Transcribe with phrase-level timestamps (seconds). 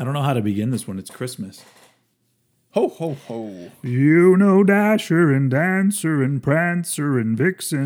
[0.00, 0.98] I don't know how to begin this one.
[0.98, 1.62] It's Christmas.
[2.70, 3.70] Ho ho ho.
[3.82, 7.84] You know Dasher and Dancer and Prancer and Vixen.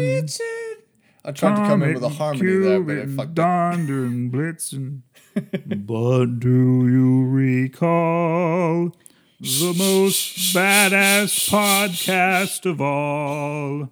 [1.25, 3.35] I tried to come in with a harmony there, but it fucked.
[3.35, 5.01] Donder and Blitzen.
[5.35, 8.95] but do you recall
[9.41, 13.89] the most badass podcast of all?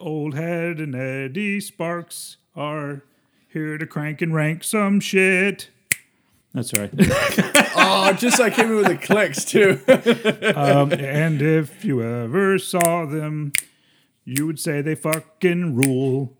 [0.00, 3.02] Old Head and Eddie Sparks are
[3.48, 5.68] here to crank and rank some shit.
[6.54, 6.90] That's right.
[7.76, 9.80] Oh, just so I came in with the clicks too.
[10.56, 13.52] um, and if you ever saw them,
[14.24, 16.36] you would say they fucking rule.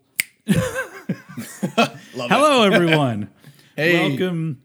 [2.15, 3.29] Hello, everyone.
[3.77, 4.07] Hey.
[4.07, 4.61] Welcome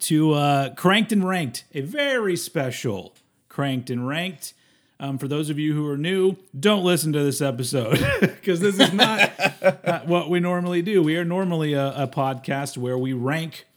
[0.00, 3.14] to uh, Cranked and Ranked, a very special
[3.48, 4.52] Cranked and Ranked.
[4.98, 8.80] Um, for those of you who are new, don't listen to this episode because this
[8.80, 9.30] is not
[9.62, 11.04] uh, what we normally do.
[11.04, 13.68] We are normally a, a podcast where we rank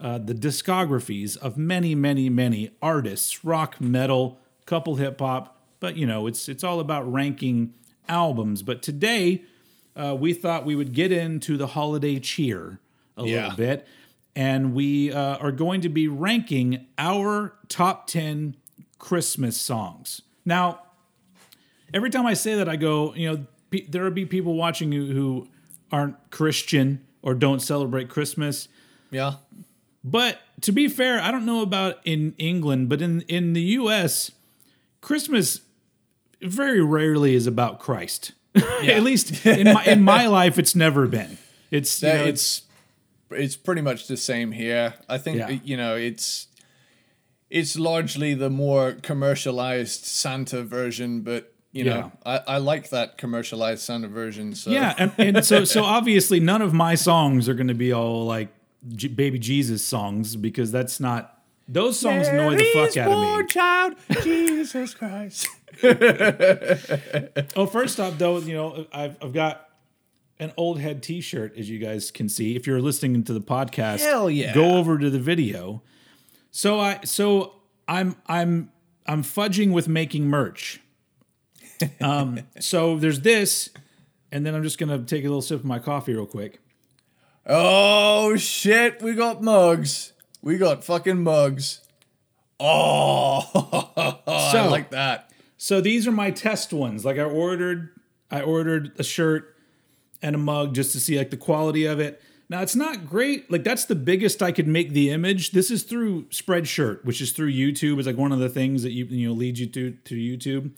[0.00, 6.08] uh, the discographies of many, many, many artists, rock, metal, couple hip hop, but you
[6.08, 7.72] know, it's it's all about ranking
[8.08, 8.62] albums.
[8.62, 9.42] But today,
[9.96, 12.78] uh, we thought we would get into the holiday cheer
[13.16, 13.42] a Yeah.
[13.42, 13.86] little bit,
[14.34, 18.56] and we uh, are going to be ranking our top ten
[18.98, 20.22] Christmas songs.
[20.44, 20.80] Now,
[21.92, 24.90] every time I say that, I go, you know, pe- there will be people watching
[24.92, 25.48] who, who
[25.92, 28.68] aren't Christian or don't celebrate Christmas.
[29.10, 29.34] yeah.
[30.06, 34.32] But to be fair, I don't know about in England, but in in the U.S.,
[35.00, 35.60] Christmas
[36.44, 38.32] very rarely is about Christ.
[38.54, 41.38] At least in my in my life, it's never been.
[41.70, 42.62] It's you know, it's
[43.30, 44.94] it's pretty much the same here.
[45.08, 45.50] I think Yeah.
[45.64, 46.46] you know it's
[47.50, 53.82] it's largely the more commercialized Santa version, but you know I, I like that commercialized
[53.82, 54.54] Santa version.
[54.54, 57.92] So yeah, and, and so so obviously none of my songs are going to be
[57.92, 58.48] all like
[58.94, 63.24] J- baby Jesus songs because that's not those songs annoy the fuck out of me.
[63.26, 65.48] Poor child, Jesus Christ.
[67.56, 69.68] Oh, first off, though, you know, I've, I've got
[70.38, 72.56] an old head T-shirt, as you guys can see.
[72.56, 74.52] If you're listening to the podcast, Hell yeah.
[74.54, 75.82] go over to the video.
[76.50, 77.54] So I, so
[77.86, 78.70] I'm, I'm,
[79.06, 80.80] I'm fudging with making merch.
[82.00, 83.68] Um, so there's this,
[84.32, 86.60] and then I'm just gonna take a little sip of my coffee real quick.
[87.46, 90.12] Oh shit, we got mugs.
[90.40, 91.80] We got fucking mugs.
[92.60, 95.30] Oh, I like that.
[95.64, 97.06] So these are my test ones.
[97.06, 97.98] Like I ordered,
[98.30, 99.56] I ordered a shirt
[100.20, 102.20] and a mug just to see like the quality of it.
[102.50, 103.50] Now it's not great.
[103.50, 105.52] Like that's the biggest I could make the image.
[105.52, 107.96] This is through Spreadshirt, which is through YouTube.
[107.96, 110.72] It's like one of the things that you you know leads you to to YouTube.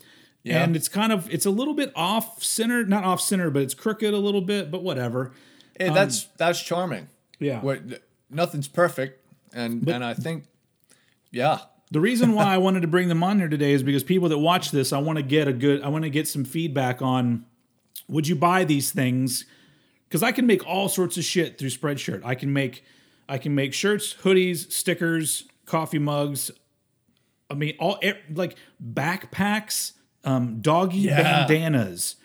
[0.45, 0.63] Yeah.
[0.63, 3.75] And it's kind of it's a little bit off center, not off center, but it's
[3.75, 4.71] crooked a little bit.
[4.71, 5.33] But whatever.
[5.81, 7.09] Hey, um, that's that's charming.
[7.41, 7.61] Yeah.
[7.61, 7.81] What
[8.31, 10.45] nothing's perfect, and and I think,
[11.33, 11.59] yeah,
[11.91, 14.39] The reason why I wanted to bring them on here today is because people that
[14.39, 17.45] watch this, I want to get a good, I want to get some feedback on
[18.09, 19.45] would you buy these things?
[20.09, 22.23] Because I can make all sorts of shit through Spreadshirt.
[22.25, 22.85] I can make,
[23.29, 26.51] I can make shirts, hoodies, stickers, coffee mugs.
[27.51, 27.99] I mean, all
[28.33, 29.93] like backpacks,
[30.25, 31.47] um, doggy Yeah.
[31.47, 32.17] bandanas.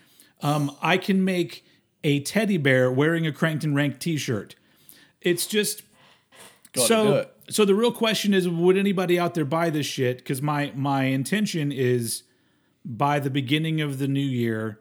[0.42, 1.64] Um, I can make
[2.04, 4.56] a teddy bear wearing a Cranked and Rank T-shirt.
[5.22, 5.84] It's just
[6.74, 10.18] gotta so so the real question is would anybody out there buy this shit?
[10.18, 12.24] Because my my intention is
[12.84, 14.80] by the beginning of the new year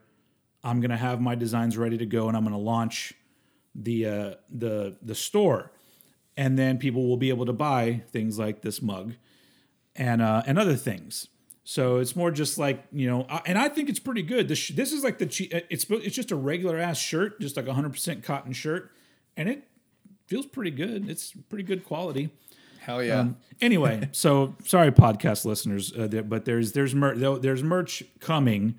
[0.65, 3.13] i'm going to have my designs ready to go and i'm going to launch
[3.75, 5.73] the uh the the store.
[6.37, 9.15] And then people will be able to buy things like this mug
[9.95, 11.29] and uh and other things.
[11.65, 14.49] So it's more just like you know and i think it's pretty good.
[14.49, 15.27] This this is like the
[15.71, 18.91] it's it's just a regular ass shirt just like a 100% cotton shirt.
[19.37, 19.69] And it
[20.31, 22.31] feels pretty good it's pretty good quality
[22.81, 23.21] hell yeah.
[23.21, 28.79] um, anyway, so sorry, podcast listeners, uh, there, but there's there's mer- there's merch coming.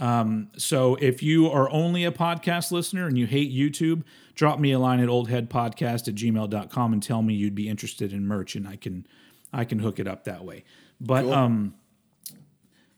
[0.00, 4.02] Um, so if you are only a podcast listener and you hate YouTube,
[4.34, 8.26] drop me a line at oldheadpodcast at gmail.com and tell me you'd be interested in
[8.26, 9.06] merch and I can
[9.52, 10.64] I can hook it up that way.
[11.00, 11.74] But um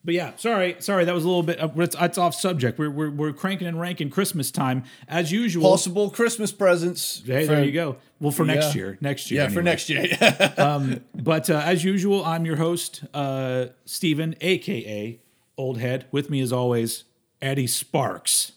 [0.07, 1.61] but yeah, sorry, sorry, that was a little bit.
[1.61, 2.79] Uh, it's, it's off subject.
[2.79, 5.69] We're, we're we're cranking and ranking Christmas time as usual.
[5.69, 7.23] Possible Christmas presents.
[7.27, 7.97] Hey, for- there you go.
[8.21, 8.81] Well, for next Yeah.
[8.83, 10.07] year, next year, Yeah, for next year.
[11.15, 15.19] But uh, as usual, I'm your host, uh, Steven, aka
[15.59, 16.07] Old Head.
[16.13, 17.03] With me, as always,
[17.43, 18.53] Eddie Sparks.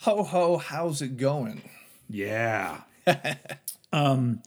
[0.00, 1.62] Ho ho, how's it going?
[2.10, 2.80] Yeah.
[3.92, 4.42] um,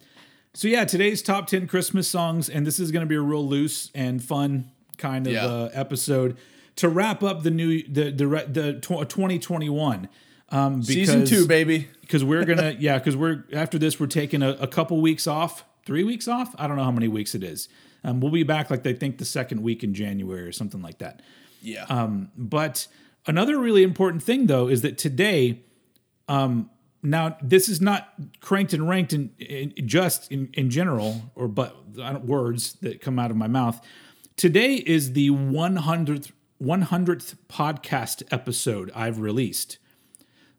[0.54, 3.48] so yeah, today's top ten Christmas songs, and this is going to be a real
[3.48, 4.70] loose and fun
[5.02, 5.46] kind of Yeah.
[5.46, 6.36] uh, episode
[6.76, 10.08] to wrap up the new the the the 2021.
[10.48, 11.88] Um, because, Season two, baby.
[12.02, 15.64] because we're gonna yeah because we're after this we're taking a, a couple weeks off
[15.86, 17.68] three weeks off i don't know how many weeks it is
[18.04, 20.98] um, we'll be back like they think the second week in january or something like
[20.98, 21.22] that
[21.62, 21.84] Yeah.
[21.88, 22.86] Um, but
[23.26, 25.62] another really important thing though is that today
[26.28, 26.68] um,
[27.02, 31.74] now this is not cranked and ranked in, in just in, in general or but
[32.02, 33.80] I don't- words that come out of my mouth
[34.36, 36.32] today is the 100th
[36.62, 39.78] 100th podcast episode i've released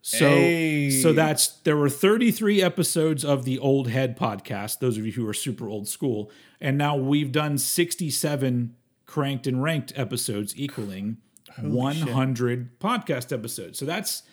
[0.05, 0.89] so Hey.
[0.89, 5.25] so that's there were 33 episodes of the Old Head podcast, those of you who
[5.25, 6.29] are super old school,
[6.59, 8.75] and now we've done 67
[9.05, 11.19] cranked and ranked episodes equaling
[11.57, 13.79] 100 podcast episodes.
[13.79, 14.23] So that's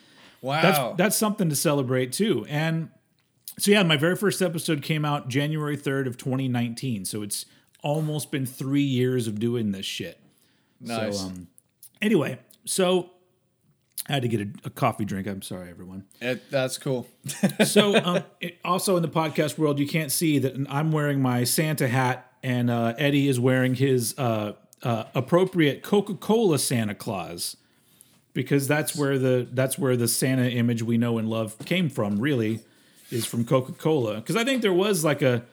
[0.40, 0.60] wow.
[0.60, 2.44] that's that's something to celebrate too.
[2.48, 2.88] And
[3.56, 7.04] so yeah, my very first episode came out January 3rd of 2019.
[7.04, 7.46] So it's
[7.82, 10.18] almost been 3 years of doing this shit.
[10.80, 11.18] nice.
[11.20, 11.48] So um
[12.02, 13.10] anyway, so
[14.08, 15.26] I had to get a, a coffee drink.
[15.26, 16.04] I'm sorry everyone.
[16.20, 17.06] It- that's cool.
[17.64, 21.44] So, um, it, also in the podcast world, you can't see that I'm wearing my
[21.44, 27.56] Santa hat, and uh, Eddie is wearing his uh, uh, appropriate Coca-Cola Santa Claus,
[28.32, 32.18] because that's where the that's where the Santa image we know and love came from.
[32.18, 32.60] Really,
[33.10, 34.16] is from Coca-Cola.
[34.16, 35.44] Because I think there was like a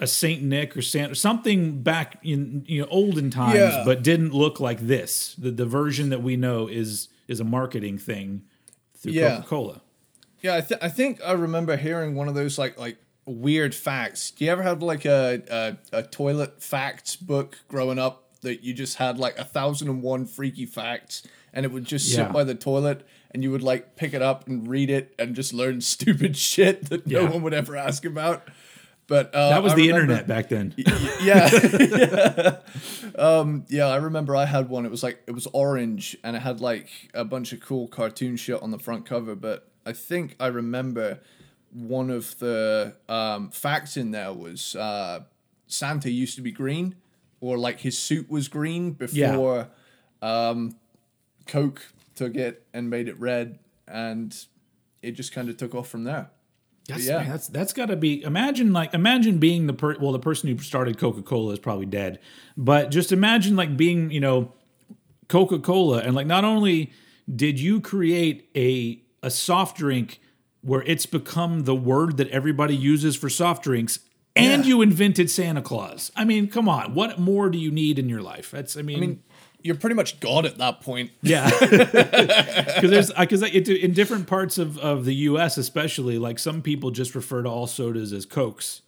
[0.00, 3.82] a Saint Nick or Santa something back in you know olden times, Yeah.
[3.84, 5.34] but didn't look like this.
[5.36, 8.42] The the version that we know is is a marketing thing
[8.98, 9.36] through Yeah.
[9.36, 9.82] Coca-Cola.
[10.42, 14.30] Yeah, I, th- I think I remember hearing one of those like like weird facts.
[14.30, 15.42] Do you ever have like a,
[15.92, 20.02] a a toilet facts book growing up that you just had like a thousand and
[20.02, 22.26] one freaky facts, and it would just Yeah.
[22.26, 25.34] sit by the toilet, and you would like pick it up and read it and
[25.34, 28.46] just learn stupid shit that no one would ever ask about.
[29.08, 30.74] But uh, That was I the remember- internet back then.
[31.22, 32.58] yeah.
[33.18, 34.84] um, yeah, I remember I had one.
[34.84, 38.36] It was like it was orange and it had like a bunch of cool cartoon
[38.36, 39.34] shit on the front cover.
[39.36, 41.20] But I think I remember
[41.72, 45.20] one of the um, facts in there was uh,
[45.68, 46.96] Santa used to be green,
[47.40, 49.68] or like his suit was green before
[50.22, 50.74] um,
[51.46, 51.86] Coke
[52.16, 54.36] took it and made it red, and
[55.02, 56.30] it just kind of took off from there.
[56.88, 57.18] That's, Yeah.
[57.18, 58.22] man, that's that's got to be.
[58.22, 61.86] Imagine like imagine being the per, well the person who started Coca Cola is probably
[61.86, 62.20] dead,
[62.56, 64.52] but just imagine like being you know
[65.28, 66.92] Coca Cola and like not only
[67.34, 70.20] did you create a a soft drink
[70.60, 74.00] where it's become the word that everybody uses for soft drinks.
[74.34, 74.68] And Yeah.
[74.68, 76.12] you invented Santa Claus.
[76.14, 76.92] I mean, come on.
[76.92, 78.50] What more do you need in your life?
[78.50, 79.22] That's, I mean, I mean,
[79.66, 81.10] you're pretty much God at that point.
[81.22, 85.58] Yeah, because there's because in different parts of, of the U.S.
[85.58, 88.80] especially, like some people just refer to all sodas as cokes.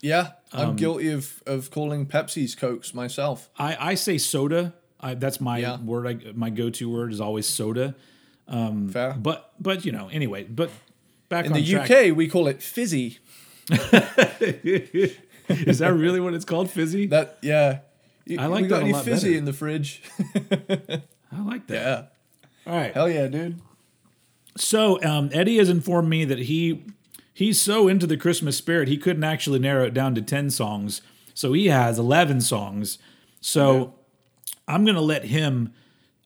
[0.00, 3.48] Yeah, I'm Um, guilty of of calling Pepsi's Cokes myself.
[3.58, 4.74] I, I say soda.
[5.00, 5.80] I, that's my Yeah.
[5.80, 6.06] word.
[6.06, 7.94] I, my go to word is always soda.
[8.46, 9.14] Fair.
[9.18, 10.44] But but you know anyway.
[10.44, 10.70] But
[11.30, 11.90] back In the track.
[11.90, 13.18] UK, we call it fizzy.
[15.48, 16.70] is that really what it's called?
[16.70, 17.06] Fizzy.
[17.06, 17.78] That yeah.
[18.26, 19.38] You- I like we got that any fizzy better.
[19.38, 20.02] in the fridge?
[21.32, 21.74] I like that.
[22.66, 22.72] yeah.
[22.72, 22.92] All right.
[22.94, 23.60] Hell yeah, dude.
[24.56, 26.84] So um, Eddie has informed me that he
[27.32, 31.02] he's so into the Christmas spirit he couldn't actually narrow it down to ten songs.
[31.34, 32.98] So he has eleven songs.
[33.40, 33.94] So
[34.68, 35.74] I'm gonna let him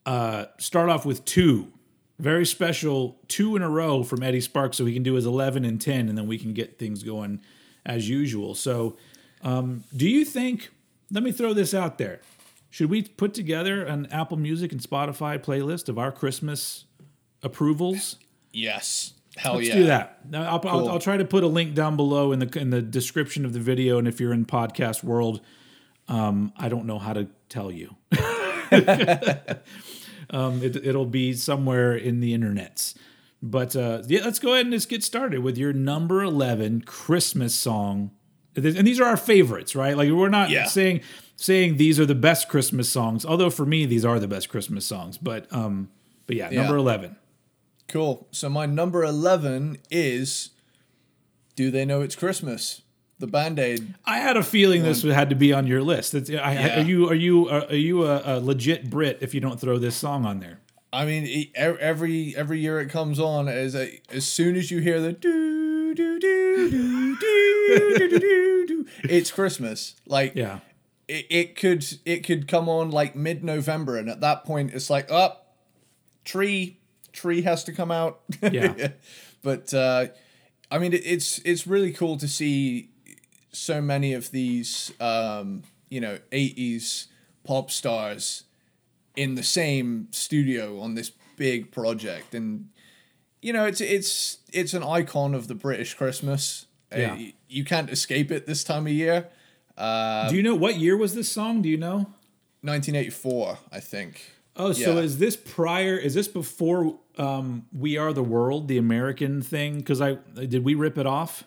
[0.07, 1.73] uh, start off with two
[2.19, 5.65] very special two in a row from Eddie Sparks, so he can do his eleven
[5.65, 7.41] and ten, and then we can get things going
[7.87, 8.55] as usual.
[8.55, 8.97] So
[9.43, 10.71] um, do you think?
[11.11, 12.21] Let me throw this out there.
[12.71, 16.85] Should we put together an Apple Music and Spotify playlist of our Christmas
[17.43, 18.17] approvals?
[18.53, 19.15] Yes.
[19.37, 19.57] Hell yeah.
[19.57, 19.75] Let's yeah.
[19.75, 20.31] do that.
[20.31, 22.83] Now, I'll, I'll, I'll try to put a link down below in the in the
[22.83, 23.99] description of the video.
[23.99, 25.41] And if you're in podcast world,
[26.09, 27.95] um, I don't know how to tell you.
[30.31, 32.95] um, it, it'll be somewhere in the internets.
[33.41, 37.55] But uh, yeah, let's go ahead and just get started with your number eleven Christmas
[37.55, 38.11] song.
[38.65, 39.97] And these are our favorites, right?
[39.97, 40.67] Like we're not Yeah.
[40.67, 41.01] saying
[41.37, 43.25] saying these are the best Christmas songs.
[43.25, 45.19] Although for me, these are the best Christmas songs.
[45.19, 45.89] But um,
[46.27, 46.61] but yeah, Yeah.
[46.63, 47.17] number eleven.
[47.89, 48.27] Cool.
[48.31, 50.51] So my number eleven is
[51.57, 52.83] Do They Know It's Christmas?
[53.21, 53.95] The Band Aid.
[54.05, 56.15] I had a feeling this had to be on your list.
[56.15, 56.81] I, Yeah.
[56.81, 59.97] Are you are you are you a, a legit Brit if you don't throw this
[59.97, 60.61] song on there?
[60.93, 65.01] I mean, every every year it comes on as a as soon as you hear
[65.01, 65.29] the do
[65.99, 69.97] do do do do do do do it's Christmas.
[70.07, 70.61] Like Yeah,
[71.09, 74.91] it, it could it could come on like mid November, and at that point it's
[74.91, 75.57] like up
[76.25, 76.79] tree
[77.13, 78.21] tree has to come out.
[78.41, 78.89] Yeah.
[79.43, 80.07] but uh,
[80.71, 82.91] I mean, it, it's it's really cool to see
[83.51, 87.07] so many of these um, you know '80s
[87.43, 88.45] pop stars
[89.17, 92.69] in the same studio on this big project, and
[93.43, 96.67] you know, it's it's it's an icon of the British Christmas.
[96.93, 97.15] Uh, Yeah.
[97.15, 99.29] y- you can't escape it this time of year.
[99.77, 101.63] Do you know what year was this song?
[101.63, 102.07] Do you know?
[102.63, 104.33] 1984, I think.
[104.57, 105.97] Oh, so is this prior?
[105.97, 109.77] Is this before um, "We Are the World," the American thing?
[109.79, 111.45] Because I did we rip it off?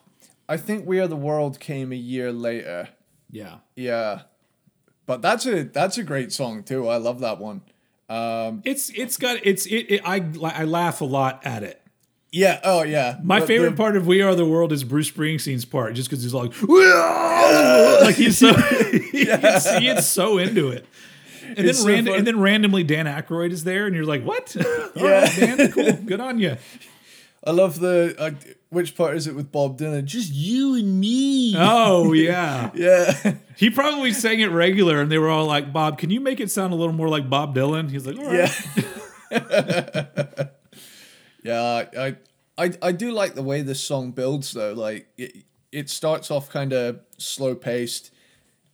[0.48, 2.90] I think We Are the World came a year later.
[3.30, 3.58] Yeah.
[3.76, 4.22] Yeah.
[5.06, 6.88] But that's a that's a great song too.
[6.88, 7.62] I love that one.
[8.64, 11.81] It's it's got it's it, it I I laugh a lot at it.
[12.32, 12.60] Yeah.
[12.64, 13.18] Oh yeah.
[13.24, 16.24] My But favorite part of "We Are the World" is Bruce Springsteen's part, just because
[16.24, 18.54] he's like, like he's so
[19.12, 20.86] gets, he gets so into it.
[21.58, 24.56] And then, so and then randomly Dan Aykroyd is there, and you're like, "What?
[24.66, 25.22] All Yeah.
[25.24, 26.56] right, Dan, cool, good on you."
[27.44, 28.32] I love the uh,
[28.70, 30.06] which part is it with Bob Dylan?
[30.06, 31.56] Just you and me.
[31.58, 33.34] Oh yeah, Yeah.
[33.58, 36.50] he probably sang it regular, and they were all like, "Bob, can you make it
[36.52, 38.50] sound a little more like Bob Dylan?" He's like, "All right."
[39.32, 40.46] Yeah.
[41.44, 42.16] Yeah, I,
[42.58, 44.74] I I do like the way this song builds though.
[44.74, 48.12] Like it, it starts off kind of slow paced,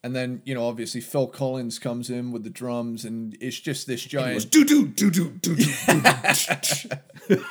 [0.04, 3.88] and then you know obviously Phil Collins comes in with the drums, and it's just
[3.88, 4.50] this giant.
[4.52, 7.42] do do do do do do.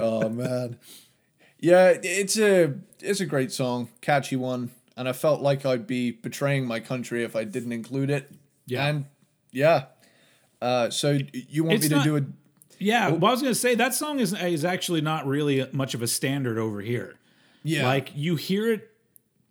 [0.00, 0.78] oh man,
[1.58, 6.10] yeah, it's a it's a great song, catchy one, and I felt like I'd be
[6.10, 8.30] betraying my country if I didn't include it.
[8.66, 8.86] Yeah.
[8.86, 9.04] and
[9.52, 9.86] yeah.
[10.62, 12.20] Uh, so you want It's me to not- do a
[12.80, 16.02] Yeah, well, I was gonna say that song is is actually not really much of
[16.02, 17.18] a standard over here.
[17.62, 18.90] yeah Like you hear it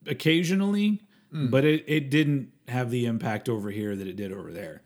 [0.08, 1.02] occasionally,
[1.34, 1.52] Mm.
[1.52, 4.82] but it, it didn't have the impact over here that it did over there.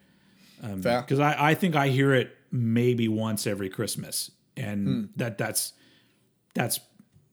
[0.81, 0.99] fair?
[1.01, 5.03] Because I, I think I hear it maybe once every Christmas, and Hmm.
[5.15, 5.71] that that's
[6.53, 6.81] that's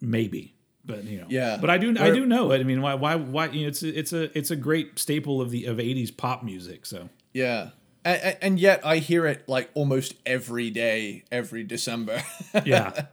[0.01, 0.55] maybe.
[0.85, 1.59] But you know, Yeah.
[1.61, 2.61] But I do I do know it.
[2.61, 3.47] I mean, why why why?
[3.49, 6.43] You know, it's a, it's a it's a great staple of the of '80s pop
[6.45, 6.87] music.
[6.87, 7.71] So Yeah.
[8.05, 12.23] And, and yet I hear it like almost every day, every December.
[12.65, 13.07] yeah,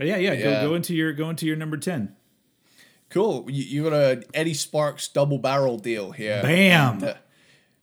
[0.00, 0.34] yeah, yeah.
[0.36, 0.62] Go Yeah.
[0.62, 2.16] go into your go into your number ten.
[3.10, 3.46] cool.
[3.50, 6.40] You, you got a Eddie Sparks double barrel deal here.
[6.42, 7.04] Bam.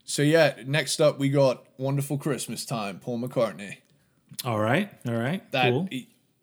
[0.05, 3.77] So yeah, next up we got Wonderful Christmas Time, Paul McCartney.
[4.43, 5.87] All right, all right, That cool.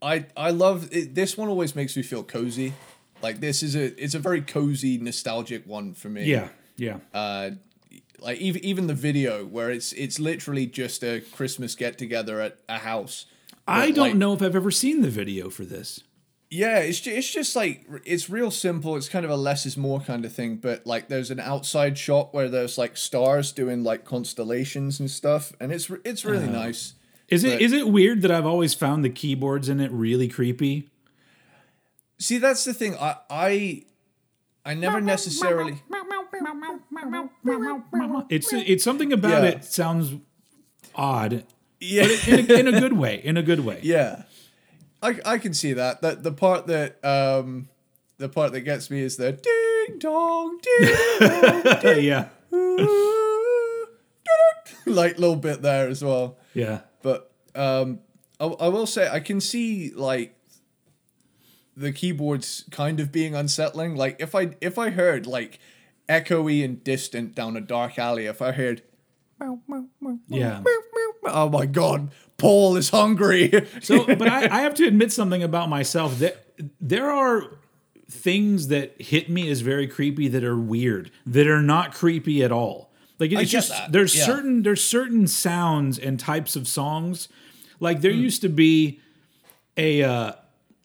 [0.01, 2.73] I I love it, this one always makes me feel cozy.
[3.23, 6.25] Like this is a it's a very cozy nostalgic one for me.
[6.25, 6.99] Yeah, yeah.
[7.13, 7.51] Uh
[8.23, 12.59] like even even the video where it's it's literally just a Christmas get together at
[12.69, 13.27] a house.
[13.67, 16.03] I don't like, know if I've ever seen the video for this.
[16.53, 18.97] Yeah, it's just, it's just like it's real simple.
[18.97, 21.97] It's kind of a less is more kind of thing, but like there's an outside
[21.97, 26.53] shot where there's like stars doing like constellations and stuff, and it's it's really oh.
[26.53, 26.95] nice.
[27.29, 30.27] Is it But- is it weird that I've always found the keyboards in it really
[30.27, 30.91] creepy?
[32.19, 32.97] See, that's the thing.
[32.97, 33.85] I I
[34.71, 35.83] I never necessarily
[38.29, 39.49] It's it's something about Yeah.
[39.51, 40.15] it sounds
[40.95, 41.45] odd
[41.81, 43.21] yeah in a, in a good way.
[43.25, 43.81] In a good way.
[43.83, 44.23] yeah.
[45.03, 46.03] I I can see that.
[46.03, 47.69] That the part that um
[48.19, 50.89] the part that gets me is the ding dong ding
[51.83, 52.29] dong yeah.
[52.53, 53.87] dong
[54.87, 56.39] like little bit there as well.
[56.55, 56.81] Yeah.
[57.03, 58.01] but um
[58.39, 60.37] I, I will say I can see like
[61.81, 65.59] the keyboards kind of being unsettling like if I if I heard like
[66.09, 68.83] echoey and distant down a dark alley if I heard
[70.29, 70.61] Yeah.
[71.27, 75.69] oh my god Paul is hungry So, but I, I have to admit something about
[75.69, 76.47] myself that
[76.81, 77.45] there are
[78.11, 82.53] things that hit me as very creepy that are weird that are not creepy at
[82.53, 82.91] all.
[83.19, 84.25] Like it's just that, there's yeah.
[84.25, 87.29] certain there's certain sounds and types of songs.
[87.79, 89.01] Like there used to be
[89.77, 90.33] a uh,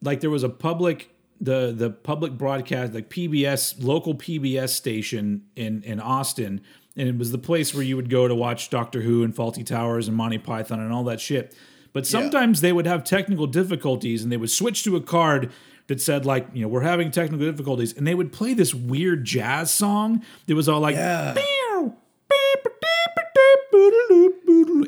[0.01, 1.09] like there was a public
[1.41, 6.61] the the public broadcast like PBS local PBS station in in Austin
[6.97, 9.65] and it was the place where you would go to watch Doctor Who and Fawlty
[9.65, 11.53] Towers and Monty Python and all that shit.
[11.91, 15.51] But sometimes they would have technical difficulties and they would switch to a card
[15.87, 19.25] that said like, you know, we're having technical difficulties and they would play this weird
[19.25, 21.33] jazz song that was all like Yeah.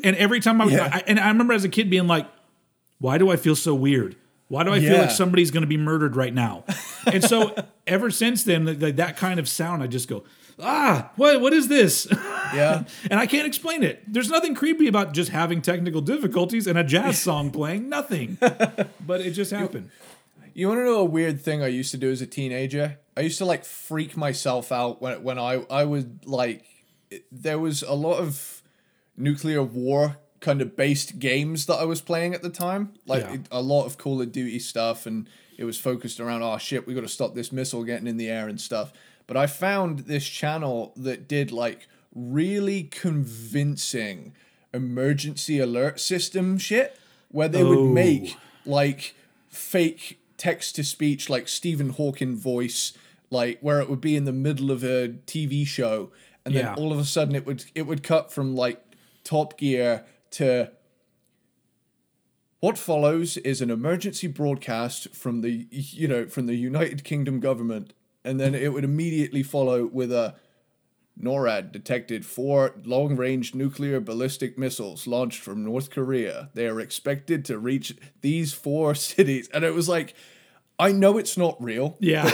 [0.04, 0.88] and every time I, Yeah.
[0.92, 2.26] I and I remember as a kid being like,
[2.98, 4.16] why do I feel so weird?
[4.48, 6.64] Why do I feel like somebody's going to be murdered right now?
[7.06, 7.54] And so
[7.86, 10.24] ever since then, like that kind of sound, I just go,
[10.58, 12.08] ah, what what is this?
[12.54, 14.02] yeah and I can't explain it.
[14.10, 17.88] There's nothing creepy about just having technical difficulties and a jazz song playing.
[17.88, 19.90] Nothing, but it just happened.
[20.54, 23.22] you want to know a weird thing I used to do as a teenager I
[23.22, 26.64] used to like freak myself out when when I I would like
[27.32, 28.62] there was a lot of
[29.16, 32.92] nuclear war kind of based games that I was playing at the time.
[33.06, 33.36] Like Yeah.
[33.50, 36.94] a lot of Call of Duty stuff, and it was focused around, oh shit, we
[36.94, 38.92] got to stop this missile getting in the air and stuff.
[39.26, 44.32] But I found this channel that did like really convincing
[44.72, 46.96] emergency alert system shit,
[47.30, 47.68] where they Oh.
[47.84, 49.14] would make like
[49.48, 52.92] fake text to speech, like Stephen Hawking voice,
[53.30, 56.10] like where it would be in the middle of a TV show,
[56.44, 56.74] and then Yeah.
[56.74, 58.80] all of a sudden it would it would cut from like
[59.24, 60.04] Top Gear
[60.38, 60.70] to
[62.60, 67.92] what follows is an emergency broadcast from the you know from the United Kingdom government,
[68.24, 70.34] and then it would immediately follow with a
[71.20, 76.50] NORAD detected four long range nuclear ballistic missiles launched from North Korea.
[76.54, 79.48] They are expected to reach these four cities.
[79.52, 80.14] And it was like,
[80.78, 81.96] I know it's not real.
[81.98, 82.30] Yeah.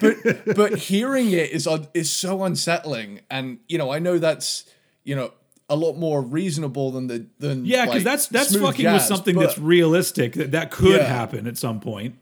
[0.00, 3.20] But but hearing it is is so unsettling.
[3.28, 4.64] And you know, I know that's,
[5.02, 5.32] you know,
[5.70, 9.34] a lot more reasonable than the than yeah, because like, that's that's fucking with something
[9.36, 11.04] but- that's realistic that that could Yeah.
[11.06, 12.16] happen at some point.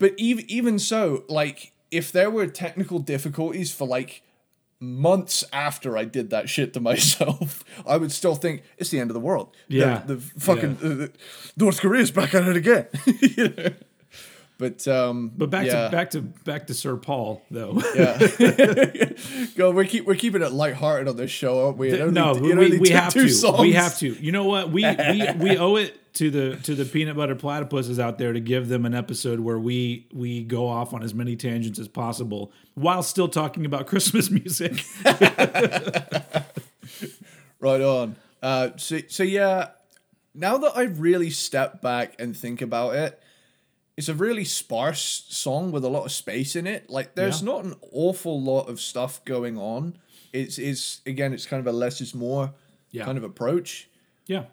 [0.00, 4.22] But even even so, like if there were technical difficulties for like
[4.80, 9.10] months after I did that shit to myself, I would still think it's the end
[9.10, 9.54] of the world.
[9.68, 10.02] Yeah.
[10.06, 11.12] the, fucking uh, the-
[11.56, 12.86] North Korea's back at it again.
[13.20, 13.70] You know?
[14.58, 17.78] But um, But back yeah, to back to back to Sir Paul though.
[17.94, 18.16] yeah.
[19.56, 21.92] Go, we're keep we're keeping it lighthearted on this show, aren't we?
[22.00, 23.52] Only- no, it we, we have to.
[23.60, 24.14] We have to.
[24.14, 24.70] You know what?
[24.70, 28.40] We we, we owe it to the to the peanut butter platypuses out there to
[28.40, 32.50] give them an episode where we we go off on as many tangents as possible
[32.74, 34.82] while still talking about Christmas music.
[37.60, 38.16] Right on.
[38.42, 39.68] Uh, so so yeah.
[40.34, 43.18] Now that I really step back and think about it,
[43.96, 46.90] it's a really sparse song with a lot of space in it.
[46.90, 47.46] Like there's Yeah.
[47.52, 49.98] not an awful lot of stuff going on.
[50.32, 52.52] It's is again, it's kind of a less is more
[52.90, 53.04] Yeah.
[53.04, 53.88] kind of approach.
[54.26, 54.44] yeah.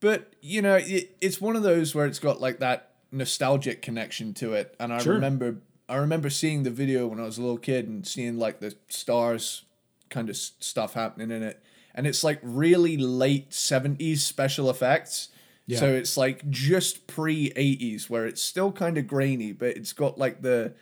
[0.00, 4.34] But you know, it, it's one of those where it's got like that nostalgic connection
[4.34, 4.74] to it.
[4.80, 5.14] And I Sure.
[5.14, 8.58] remember, I remember seeing the video when I was a little kid and seeing like
[8.60, 9.62] the stars
[10.10, 11.62] kind of stuff happening in it.
[11.94, 15.28] And it's like really late seventies special effects.
[15.66, 15.78] Yeah.
[15.78, 20.18] So it's like just pre eighties where it's still kind of grainy, but it's got
[20.18, 20.74] like the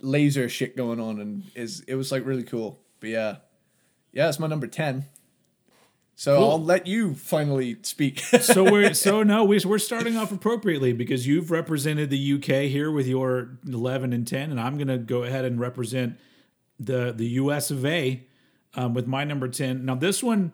[0.00, 2.80] laser shit going on, and is it was like really cool.
[3.00, 3.36] But yeah,
[4.12, 5.06] yeah, it's my number ten.
[6.18, 6.50] So Cool.
[6.50, 8.24] I'll let you finally speak.
[8.40, 12.90] So we're so no, we, we're starting off appropriately because you've represented the UK here
[12.90, 16.18] with your eleven and ten, and I'm gonna go ahead and represent
[16.80, 18.26] the the US of A
[18.74, 19.84] um, with my number ten.
[19.84, 20.52] Now this one,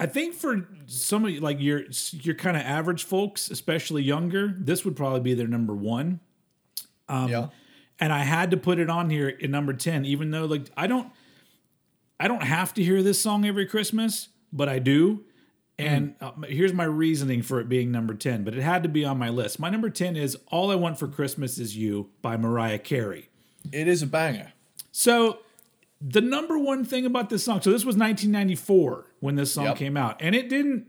[0.00, 1.82] I think for some of you, like your
[2.12, 6.20] your kind of average folks, especially younger, this would probably be their number one.
[7.08, 7.48] Um, yeah,
[8.00, 10.86] and I had to put it on here at number 10 even though like I
[10.86, 11.08] don't
[12.18, 15.24] I don't have to hear this song every Christmas but I do.
[15.78, 19.04] And uh, here's my reasoning for it being number 10 but it had to be
[19.04, 19.58] on my list.
[19.58, 23.28] My number 10 is All I Want for Christmas Is You by Mariah Carey.
[23.72, 24.52] It is a banger.
[24.92, 25.40] so
[26.00, 29.76] the number one thing about this song so this was 1994 when this song Yep.
[29.76, 30.86] came out and it didn't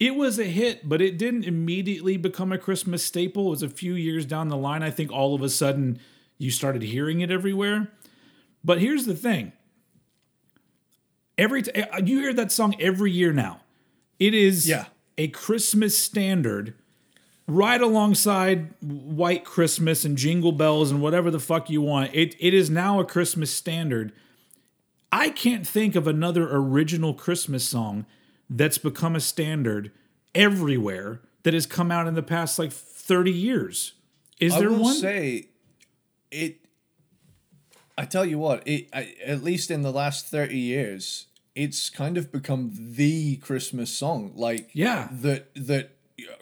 [0.00, 3.68] it was a hit but it didn't immediately become a christmas staple it was a
[3.68, 5.98] few years down the line i think all of a sudden
[6.38, 7.90] you started hearing it everywhere
[8.64, 9.52] but here's the thing
[11.38, 13.60] every t- uh, you hear that song every year now
[14.18, 14.86] it is Yeah.
[15.18, 16.74] a christmas standard
[17.46, 22.10] right alongside White Christmas and Jingle Bells and whatever the fuck you want.
[22.14, 24.14] It it is now a Christmas standard.
[25.16, 28.04] I can't think of another original Christmas song
[28.50, 29.92] that's become a standard
[30.34, 33.92] everywhere that has come out in the past like 30 years.
[34.40, 34.94] Is I there will one?
[34.96, 35.48] say,
[36.32, 36.56] it.
[37.96, 42.18] I tell you what, it I, at least in the last thirty years, it's kind
[42.18, 44.32] of become the Christmas song.
[44.34, 45.08] Like Yeah.
[45.12, 45.92] that that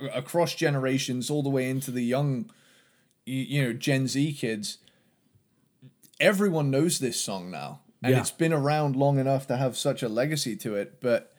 [0.01, 2.51] uh, across generations, all the way into the young,
[3.27, 4.79] you, you know, Gen Z kids.
[6.19, 8.21] Everyone knows this song now, and Yeah.
[8.21, 11.01] it's been around long enough to have such a legacy to it.
[11.01, 11.33] But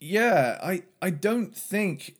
[0.00, 2.16] yeah, I I don't think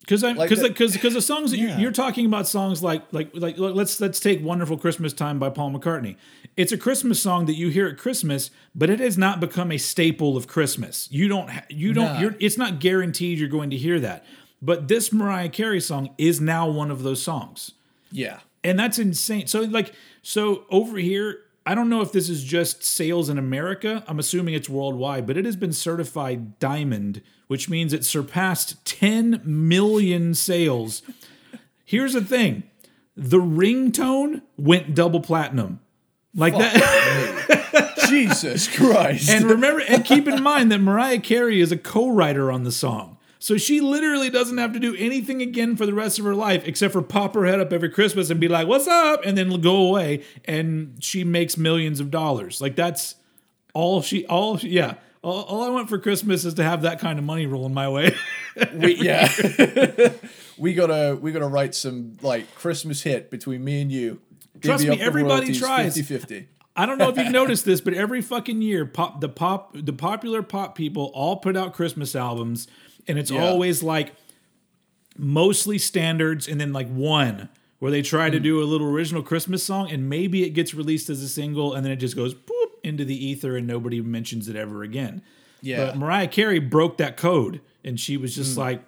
[0.00, 1.76] Because I because the- because because the songs that Yeah.
[1.76, 5.48] you, you're talking about songs like like like let's let's take "Wonderful Christmas Time" by
[5.48, 6.16] Paul McCartney.
[6.56, 9.78] It's a Christmas song that you hear at Christmas, but it has not become a
[9.78, 11.08] staple of Christmas.
[11.10, 12.20] You don't you don't Nah.
[12.20, 14.24] you're it's not guaranteed you're going to hear that.
[14.60, 17.72] But this Mariah Carey song is now one of those songs
[18.12, 18.40] yeah.
[18.62, 19.46] and that's insane.
[19.48, 24.02] So like so over here, I don't know if this is just sales in America.
[24.08, 29.42] I'm assuming it's worldwide, but it has been certified diamond, which means it surpassed 10
[29.44, 31.02] million sales.
[31.84, 32.64] Here's the thing.
[33.16, 35.80] The ringtone went double platinum.
[36.34, 39.28] Like that Jesus Christ.
[39.28, 43.11] And remember, and keep in mind that Mariah Carey is a co-writer on the song.
[43.42, 46.62] So she literally doesn't have to do anything again for the rest of her life
[46.64, 49.60] except for pop her head up every Christmas and be like, "What's up?" and then
[49.60, 52.60] go away and she makes millions of dollars.
[52.60, 53.16] Like that's
[53.74, 54.94] all she all yeah.
[55.22, 57.88] All, all I want for Christmas is to have that kind of money rolling my
[57.88, 58.14] way.
[58.74, 59.28] we, yeah.
[60.56, 64.20] we gotta we gotta write some like Christmas hit between me and you.
[64.60, 65.96] Trust me, everybody tries.
[65.96, 66.46] 50-50.
[66.74, 69.92] I don't know if you've noticed this, but every fucking year, pop the pop the
[69.92, 72.68] popular pop people all put out Christmas albums,
[73.08, 73.44] and it's Yeah.
[73.44, 74.12] always like
[75.16, 78.42] mostly standards, and then like one where they try to Hmm.
[78.44, 81.84] do a little original Christmas song, and maybe it gets released as a single, and
[81.84, 85.20] then it just goes boop into the ether, and nobody mentions it ever again.
[85.60, 85.86] Yeah.
[85.86, 88.82] But Mariah Carey broke that code, and she was just like,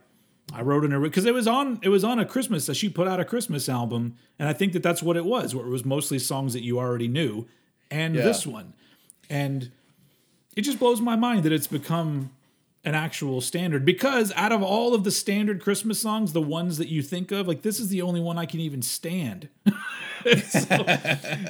[0.53, 2.89] I wrote in her because it was on it was on a Christmas that she
[2.89, 5.71] put out a Christmas album, and I think that that's what it was, where it
[5.71, 7.47] was mostly songs that you already knew,
[7.91, 8.23] and Yeah.
[8.23, 8.75] this one,
[9.29, 9.71] and
[10.57, 12.31] it just blows my mind that it's become
[12.85, 16.89] an actual standard because out of all of the standard Christmas songs, the ones that
[16.89, 19.49] you think of, like this is the only one I can even stand.
[20.49, 20.85] so,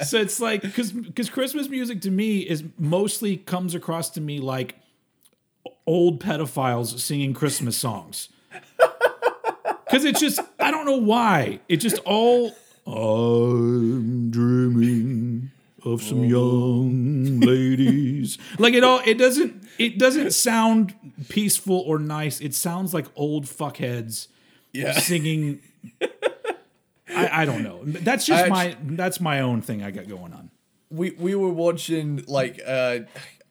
[0.04, 4.38] so it's like because because Christmas music to me is mostly comes across to me
[4.38, 4.76] like
[5.86, 8.28] old pedophiles singing Christmas songs.
[9.84, 11.60] Because it's just, I don't know why.
[11.68, 12.52] It just all,
[12.86, 15.50] I'm dreaming
[15.84, 18.38] of some young ladies.
[18.58, 20.94] Like it all, it doesn't, it doesn't sound
[21.28, 22.40] peaceful or nice.
[22.40, 24.28] It sounds like old fuckheads
[24.72, 24.92] Yeah.
[24.98, 25.60] singing.
[27.08, 27.80] I, I don't know.
[27.84, 30.50] That's just I my, that's my own thing I got going on.
[30.90, 33.00] we we were watching like uh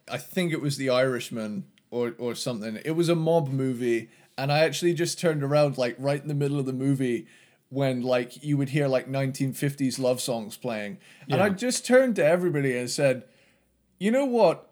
[0.09, 2.79] I think it was The Irishman or or something.
[2.83, 6.33] It was a mob movie and I actually just turned around like right in the
[6.33, 7.27] middle of the movie
[7.69, 10.97] when like you would hear like 1950s love songs playing.
[11.29, 13.23] And I just turned to everybody and said,
[13.99, 14.69] "You know what?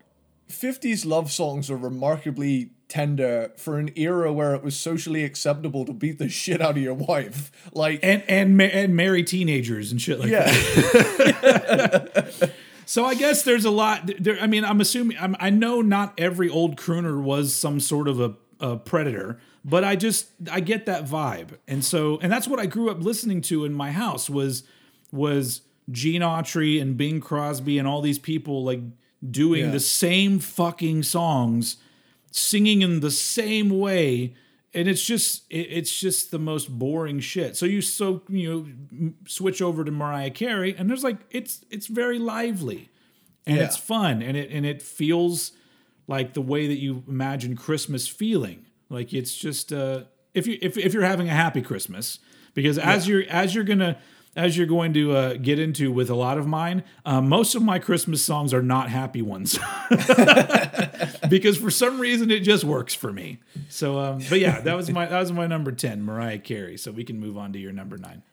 [0.51, 5.93] 50s love songs are remarkably tender for an era where it was socially acceptable to
[5.93, 7.51] beat the shit out of your wife.
[7.73, 10.51] Like And, and, ma- and marry teenagers and shit like that.
[12.91, 14.11] So I guess there's a lot.
[14.19, 15.15] There, I mean, I'm assuming.
[15.17, 19.85] I'm, I know not every old crooner was some sort of a, a predator, but
[19.85, 23.39] I just I get that vibe, and so and that's what I grew up listening
[23.43, 24.63] to in my house was
[25.09, 28.81] was Gene Autry and Bing Crosby and all these people like
[29.29, 29.71] doing Yeah.
[29.71, 31.77] the same fucking songs,
[32.31, 34.33] singing in the same way.
[34.73, 37.57] And it's just it, it's just the most boring shit.
[37.57, 38.49] So you so you
[38.91, 42.89] know switch over to Mariah Carey, and there's like it's it's very lively,
[43.45, 43.65] and Yeah.
[43.65, 45.51] it's fun, and it and it feels
[46.07, 48.65] like the way that you imagine Christmas feeling.
[48.89, 50.03] Like it's just uh,
[50.33, 52.19] if you if if you're having a happy Christmas,
[52.53, 53.97] because as you're as you're gonna
[54.35, 57.61] as you're going to uh, get into with a lot of mine, uh, most of
[57.61, 59.59] my Christmas songs are not happy ones,
[61.29, 63.39] because for some reason it just works for me.
[63.69, 66.77] So, um, but yeah, that was my that was my number ten, Mariah Carey.
[66.77, 68.23] So we can move on to your number nine.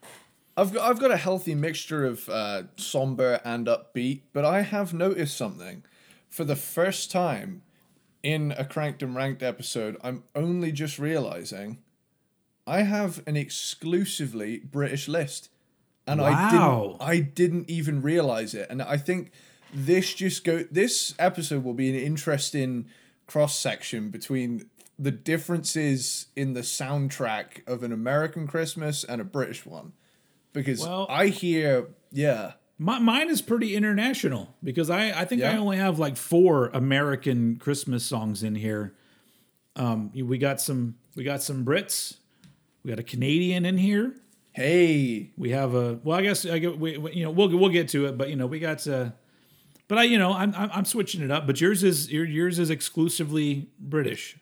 [0.55, 4.93] I've got I've got a healthy mixture of uh, somber and upbeat, but I have
[4.93, 5.83] noticed something.
[6.29, 7.63] For the first time
[8.21, 11.79] in a Cranked and Ranked episode, I'm only just realizing
[12.67, 15.49] I have an exclusively British list,
[16.11, 16.27] and Wow.
[16.29, 18.67] I didn't I didn't even realize it.
[18.69, 19.31] And I think
[19.73, 22.87] this just go this episode will be an interesting
[23.27, 29.65] cross section between the differences in the soundtrack of an American Christmas and a British
[29.65, 29.93] one
[30.53, 35.57] because Well- I hear yeah My, mine is pretty international because I, I think I
[35.57, 38.93] only have like four American Christmas songs in here.
[39.75, 42.17] Um, we got some we got some Brits,
[42.83, 44.15] we got a Canadian in here.
[44.53, 47.69] Hey We have a well, I guess I get we, we- you know we'll we'll
[47.69, 49.11] get to it, but you know we got uh
[49.87, 51.47] but I you know I'm I'm, I'm switching it up.
[51.47, 54.37] But yours is your yours is exclusively British.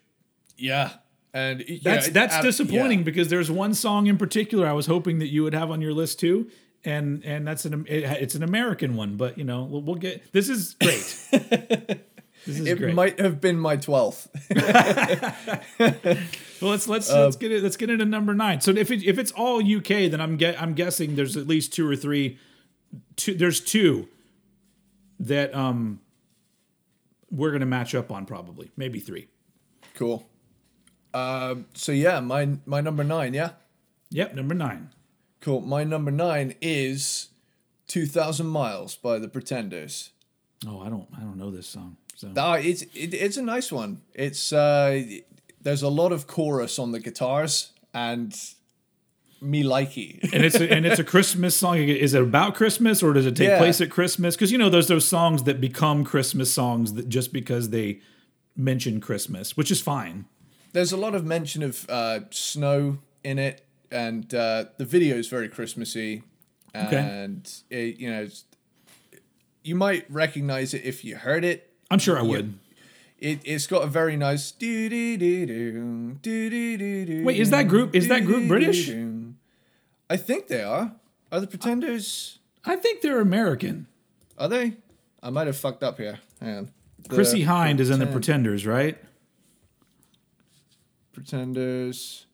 [0.56, 0.92] yeah
[1.34, 3.04] and yeah, That's that's uh, disappointing yeah.
[3.04, 5.92] because there's one song in particular I was hoping that you would have on your
[5.92, 6.50] list too,
[6.84, 9.16] and and that's an it, it's an American one.
[9.16, 12.00] But you know we'll, we'll get this is great.
[12.46, 12.94] It great.
[12.94, 14.28] might have been my twelfth.
[15.78, 18.60] well, let's let's Uh, let's get it let's get into number nine.
[18.60, 21.72] So if it, if it's all UK, then I'm get I'm guessing there's at least
[21.72, 22.38] two or three.
[23.16, 24.08] Two, there's two
[25.20, 26.00] that um
[27.30, 29.28] we're gonna match up on probably maybe three.
[29.94, 30.28] cool.
[31.12, 33.34] Uh, so yeah, my my number nine.
[33.34, 33.50] Yeah,
[34.10, 34.90] Yep, number nine.
[35.40, 35.60] cool.
[35.60, 37.28] My number nine is
[37.86, 40.10] "Two Thousand Miles" by the Pretenders.
[40.66, 41.96] Oh, I don't I don't know this song.
[42.18, 44.02] So it's it, it's a nice one.
[44.12, 45.04] It's uh,
[45.60, 48.34] there's a lot of chorus on the guitars, and
[49.40, 50.20] me likey.
[50.32, 51.78] and it's a, and it's a Christmas song.
[51.78, 53.58] Is it about Christmas or does it take Yeah.
[53.58, 54.34] place at Christmas?
[54.34, 58.00] Because you know, there's those songs that become Christmas songs that just because they
[58.56, 60.24] mention Christmas, which is fine.
[60.72, 65.28] There's a lot of mention of uh, snow in it, and uh, the video is
[65.28, 66.24] very Christmassy.
[66.74, 66.96] Okay.
[66.98, 68.28] And it, you know,
[69.62, 71.67] you might recognize it if you heard it.
[71.90, 72.58] I'm sure I would.
[73.18, 74.52] It it's got a very nice.
[74.60, 74.78] Wait,
[77.24, 78.90] Wait, is that group- is that group British?
[80.10, 80.92] I think they are.
[81.30, 82.38] Are the Pretenders?
[82.64, 83.86] I think they're American.
[84.38, 84.76] Are they?
[85.22, 86.20] I might have fucked up here.
[86.40, 86.70] Hang on.
[87.02, 88.96] The Chrissie Hynde is in the Pretenders, right?
[91.12, 92.26] Pretenders.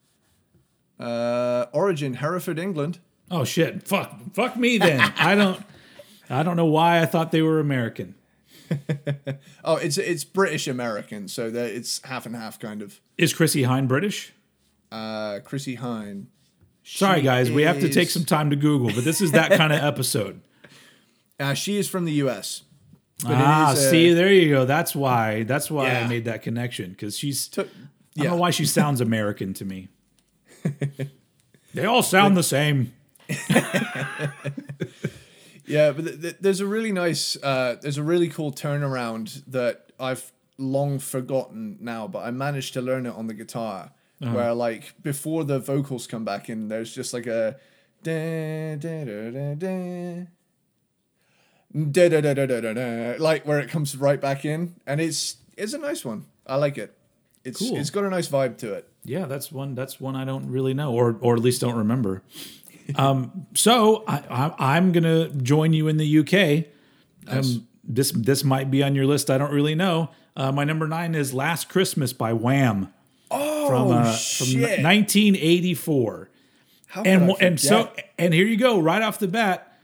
[0.99, 2.99] Uh, origin Hereford, England.
[3.31, 3.87] Oh shit!
[3.89, 5.01] Fuck, fuck me then.
[5.19, 5.61] I don't,
[6.31, 8.15] I don't know why I thought they were American.
[9.65, 13.01] Oh, it's it's British American, so that it's half and half kind of.
[13.17, 14.33] Is Chrissie Hynde British?
[14.93, 16.27] Uh, Chrissie Hynde.
[16.83, 19.73] Sorry, guys, we have to take some time to Google, but this is that kind
[19.73, 20.41] of episode.
[21.41, 22.63] Uh, she is from the U.S.
[23.27, 24.65] Ah, is, uh, see, there you go.
[24.65, 25.43] That's why.
[25.43, 27.49] That's why I made that connection because she's.
[27.49, 27.67] To- I
[28.15, 29.89] don't know why she sounds American to me.
[31.75, 32.93] they all sound the same.
[35.67, 39.91] Yeah, but th- th- there's a really nice, uh, there's a really cool turnaround that
[39.99, 43.91] I've long forgotten now, but I managed to learn it on the guitar.
[44.21, 47.57] Where like before the vocals come back in, there's just like a
[48.03, 50.27] da, da, da, da, da.
[51.91, 55.01] Da, da, da, da, da, da, da, like where it comes right back in, and
[55.01, 56.25] it's it's a nice one.
[56.47, 56.97] I like it.
[57.45, 57.77] It's Cool.
[57.77, 58.89] it's got a nice vibe to it.
[59.05, 59.75] Yeah, that's one.
[59.75, 62.23] That's one I don't really know, or or at least don't remember.
[62.97, 66.67] Um, so I, I, I'm gonna join you in the UK.
[67.27, 67.57] Nice.
[67.57, 69.31] Um, this this might be on your list.
[69.31, 70.11] I don't really know.
[70.37, 72.93] Uh, my number nine is "Last Christmas" by Wham.
[73.31, 76.31] Oh from uh, from 1984.
[76.87, 79.75] How and and so and here you go right off the bat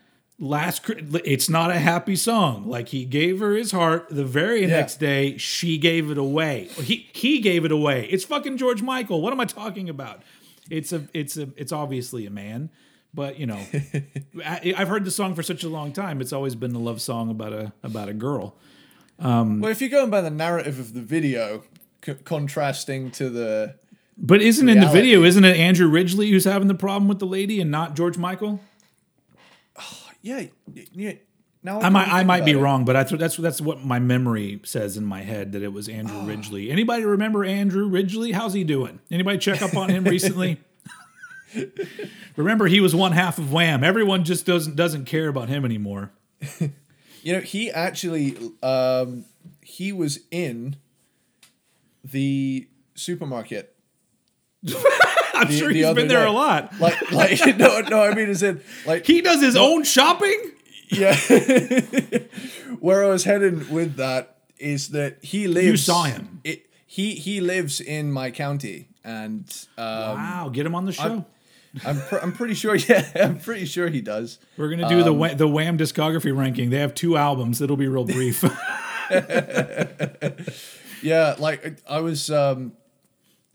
[0.40, 2.66] last it's not a happy song.
[2.66, 5.36] Like he gave her his heart the very next day.
[5.36, 6.68] She gave it away.
[6.76, 8.06] He he gave it away.
[8.10, 9.20] It's fucking george michael.
[9.20, 10.22] What am i talking about?
[10.70, 12.70] It's a it's a it's obviously a man
[13.14, 13.58] but you know
[14.44, 17.00] I, i've heard the song for such a long time it's always been a love
[17.00, 18.56] song about a about a girl
[19.22, 21.62] um, well, if you're going by the narrative of the video,
[22.02, 23.74] c- contrasting to the
[24.16, 27.26] but isn't in the video isn't it andrew ridgeley who's having the problem with the
[27.26, 28.60] lady and not george michael
[30.22, 30.46] yeah,
[30.92, 31.12] yeah.
[31.62, 32.56] Now I might I might be it.
[32.56, 35.72] wrong, but I th- that's that's what my memory says in my head that it
[35.72, 36.70] was Andrew Ridgeley.
[36.70, 38.32] Anybody remember Andrew Ridgeley?
[38.32, 39.00] How's he doing?
[39.10, 40.60] Anybody check up on him recently?
[42.36, 43.82] remember he was one half of Wham.
[43.84, 46.12] Everyone just doesn't doesn't care about him anymore.
[47.22, 49.26] You know, he actually um,
[49.60, 50.76] he was in
[52.02, 53.76] the supermarket.
[55.34, 56.26] I'm The- sure the he's been there day.
[56.30, 56.72] a lot.
[56.80, 58.02] Like, like no, no.
[58.02, 60.34] I mean, as in, like, He does his own shopping.
[60.88, 61.14] yeah.
[62.78, 65.66] Where I was heading with that is that he lives.
[65.66, 66.40] You saw him.
[66.42, 69.44] It, he he lives in my county, and
[69.76, 69.84] um,
[70.16, 71.26] wow, get him on the show.
[71.84, 72.74] I'm pr- I'm pretty sure.
[72.88, 74.38] Yeah, I'm pretty sure he does.
[74.56, 76.70] We're gonna do Um, the Wha- the Wham discography ranking.
[76.70, 77.60] They have two albums.
[77.60, 78.42] It'll be real brief.
[81.02, 82.72] Yeah, like I was um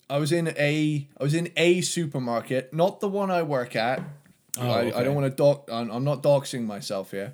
[0.10, 4.02] I was in a I was in a supermarket, not the one I work at.
[4.58, 5.04] I, I okay.
[5.04, 7.34] don't want to doc I'm, I'm not doxing myself here.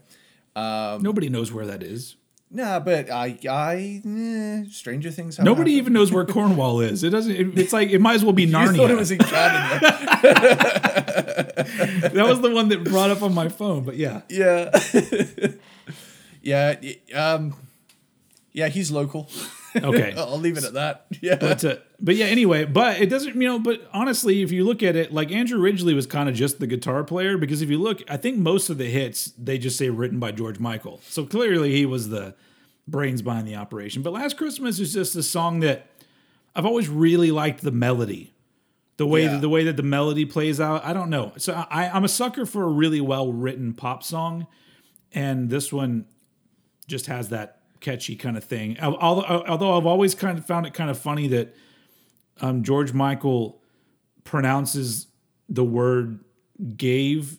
[0.55, 2.17] Nobody knows where that is.
[2.53, 5.77] Nah, but I I eh, stranger things Nobody happened.
[5.77, 7.01] even knows where Cornwall is.
[7.03, 7.33] It doesn't.
[7.33, 8.75] it- it's like it might as well be You Narnia.
[8.75, 9.79] thought it was in Canada.
[12.13, 13.85] that was the one that brought up on my phone.
[13.85, 14.69] But yeah, yeah.
[16.41, 16.75] yeah,
[17.15, 17.53] um
[18.53, 19.29] yeah, he's local.
[19.75, 20.13] Okay.
[20.17, 21.05] I'll leave it at that.
[21.21, 21.35] Yeah.
[21.35, 22.65] But uh, but yeah, anyway.
[22.65, 23.59] But it doesn't, you know.
[23.59, 26.67] But honestly, if you look at it, like Andrew Ridgeley was kind of just the
[26.67, 29.89] guitar player because if you look, I think most of the hits they just say
[29.89, 30.99] written by George Michael.
[31.07, 32.33] So clearly he was the
[32.87, 34.01] brains behind the operation.
[34.01, 35.87] But Last Christmas is just a song that
[36.55, 38.33] I've always really liked the melody.
[38.97, 39.33] The way Yeah.
[39.33, 41.33] that the way that the melody plays out, I don't know.
[41.37, 44.47] So I, I'm a sucker for a really well written pop song,
[45.13, 46.05] and this one
[46.87, 48.79] just has that catchy kind of thing.
[48.79, 51.55] Although, although I've always kind of found it kind of funny that
[52.39, 53.61] um, George Michael
[54.23, 55.07] pronounces
[55.49, 56.19] the word
[56.77, 57.37] "gave."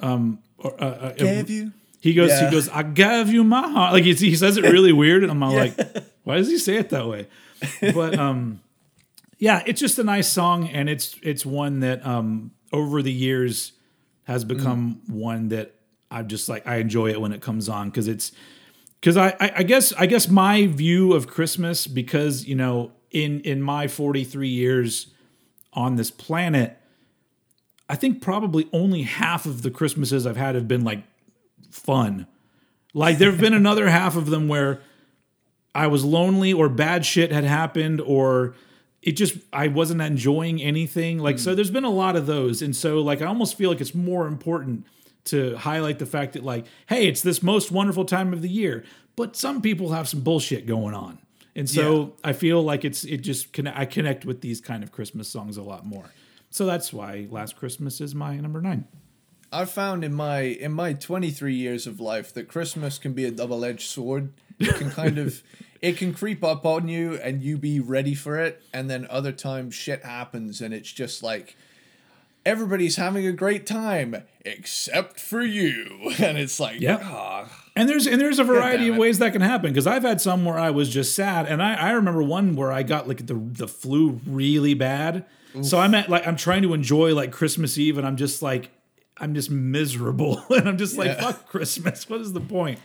[0.00, 1.72] Um, or, uh, uh, Gave you?
[2.00, 2.30] He goes.
[2.30, 2.46] Yeah.
[2.46, 2.68] He goes.
[2.68, 3.92] I gave you my heart.
[3.92, 5.76] Like he, says it really weird, and I'm all like,
[6.24, 7.28] why does he say it that way?
[7.80, 8.60] But um,
[9.38, 13.72] yeah, it's just a nice song, and it's it's one that um over the years
[14.24, 15.74] has become one that
[16.10, 16.66] I just like.
[16.66, 18.32] I enjoy it when it comes on because it's
[19.00, 23.40] because I, I I guess I guess my view of Christmas because you know in
[23.40, 25.08] in my 43 years
[25.72, 26.76] on this planet
[27.90, 31.02] I think probably only half of the Christmases I've had have been like
[31.72, 32.28] fun.
[32.94, 34.80] Like there have been another half of them where
[35.74, 38.54] I was lonely or bad shit had happened or
[39.02, 41.18] it just I wasn't enjoying anything.
[41.18, 41.56] Like so hmm.
[41.56, 42.62] there's been a lot of those.
[42.62, 44.86] And so like I almost feel like it's more important
[45.26, 48.84] to highlight the fact that like hey, it's this most wonderful time of the year,
[49.16, 51.18] but some people have some bullshit going on.
[51.56, 54.92] And so I feel like it's it just can I connect with these kind of
[54.92, 56.06] Christmas songs a lot more.
[56.50, 58.84] So that's why Last Christmas is my number 9.
[59.52, 63.30] I've found in my in my 23 years of life that Christmas can be a
[63.30, 64.32] double-edged sword.
[64.58, 65.42] It can kind of
[65.80, 69.32] it can creep up on you and you be ready for it and then other
[69.32, 71.56] times shit happens and it's just like
[72.44, 77.00] everybody's having a great time except for you and it's like Yep.
[77.04, 80.20] ah, And there's and there's a variety of ways that can happen because I've had
[80.20, 83.26] some where I was just sad, and I, I remember one where I got like
[83.26, 85.24] the the flu really bad.
[85.62, 88.70] So I'm at like I'm trying to enjoy like Christmas Eve, and I'm just like
[89.18, 91.20] I'm just miserable, and I'm just like Yeah.
[91.20, 92.08] fuck Christmas.
[92.08, 92.78] What is the point?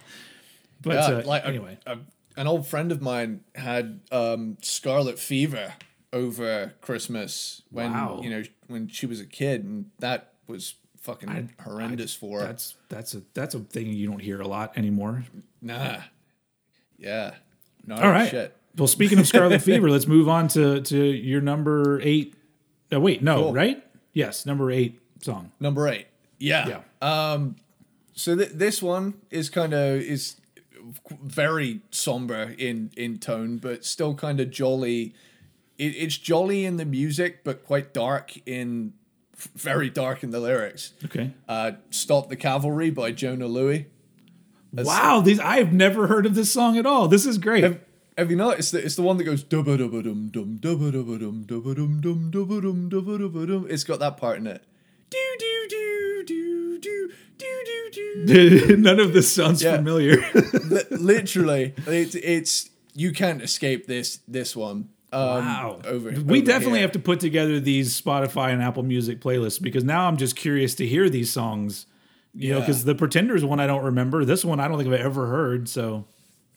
[0.82, 2.00] But Yeah, uh, like a- anyway, a-
[2.38, 5.74] an old friend of mine had um, scarlet fever
[6.12, 8.20] over Christmas when Wow.
[8.24, 12.48] you know when she was a kid, and that was fucking horrendous for her.
[12.48, 15.24] that's that's a that's a thing you don't hear a lot anymore.
[15.62, 16.02] Nah,
[16.98, 17.36] yeah,
[17.86, 18.30] no All right.
[18.30, 18.56] shit.
[18.78, 22.36] Well, speaking of Scarlet Fever, let's move on to to your number eight.
[22.92, 23.54] Oh wait, no, Cool.
[23.54, 23.84] right?
[24.14, 25.52] Yes, number eight song.
[25.60, 26.08] Number eight,
[26.40, 26.68] yeah.
[27.02, 27.32] Yeah.
[27.34, 27.56] Um.
[28.14, 30.38] So th- this one is kind of is
[31.24, 35.14] very somber in in tone, but still kind of jolly.
[35.78, 38.94] It, it's jolly in the music, but quite dark in
[39.56, 40.94] very dark in the lyrics.
[41.06, 41.32] Okay.
[41.48, 43.86] Uh, "Stop the Cavalry" by Jona Lewie.
[44.74, 47.08] Wow, these I've never heard of this song at all.
[47.08, 47.64] This is great.
[47.64, 47.80] Have,
[48.18, 51.20] have you noticed that it's the one that goes dubba dubba dum dum dubba dubba
[51.20, 53.68] dum dubba dum dum dubba dum dubba dubba dum?
[53.70, 54.64] It's got that part in it.
[55.10, 58.78] Do do do do do do do do.
[58.80, 59.78] None of this sounds Yeah.
[59.78, 60.18] familiar.
[60.70, 64.90] Li- literally, it's it's you can't escape this this one.
[65.16, 65.80] Um, wow.
[65.86, 66.82] Over, we over definitely here.
[66.82, 70.76] have to put together these Spotify and Apple Music playlists because now I'm just curious
[70.76, 71.86] to hear these songs.
[72.38, 74.26] You know, because the Pretenders one I don't remember.
[74.26, 75.70] This one I don't think I've ever heard.
[75.70, 76.06] So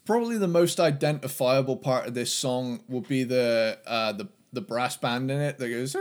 [0.05, 4.97] Probably the most identifiable part of this song will be the uh, the the brass
[4.97, 5.95] band in it that goes.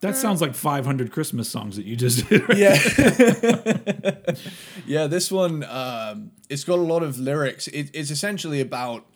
[0.00, 2.42] that sounds like 500 Christmas songs that you just did.
[2.56, 2.76] Yeah.
[4.86, 7.68] yeah, this one, um, it's got a lot of lyrics.
[7.68, 9.06] It, it's essentially about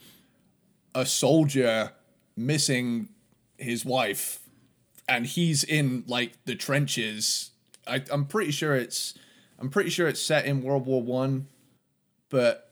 [0.95, 1.93] a soldier
[2.37, 3.09] missing
[3.59, 4.41] his wife,
[5.09, 7.51] and he's in like the trenches.
[7.87, 9.15] I, I'm pretty sure it's,
[9.59, 11.49] I'm pretty sure it's set in World War One,
[12.29, 12.72] but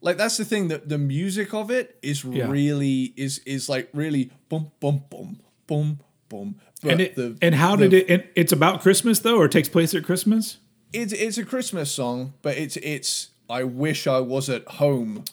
[0.00, 2.48] like that's the thing that the music of it is Yeah.
[2.50, 6.56] really is is like really boom boom boom boom boom.
[6.82, 8.10] But And it, the- and how the did it?
[8.10, 10.58] And it's about Christmas though, or takes place at Christmas.
[10.92, 15.24] it's it's a Christmas song, but it's it's I wish I was at home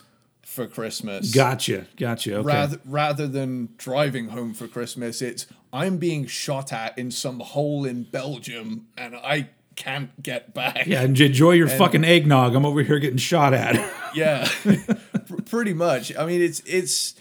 [0.41, 1.33] for Christmas.
[1.33, 2.35] Gotcha, gotcha.
[2.37, 2.45] Okay.
[2.47, 7.85] Rather rather than driving home for Christmas, it's I'm being shot at in some hole
[7.85, 10.85] in Belgium and I can't get back.
[10.87, 12.53] yeah, and enjoy your fucking eggnog.
[12.55, 13.93] I'm over here getting shot at.
[14.15, 14.49] Yeah.
[14.63, 16.15] Pr- pretty much.
[16.17, 17.13] I mean it's it's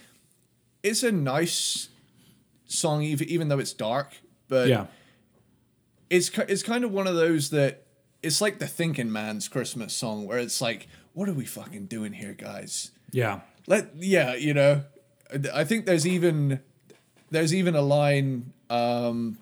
[0.82, 1.88] it's a nice
[2.66, 4.16] song even even though it's dark,
[4.48, 4.86] but yeah,
[6.08, 7.82] it's it's kind of one of those that
[8.22, 12.14] it's like the thinking man's Christmas song where it's like, what are we fucking doing
[12.14, 12.92] here, guys?
[13.12, 13.40] yeah.
[13.66, 14.84] Let yeah, you know,
[15.52, 16.60] I think there's even
[17.30, 19.36] there's even a line um,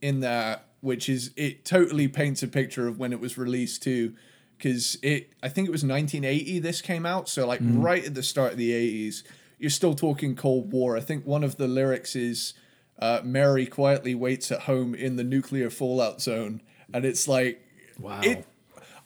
[0.00, 4.14] in there which is it totally paints a picture of when it was released too,
[4.56, 8.22] because it I think it was 1980 this came out, so like right at the
[8.22, 9.22] start of the 80s.
[9.58, 10.96] You're still talking Cold War.
[10.96, 12.54] I think one of the lyrics is
[13.00, 16.62] uh, "Mary quietly waits at home in the nuclear fallout zone,"
[16.94, 17.64] and it's like
[17.98, 18.20] Wow.
[18.22, 18.46] it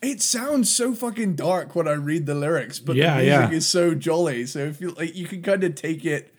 [0.02, 3.56] it sounds so fucking dark when I read the lyrics, but Yeah, the music yeah.
[3.56, 4.44] is so jolly.
[4.46, 6.34] So if you like, you can kind of take it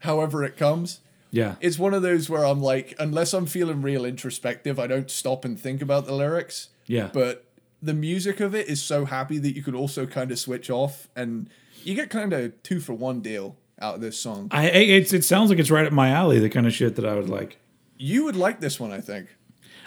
[0.00, 1.00] however it comes.
[1.30, 1.56] Yeah.
[1.60, 5.44] It's one of those where I'm like, unless I'm feeling real introspective, I don't stop
[5.44, 6.68] and think about the lyrics.
[6.86, 7.10] Yeah.
[7.12, 7.44] But
[7.82, 11.08] the music of it is so happy that you could also kind of switch off,
[11.14, 11.48] and
[11.84, 14.48] you get kind of two for one deal out of this song.
[14.50, 16.38] I it's, it sounds like it's right up my alley.
[16.38, 17.58] The kind of shit that I would like.
[17.96, 19.28] You would like this one, I think.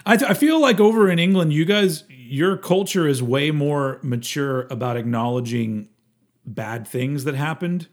[0.04, 4.00] I, th- I feel like over in England, you guys, your culture is way more
[4.02, 5.88] mature about acknowledging
[6.44, 7.88] bad things that happened.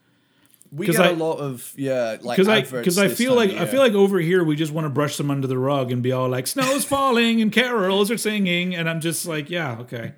[0.71, 3.65] We get I- a lot of yeah, like Because I because I feel like I
[3.65, 6.11] feel like over here we just want to brush them under the rug and be
[6.11, 10.13] all like snow's falling and carols are singing and I'm just like yeah okay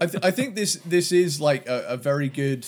[0.00, 2.66] I, th- I think this this is like a, a very good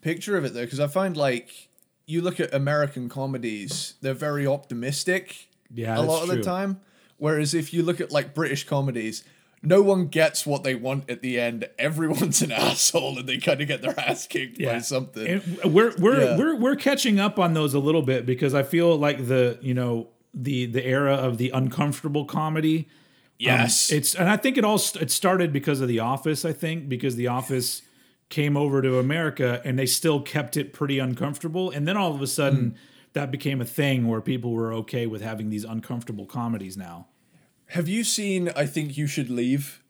[0.00, 1.68] picture of it though because I find like
[2.06, 6.38] you look at American comedies, they're very optimistic Yeah, a lot of true.
[6.38, 6.80] the time.
[7.18, 9.22] Whereas if you look at like British comedies,
[9.62, 11.68] no one gets what they want at the end.
[11.78, 15.26] Everyone's an asshole and they kind of get their ass kicked by something.
[15.26, 16.38] And we're we're Yeah.
[16.38, 19.74] we're we're catching up on those a little bit because I feel like the you
[19.74, 22.78] know the the era of the uncomfortable comedy.
[22.78, 22.84] um,
[23.38, 23.90] yes.
[23.92, 26.44] it's and I think it all st- it started because of The Office.
[26.44, 27.82] I think because The Office
[28.30, 32.22] came over to America and they still kept it pretty uncomfortable, and then all of
[32.22, 32.76] a sudden
[33.12, 37.08] that became a thing where people were okay with having these uncomfortable comedies now.
[37.70, 39.82] Have you seen I Think You Should Leave?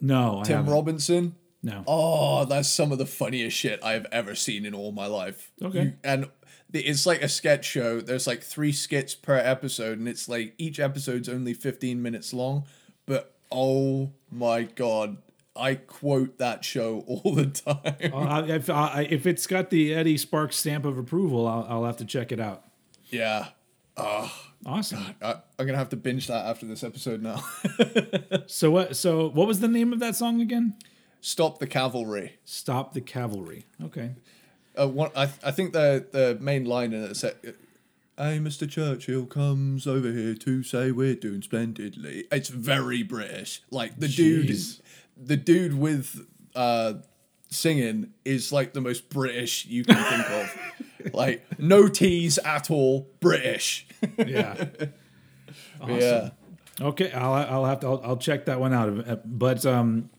[0.00, 0.72] No, I Tim haven't.
[0.72, 1.34] Robinson?
[1.62, 1.84] no.
[1.86, 5.52] Oh, that's some of the funniest shit I've ever seen in all my life.
[5.62, 5.82] Okay.
[5.82, 6.28] You- and
[6.72, 8.00] it's like a sketch show.
[8.00, 12.64] There's like three skits per episode, and it's like each episode's only 15 minutes long.
[13.06, 15.18] But oh my god,
[15.54, 18.12] I quote that show all the time.
[18.12, 21.84] Uh, I, if, I, if it's got the Eddie Sparks stamp of approval, I'll, I'll
[21.84, 22.64] have to check it out.
[23.10, 23.48] yeah.
[24.64, 25.04] Awesome.
[25.20, 27.42] I, I'm gonna have to binge that after this episode now.
[28.46, 28.96] So what?
[28.96, 30.74] So what was the name of that song again?
[31.20, 32.38] Stop the cavalry.
[32.44, 33.66] Stop the Cavalry.
[33.82, 34.10] Okay.
[34.78, 37.36] Uh, one, I, I think the the main line in it said,
[38.16, 38.68] "Hey, Mr.
[38.68, 43.62] Churchill comes over here to say we're doing splendidly." It's very British.
[43.70, 44.58] Like the dude,
[45.16, 46.94] the dude with uh,
[47.52, 51.14] singing is like the most British you can think of.
[51.14, 53.86] like no tease at all, British.
[54.18, 54.66] Yeah.
[55.80, 55.98] awesome.
[55.98, 56.30] Yeah.
[56.80, 59.08] Okay, I'll I'll have to I'll, I'll check that one out.
[59.08, 60.10] Uh, But um,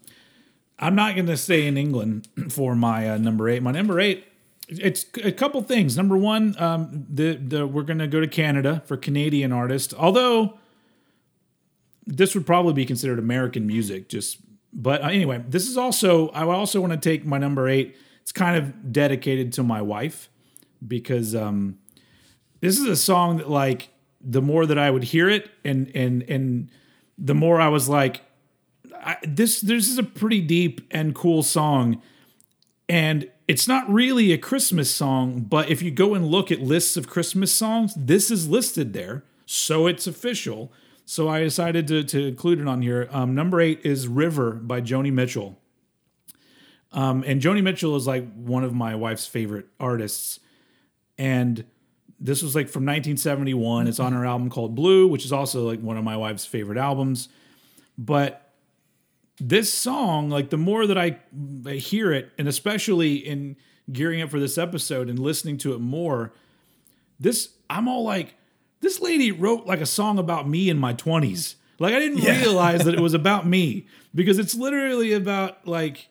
[0.80, 3.64] I'm not going to stay in England for my uh, number eight.
[3.64, 4.26] My number eight,
[4.68, 5.98] it's a couple things.
[5.98, 10.58] Number one, um, the the we're going to go to Canada for Canadian artists, Although
[12.06, 14.38] this would probably be considered American music, just.
[14.74, 17.96] But uh, anyway, this is also I also want to take my number eight.
[18.22, 20.30] It's kind of dedicated to my wife
[20.86, 21.78] because um,
[22.62, 26.24] this is a song that like the more that I would hear it and and
[26.24, 26.70] and
[27.18, 28.22] the more I was like
[28.96, 32.02] I, this this is a pretty deep and cool song.
[32.90, 36.98] And it's not really a Christmas song but if you go and look at lists
[36.98, 39.24] of Christmas songs this is listed there.
[39.46, 40.72] So it's official
[41.14, 44.82] so I decided to, to include it on here um, number eight is River by
[44.82, 45.60] Joni Mitchell
[46.92, 50.40] um, and Joni Mitchell is like one of my wife's favorite artists
[51.18, 51.66] and
[52.24, 53.88] this was like from 1971.
[53.88, 56.78] It's on her album called Blue, which is also like one of my wife's favorite
[56.78, 57.28] albums.
[57.98, 58.54] But
[59.40, 61.20] this song, like the more that I
[61.68, 63.58] I hear it, and especially in
[63.92, 66.34] gearing up for this episode and listening to it more,
[67.20, 68.36] this I'm all like,
[68.84, 71.56] this lady wrote like a song about me in my 20s.
[71.80, 72.40] Like I didn't Yeah.
[72.40, 76.10] realize that it was about me because it's literally about like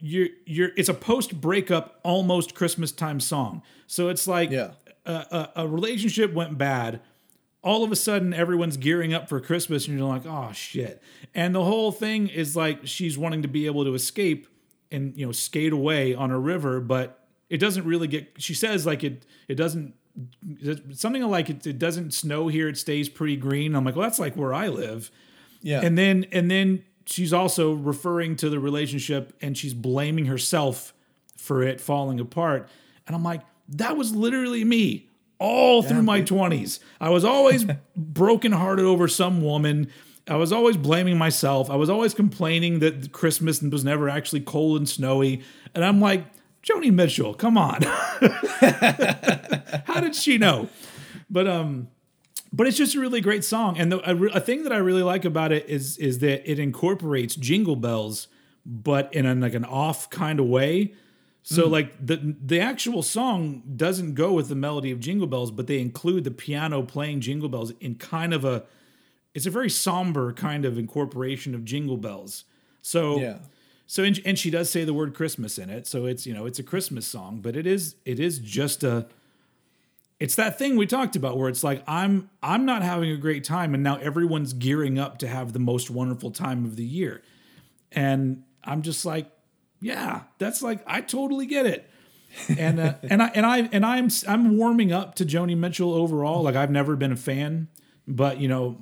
[0.00, 3.62] you're you're it's a post breakup almost Christmas time song.
[3.86, 4.72] So it's like Yeah.
[5.04, 7.00] a, a, a relationship went bad.
[7.60, 11.02] All of a sudden, everyone's gearing up for Christmas, and you're like, "Oh shit!"
[11.34, 14.46] And the whole thing is like she's wanting to be able to escape
[14.92, 18.28] and you know skate away on a river, but it doesn't really get.
[18.38, 19.94] She says like it it doesn't
[20.92, 22.68] something like it, it doesn't snow here.
[22.68, 23.74] It stays pretty green.
[23.74, 25.10] I'm like, well, that's like where I live
[25.62, 25.80] Yeah.
[25.82, 30.92] and then and then she's also referring to the relationship and she's blaming herself
[31.36, 32.68] for it falling apart
[33.06, 35.08] and i'm like that was literally me
[35.38, 37.64] all through my 20s i was always
[37.96, 39.88] brokenhearted over some woman
[40.26, 44.76] i was always blaming myself i was always complaining that christmas was never actually cold
[44.76, 45.40] and snowy
[45.74, 46.24] and i'm like
[46.62, 47.82] joni mitchell come on.
[49.84, 50.68] How did she know?
[51.30, 51.88] But um
[52.52, 53.78] but it's just a really great song.
[53.78, 56.58] And the, a, a thing that i really like about it is is that it
[56.58, 58.28] incorporates jingle bells
[58.64, 60.94] but in a, like an off kind of way.
[61.42, 65.66] So like the the actual song doesn't go with the melody of jingle bells but
[65.66, 68.64] they include the piano playing jingle bells in kind of a
[69.34, 72.44] it's a very somber kind of incorporation of jingle bells.
[72.82, 73.38] So yeah.
[73.90, 75.86] So and, and she does say the word Christmas in it.
[75.86, 79.08] So it's you know it's a Christmas song, but it is it is just a
[80.20, 83.44] it's that thing we talked about where it's like I'm I'm not having a great
[83.44, 87.22] time and now everyone's gearing up to have the most wonderful time of the year.
[87.90, 89.30] And I'm just like,
[89.80, 91.88] yeah, that's like I totally get it.
[92.58, 96.42] And uh, and I and I and I'm I'm warming up to Joni Mitchell overall.
[96.42, 97.68] Like I've never been a fan,
[98.06, 98.76] but you know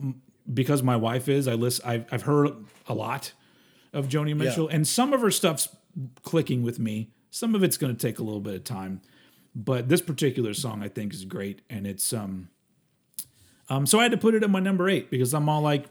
[0.53, 2.57] because my wife is, I list I've I've heard
[2.89, 3.33] a lot
[3.97, 5.69] of Joni Mitchell, and some of her stuff's
[6.23, 7.11] clicking with me.
[7.31, 9.01] Some of it's going to take a little bit of time,
[9.55, 12.49] but this particular song I think is great, and it's um,
[13.69, 13.87] um.
[13.87, 15.87] So I had to put it at my number eight because I'm all like,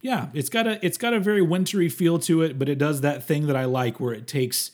[0.00, 3.00] yeah, it's got a it's got a very wintry feel to it, but it does
[3.02, 4.70] that thing that I like where it takes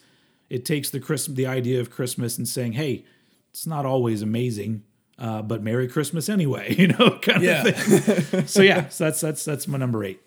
[0.50, 3.04] it takes the Christmas the idea of Christmas and saying, hey,
[3.50, 4.82] it's not always amazing,
[5.18, 7.64] uh, but Merry Christmas anyway, you know, kind Yeah.
[7.66, 8.46] of thing.
[8.46, 10.20] so yeah, so that's that's that's my number eight.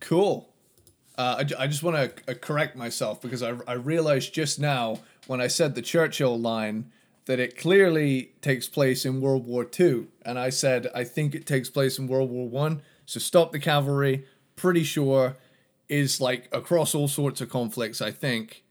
[0.00, 0.50] Cool.
[1.16, 5.00] Uh, I, I just want to uh, correct myself because I, I realized just now
[5.26, 6.90] when I said the Churchill line
[7.26, 10.06] that it clearly takes place in World War II.
[10.22, 12.82] And I said, I think it takes place in World War One.
[13.06, 15.36] So Stop the Cavalry, pretty sure,
[15.88, 18.62] is like across all sorts of conflicts, I think.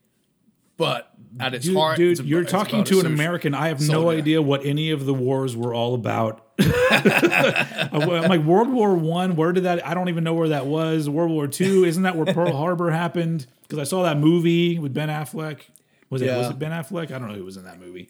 [0.76, 3.54] But at its Dude, heart, dude it's you're talking to an American.
[3.54, 6.53] I have no idea what any of the wars were all about.
[6.60, 9.36] I'm like World War One.
[9.36, 9.86] Where did that?
[9.86, 11.10] I don't even know where that was.
[11.10, 11.84] World War Two.
[11.86, 13.48] Isn't that where Pearl Harbor happened?
[13.64, 15.62] Because I saw that movie with Ben Affleck.
[16.10, 16.36] Was it?
[16.36, 17.12] Was it Ben Affleck?
[17.12, 18.08] I don't know who was in that movie.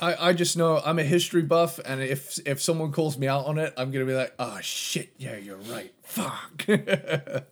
[0.00, 3.46] I, I just know I'm a history buff, and if if someone calls me out
[3.46, 5.92] on it, I'm gonna be like, oh shit, yeah, you're right.
[6.02, 6.66] Fuck.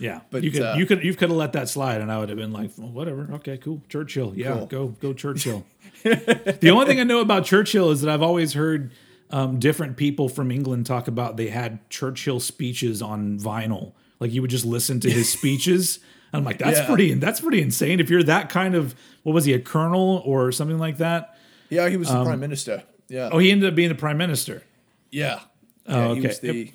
[0.00, 2.18] Yeah, But, you could uh, you could you could have let that slide, and I
[2.18, 4.66] would have been like, well, whatever, okay, cool, Churchill, yeah, Cool.
[4.66, 5.66] go go Churchill.
[6.02, 8.92] the only thing I know about Churchill is that I've always heard
[9.30, 14.40] um, different people from England talk about they had Churchill speeches on vinyl, like you
[14.42, 15.98] would just listen to his speeches.
[16.32, 16.86] I'm like, that's Yeah.
[16.86, 17.98] pretty that's pretty insane.
[18.00, 21.36] If you're that kind of what was he a colonel or something like that?
[21.68, 22.82] yeah, he was the prime minister.
[23.08, 23.28] Yeah.
[23.32, 24.62] Oh, he ended up being the prime minister.
[25.10, 25.40] Yeah.
[25.88, 26.38] Oh, Yeah, he okay.
[26.40, 26.72] the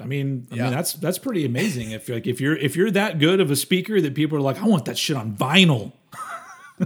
[0.00, 0.62] I mean, I Yeah.
[0.64, 1.90] mean that's that's pretty amazing.
[1.92, 4.60] If like if you're if you're that good of a speaker that people are like,
[4.60, 5.92] I want that shit on vinyl.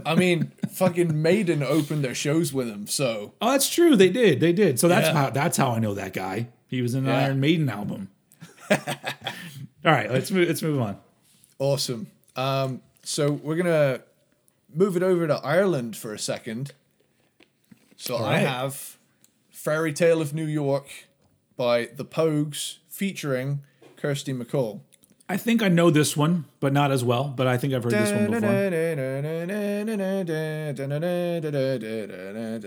[0.04, 3.96] I mean, fucking Maiden opened their shows with him, so Oh, that's true.
[3.96, 4.40] They did.
[4.40, 4.78] They did.
[4.78, 5.12] So that's Yeah.
[5.14, 6.48] how that's how I know that guy.
[6.68, 7.18] He was in an Yeah.
[7.26, 8.08] Iron Maiden album.
[8.70, 10.48] All right, let's move.
[10.48, 10.98] Let's move on.
[11.58, 12.08] awesome.
[12.34, 14.00] Um, so we're gonna
[14.74, 16.72] move it over to Ireland for a second.
[17.96, 18.98] So I have
[19.50, 20.88] Fairy Tale of New York
[21.56, 23.60] by the Pogues featuring
[23.96, 24.80] Kirsty MacColl.
[25.28, 27.24] I think I know this one, but not as well.
[27.24, 28.40] But I think I've heard this one before.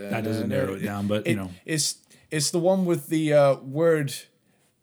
[0.09, 1.51] That doesn't narrow it down, but, you know.
[1.65, 1.95] it's
[2.31, 4.13] it's the one with the uh, word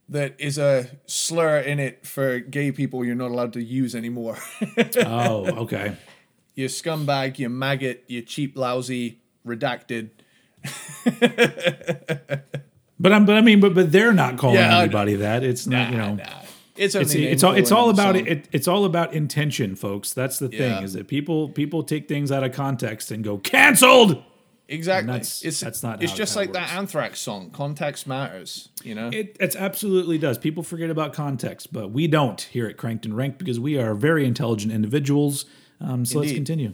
[0.08, 4.38] that is a slur in it for gay people you're not allowed to use anymore.
[5.04, 5.96] Oh, okay.
[6.54, 10.10] you scumbag, you maggot, you cheap, lousy, redacted.
[12.98, 13.26] But I'm.
[13.26, 13.60] But I mean.
[13.60, 15.44] But but they're not calling Yeah, anybody that.
[15.44, 15.90] It's not.
[15.92, 16.14] you know.
[16.14, 16.24] Nah,
[16.76, 20.38] It's only It's, it's all it's all about it, it's all about intention folks that's
[20.38, 20.82] the thing Yeah.
[20.82, 24.22] is that people people take things out of context and go canceled
[24.68, 25.06] Exactly.
[25.12, 26.72] that's- it's that's not It's how- just how it like that.
[26.74, 27.50] Anthrax song.
[27.50, 28.68] Context matters.
[28.82, 29.10] You know.
[29.12, 30.38] It, it absolutely does.
[30.38, 33.94] People forget about context, but we don't here at Cranked and Ranked because we are
[33.94, 35.44] very intelligent individuals.
[35.80, 36.72] Um, so let's continue.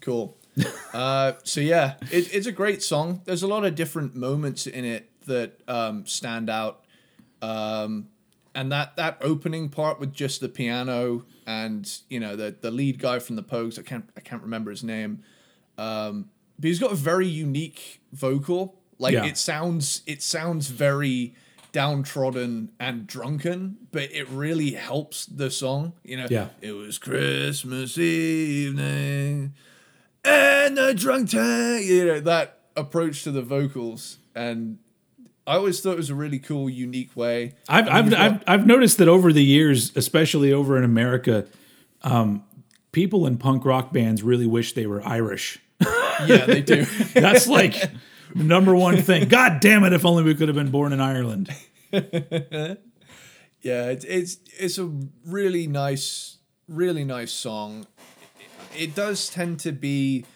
[0.00, 0.38] Cool.
[0.94, 3.20] uh, so yeah, it, it's a great song.
[3.26, 6.82] There's a lot of different moments in it that um, stand out,
[7.42, 8.08] um,
[8.58, 12.98] and that that opening part with just the piano and you know the the lead
[12.98, 13.78] guy from the Pogues.
[13.78, 15.22] I can't I can't remember his name,
[15.78, 16.28] um,
[16.58, 18.74] but he's got a very unique vocal.
[18.98, 19.26] Like Yeah.
[19.26, 21.34] it sounds it sounds very
[21.70, 25.92] downtrodden and drunken, but it really helps the song.
[26.02, 26.48] You know, Yeah.
[26.60, 29.54] it was Christmas evening
[30.24, 31.84] and the drunk tank.
[31.86, 34.18] You know, that approach to the vocals.
[34.34, 34.78] And
[35.48, 37.54] I always thought it was a really cool, unique way.
[37.68, 41.46] I've I've, I've I've noticed that over the years, especially over in America,
[42.02, 42.44] um,
[42.92, 45.58] people in punk rock bands really wish they were Irish.
[46.26, 46.84] yeah, they do.
[47.14, 47.90] That's like
[48.34, 49.28] the number one thing.
[49.28, 49.94] God damn it!
[49.94, 51.48] If only we could have been born in Ireland.
[51.92, 52.76] yeah,
[53.62, 54.92] it's it's it's a
[55.24, 56.36] really nice,
[56.68, 57.86] really nice song.
[58.76, 60.26] It does tend to be.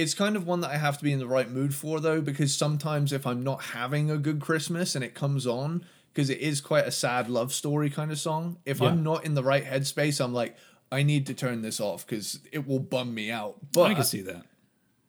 [0.00, 2.20] It's kind of one that I have to be in the right mood for though,
[2.20, 6.38] because sometimes if I'm not having a good Christmas and it comes on, because it
[6.40, 8.58] is quite a sad love story kind of song.
[8.64, 8.88] If Yeah.
[8.88, 10.56] I'm not in the right headspace, I'm like,
[10.90, 13.58] I need to turn this off because it will bum me out.
[13.72, 14.42] But I can see that.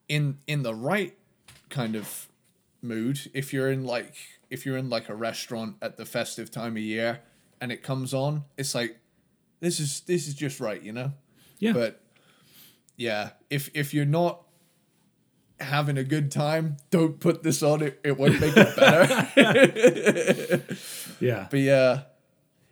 [0.07, 1.17] in in the right
[1.69, 2.27] kind of
[2.81, 4.13] mood if you're in like
[4.49, 7.21] if you're in like a restaurant at the festive time of year
[7.61, 8.99] and it comes on it's like
[9.61, 11.13] this is this is just right you know
[11.59, 11.73] Yeah.
[11.73, 12.01] but
[12.97, 14.43] yeah if if you're not
[15.61, 20.63] having a good time don't put this on it it won't make it better.
[21.19, 21.47] Yeah.
[21.51, 22.01] but yeah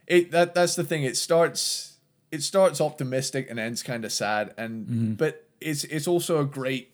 [0.06, 1.04] it that that's the thing.
[1.04, 1.98] It starts
[2.32, 4.52] it starts optimistic and ends kind of sad.
[4.58, 6.92] And but it's it's also a great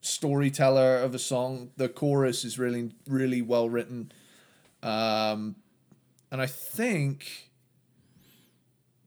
[0.00, 1.70] storyteller of a song.
[1.76, 4.12] The chorus is really really well written.
[4.82, 5.56] Um
[6.30, 7.50] and i think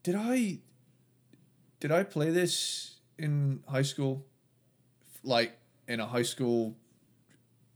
[0.03, 0.59] did i
[1.81, 4.25] did i play this in high school
[5.23, 5.57] like
[5.87, 6.75] in a high school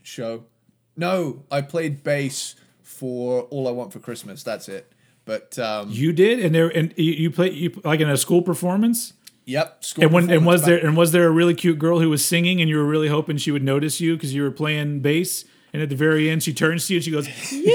[0.03, 0.43] show
[0.97, 4.91] no i played bass for all i want for christmas that's it
[5.25, 8.41] but um You did, and there, and you, you play you like in a school
[8.41, 9.13] performance.
[9.45, 9.83] Yep.
[10.01, 12.25] And when and was performance there and was there a really cute girl who was
[12.25, 15.45] singing and you were really hoping she would notice you because you were playing bass
[15.73, 17.71] and at the very end she turns to you and she goes, "Yeah."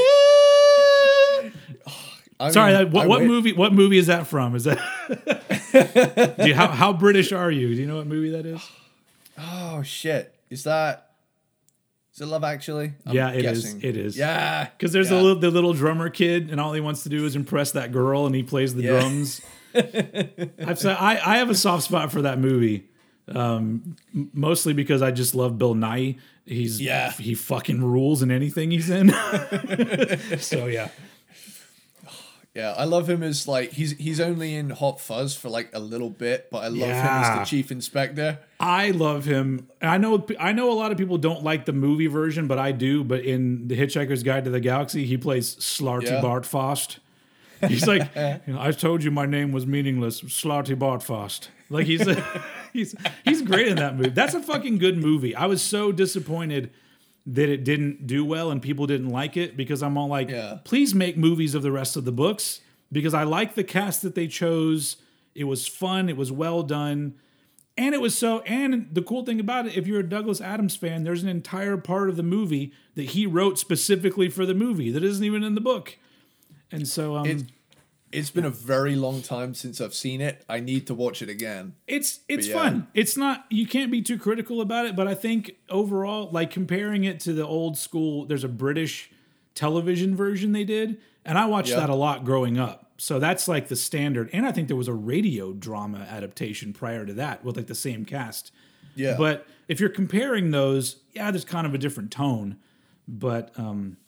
[2.40, 3.52] I Sorry, mean, what, what movie?
[3.52, 4.54] What movie is that from?
[4.54, 4.78] Is that?
[6.38, 7.74] Do you, how how British are you?
[7.74, 8.60] Do you know what movie that is?
[9.38, 10.34] Oh shit!
[10.50, 11.10] Is that?
[12.14, 12.94] Is it Love Actually?
[13.04, 13.64] I'm Yeah, it is.
[13.64, 13.80] guessing.
[13.82, 14.16] It is.
[14.16, 15.16] Yeah, Because there's yeah.
[15.18, 17.92] the little the little drummer kid, and all he wants to do is impress that
[17.92, 19.00] girl, and he plays the Yeah.
[19.00, 19.40] drums.
[19.74, 22.84] I've said I I have a soft spot for that movie,
[23.28, 26.18] um, m- mostly because I just love Bill Nighy.
[26.46, 27.10] He's Yeah.
[27.12, 29.10] he fucking rules in anything he's in.
[30.38, 30.88] so yeah,
[32.56, 35.78] Yeah, I love him as like he's he's only in Hot Fuzz for like a
[35.78, 38.38] little bit, but I love him as the chief inspector.
[38.58, 39.68] I love him.
[39.82, 42.72] I know I know a lot of people don't like the movie version, but I
[42.72, 43.04] do.
[43.04, 46.22] But in the Hitchhiker's Guide to the Galaxy, he plays Slarty Yeah.
[46.22, 46.96] Bartfast.
[47.68, 48.10] He's like,
[48.46, 51.48] you know, I told you my name was meaningless, Slartibartfast.
[51.68, 52.08] Like he's
[52.72, 54.08] he's he's great in that movie.
[54.08, 55.34] That's a fucking good movie.
[55.36, 56.70] I was so disappointed
[57.26, 60.58] that it didn't do well and people didn't like it because I'm all like, Yeah.
[60.64, 62.60] please make movies of the rest of the books
[62.92, 64.96] because I like the cast that they chose.
[65.34, 66.08] It was fun.
[66.08, 67.14] It was well done.
[67.76, 70.76] And it was so, and the cool thing about it, if you're a Douglas Adams
[70.76, 74.90] fan, there's an entire part of the movie that he wrote specifically for the movie
[74.92, 75.98] that isn't even in the book.
[76.72, 77.42] And so, um, It,
[78.12, 80.44] it's been a very long time since I've seen it.
[80.48, 81.74] I need to watch it again.
[81.86, 82.54] it's it's yeah.
[82.54, 82.86] fun.
[82.94, 87.04] It's not you can't be too critical about it, but I think overall, like comparing
[87.04, 89.10] it to the old school, there's a British
[89.54, 91.80] television version they did, and I watched Yeah.
[91.80, 92.92] that a lot growing up.
[92.98, 94.30] So that's like the standard.
[94.32, 97.74] And I think there was a radio drama adaptation prior to that with like the
[97.74, 98.52] same cast.
[98.94, 102.56] Yeah, But if you're comparing those, yeah, there's kind of a different tone.
[103.06, 103.98] But um,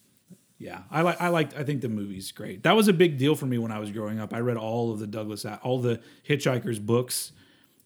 [0.58, 2.64] yeah, I like I like I think the movie's great.
[2.64, 4.34] That was a big deal for me when I was growing up.
[4.34, 7.32] I read all of the Douglas all the Hitchhiker's books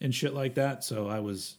[0.01, 0.83] and shit like that.
[0.83, 1.57] So I was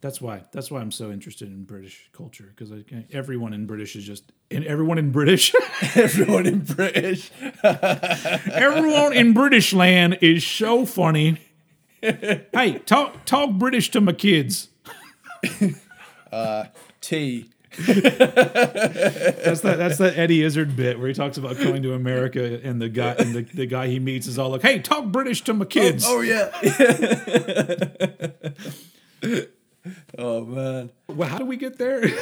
[0.00, 2.72] that's why that's why I'm so interested in British culture because
[3.12, 5.54] everyone in British is just and everyone in British
[5.94, 7.30] everyone in British.
[7.62, 11.38] everyone in British land is so funny.
[12.00, 14.68] hey, talk talk British to my kids.
[16.32, 16.66] Uh,
[17.00, 17.48] T.
[17.76, 19.76] That's that.
[19.78, 23.12] That's that Eddie Izzard bit where he talks about coming to America, and the guy
[23.18, 26.04] and the, the guy he meets is all like, "Hey, talk British to my kids."
[26.06, 26.50] Oh, oh yeah.
[30.18, 30.90] oh man.
[31.08, 32.04] Well, how do we get there?
[32.04, 32.16] I, th-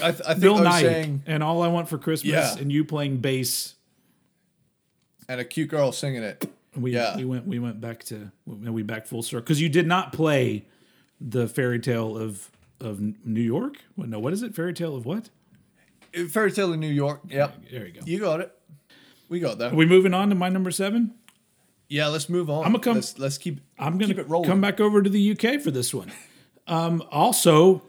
[0.00, 2.56] I think Bill I was Nighy saying, and all I want for Christmas, Yeah.
[2.58, 3.74] and you playing bass.
[5.28, 6.50] and a cute girl singing it.
[6.76, 7.16] We Yeah.
[7.16, 10.66] we went we went back to we back full circle because you did not play
[11.20, 12.50] the fairy tale of
[12.80, 13.76] of New York.
[13.94, 14.54] What, no, what is it?
[14.54, 15.30] Fairy tale of what?
[16.30, 17.20] Fairy Tale in New York.
[17.28, 17.70] Yep.
[17.70, 18.00] There you go.
[18.04, 18.52] You got it.
[19.28, 19.72] We got that.
[19.72, 21.14] Are we moving on to my number seven?
[21.88, 22.64] Yeah, let's move on.
[22.64, 23.60] I'ma come- Let's, let's keep.
[23.78, 24.48] I'm gonna keep it rolling.
[24.48, 26.10] come back over to the UK for this one.
[26.66, 27.82] Um, also,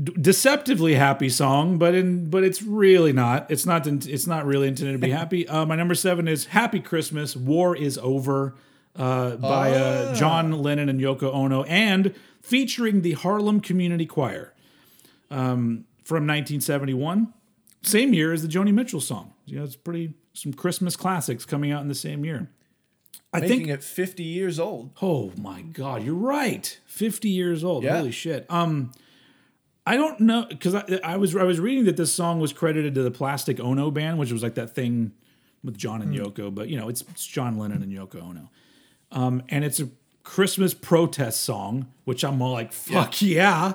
[0.00, 3.50] d- deceptively happy song, but in but it's really not.
[3.50, 3.86] It's not.
[3.86, 5.46] It's not really intended to be happy.
[5.48, 8.54] Uh, my number seven is "Happy Christmas." War is over
[8.96, 12.14] uh, by uh, John Lennon and Yoko Ono, and
[12.44, 14.52] featuring the Harlem Community Choir
[15.30, 17.32] um, from 1971,
[17.80, 19.32] same year as the Joni Mitchell song.
[19.46, 22.50] Yeah, it's pretty some Christmas classics coming out in the same year.
[23.32, 24.90] I Making think it 50 years old.
[25.00, 26.78] Oh my god, you're right.
[26.86, 27.82] 50 years old.
[27.82, 27.96] Yeah.
[27.96, 28.46] Holy shit.
[28.50, 28.92] Um
[29.86, 32.94] I don't know cuz I, I was I was reading that this song was credited
[32.94, 35.12] to the Plastic Ono band, which was like that thing
[35.62, 38.50] with John and Yoko, but you know, it's, it's John Lennon and Yoko Ono.
[39.10, 39.88] Um and it's a
[40.24, 43.74] Christmas protest song, which I'm all like, fuck yeah.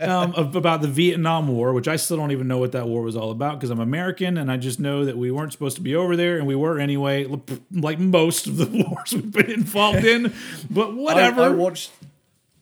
[0.00, 3.16] um, about the Vietnam War, which I still don't even know what that war was
[3.16, 5.94] all about because I'm American and I just know that we weren't supposed to be
[5.94, 7.26] over there and we were anyway,
[7.70, 10.34] like most of the wars we've been involved in.
[10.68, 11.42] But whatever.
[11.42, 11.92] I watched.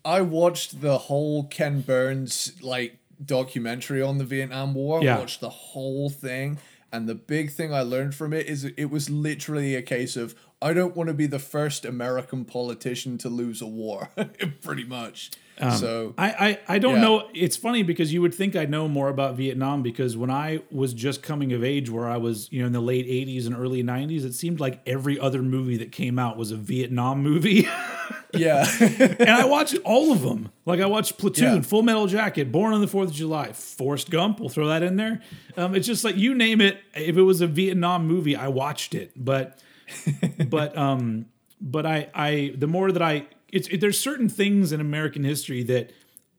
[0.04, 5.02] I watched the whole Ken Burns like documentary on the Vietnam War.
[5.02, 5.18] Yeah.
[5.18, 6.58] Watched the whole thing,
[6.92, 10.34] and the big thing I learned from it is it was literally a case of
[10.62, 14.10] I don't want to be the first American politician to lose a war,
[14.62, 15.30] pretty much.
[15.78, 17.00] so I, I, I don't Yeah.
[17.00, 17.28] know.
[17.34, 20.92] It's funny because you would think I'd know more about Vietnam because when I was
[20.94, 23.82] just coming of age, where I was, you know, in the late 80s and early
[23.82, 27.66] 90s, it seemed like every other movie that came out was a Vietnam movie.
[28.34, 30.50] yeah, and I watched all of them.
[30.66, 31.60] Like I watched Platoon, Yeah.
[31.62, 34.40] Full Metal Jacket, Born on the Fourth of July, Forrest Gump.
[34.40, 35.20] We'll throw that in there.
[35.56, 36.78] Um, it's just like you name it.
[36.94, 39.12] If it was a Vietnam movie, I watched it.
[39.16, 39.58] But,
[40.48, 41.26] but, um,
[41.60, 45.62] but I, I, the more that I, it's it, there's certain things in American history
[45.64, 45.92] that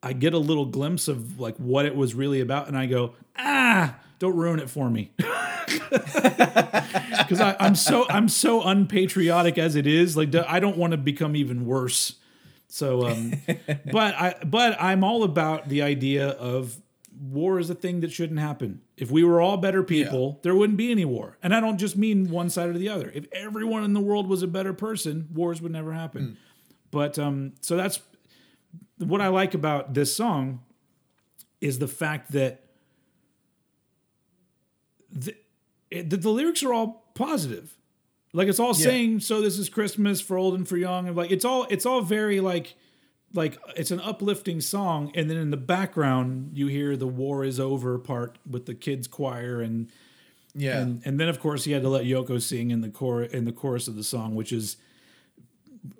[0.03, 3.13] I get a little glimpse of like what it was really about, and I go,
[3.37, 5.11] ah, don't ruin it for me.
[5.67, 10.17] because I'm so I'm so unpatriotic as it is.
[10.17, 12.15] Like I don't want to become even worse.
[12.67, 13.33] So, um,
[13.91, 16.80] but I but I'm all about the idea of
[17.19, 18.81] war is a thing that shouldn't happen.
[18.97, 21.37] If we were all better people, there wouldn't be any war.
[21.43, 23.11] And I don't just mean one side or the other.
[23.13, 26.37] If everyone in the world was a better person, wars would never happen.
[26.91, 27.99] But um, so that's
[28.97, 30.61] what I like about this song
[31.59, 32.63] is the fact that
[35.11, 35.35] the,
[35.89, 37.77] it, the, the lyrics are all positive.
[38.33, 41.31] Like it's all saying, "So this is Christmas for old and for young," and like
[41.31, 42.75] it's all it's all very like
[43.33, 47.59] like it's an uplifting song, and then in the background you hear the "War is
[47.59, 49.89] over" part with the kids choir, and
[50.55, 50.79] Yeah.
[50.81, 53.45] and and then of course he had to let Yoko sing in the core in
[53.45, 54.77] the chorus of the song, which is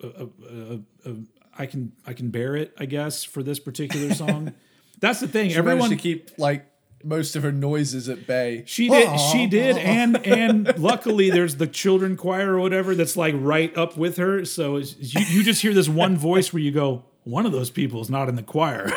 [0.03, 1.11] uh, uh, uh,
[1.57, 4.53] I can I can bear it, I guess, for this particular song.
[4.99, 5.49] That's the thing.
[5.49, 6.65] She Everyone to keep like
[7.03, 8.63] most of her noises at bay.
[8.67, 9.19] She did.
[9.31, 13.97] She did, and and luckily there's the children choir or whatever that's like right up
[13.97, 14.45] with her.
[14.45, 18.01] So you you just hear this one voice where you go, one of those people
[18.01, 18.85] is not in the choir.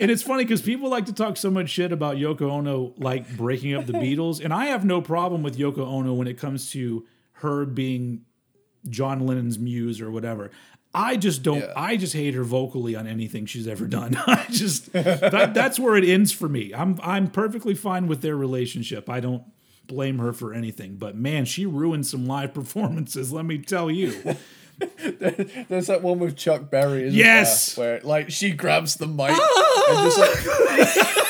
[0.00, 3.36] and it's funny because people like to talk so much shit about Yoko Ono like
[3.36, 6.70] breaking up the Beatles, and I have no problem with Yoko Ono when it comes
[6.72, 8.22] to her being
[8.88, 10.50] John Lennon's muse or whatever.
[10.94, 11.60] I just don't.
[11.60, 11.72] Yeah.
[11.76, 14.16] I just hate her vocally on anything she's ever done.
[14.26, 16.72] I just that, that's where it ends for me.
[16.74, 19.10] I'm I'm perfectly fine with their relationship.
[19.10, 19.42] I don't
[19.86, 20.96] blame her for anything.
[20.96, 23.32] But man, she ruined some live performances.
[23.32, 24.36] Let me tell you.
[25.68, 27.74] There's that one with Chuck Berry, isn't Yes!
[27.74, 27.94] there?
[27.94, 30.02] Where like she grabs the mic and ah!
[30.04, 31.18] just like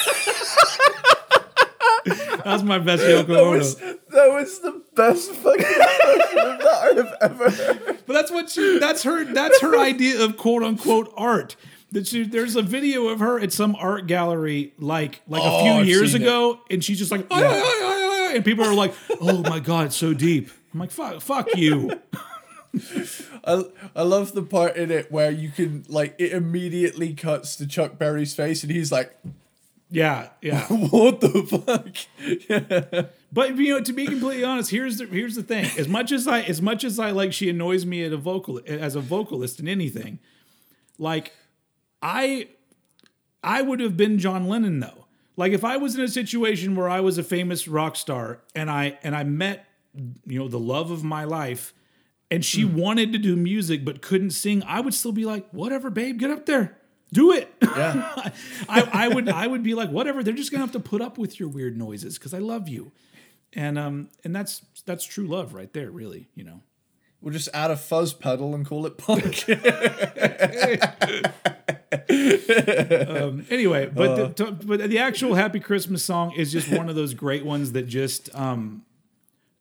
[2.45, 7.15] That was my best Yoko that was, that was the best fucking that I have
[7.21, 7.99] ever heard.
[8.07, 8.79] But that's what she.
[8.79, 9.25] That's her.
[9.25, 11.57] That's her idea of quote unquote art.
[11.93, 15.63] That she, there's a video of her at some art gallery like like a Oh,
[15.63, 16.25] few I've years seen it.
[16.25, 19.43] ago, and she's just like, "Ay, ay, ay, ay, ay," and people are like, "Oh
[19.43, 22.01] my god, it's so deep." I'm like, "Fuck, fuck you."
[23.45, 23.65] I,
[23.97, 27.99] I love the part in it where you can like it immediately cuts to Chuck
[27.99, 29.17] Berry's face and he's like,
[29.91, 30.67] Yeah, yeah.
[30.69, 35.67] "What the fuck?" But you know, to be completely honest, here's the here's the thing.
[35.79, 38.61] As much as I as much as I like she annoys me at a vocal
[38.67, 40.19] as a vocalist in anything,
[40.99, 41.33] like
[42.03, 42.49] I
[43.43, 45.07] I would have been John Lennon though.
[45.37, 48.71] Like if I was in a situation where I was a famous rock star and
[48.71, 49.67] I and I met
[50.27, 51.75] you know the love of my life
[52.31, 55.91] and she wanted to do music but couldn't sing, I would still be like, whatever,
[55.91, 56.79] babe, get up there.
[57.13, 57.55] Do it.
[57.63, 58.31] Yeah.
[58.69, 61.17] I, I would I would be like, whatever, they're just gonna have to put up
[61.17, 62.93] with your weird noises because I love you.
[63.55, 66.63] And um and that's that's true love right there, really, you know.
[67.21, 69.45] We'll just add a fuzz pedal and call it punk.
[72.11, 76.97] Um, anyway, but the, to, but the actual Happy Christmas song is just one of
[76.97, 78.85] those great ones that just um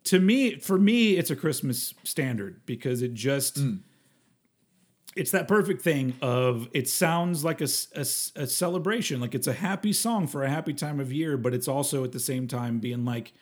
[0.08, 3.80] to me for me it's a Christmas standard because it just mm.
[5.16, 9.20] it's that perfect thing of it sounds like a a celebration.
[9.20, 12.12] Like it's a happy song for a happy time of year but it's also at
[12.12, 13.34] the same time being like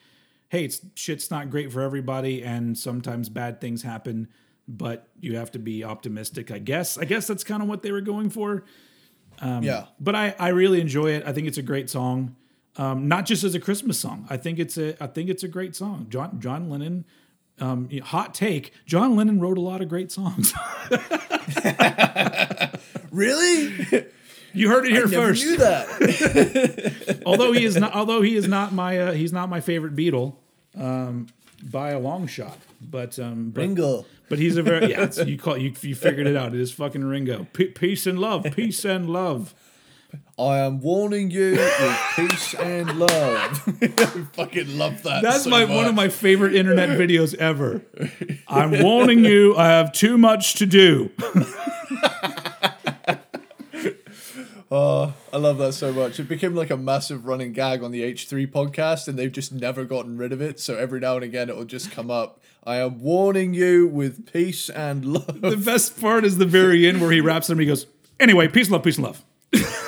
[0.48, 4.28] hey it's shit's not great for everybody and sometimes bad things happen
[4.68, 6.98] but you have to be optimistic i guess.
[6.98, 8.64] I guess that's kind of what they were going for.
[9.40, 9.86] Um, yeah.
[10.00, 11.24] but I, I really enjoy it.
[11.26, 12.36] I think it's a great song,
[12.78, 14.26] um, not just as a Christmas song.
[14.30, 16.06] I think it's a I think it's a great song.
[16.08, 17.04] John John Lennon,
[17.60, 18.72] um, hot take.
[18.84, 20.52] John Lennon wrote a lot of great songs.
[23.12, 24.06] Really?
[24.52, 25.44] you heard it here Never first.
[25.44, 27.22] knew that.
[27.26, 30.36] although he is not although he is not my uh, he's not my favorite Beatle
[30.76, 31.28] um,
[31.62, 32.58] by a long shot.
[32.80, 34.04] But um, but, Ringo.
[34.28, 35.10] but he's a very yeah.
[35.24, 36.54] You call you you figured it out.
[36.54, 37.46] It is fucking Ringo.
[37.54, 38.44] P- peace and love.
[38.54, 39.54] Peace and love.
[40.38, 43.10] I am warning you with peace and love.
[43.82, 45.22] I fucking love that.
[45.22, 47.82] That's so my one of my favorite internet videos ever.
[48.48, 51.10] I'm warning you, I have too much to do.
[54.68, 56.18] Oh, I love that so much.
[56.18, 59.84] It became like a massive running gag on the H3 podcast, and they've just never
[59.84, 60.58] gotten rid of it.
[60.58, 62.40] So every now and again, it will just come up.
[62.64, 65.40] I am warning you with peace and love.
[65.40, 67.86] The best part is the very end where he wraps it and he goes,
[68.18, 69.24] Anyway, peace and love, peace and love.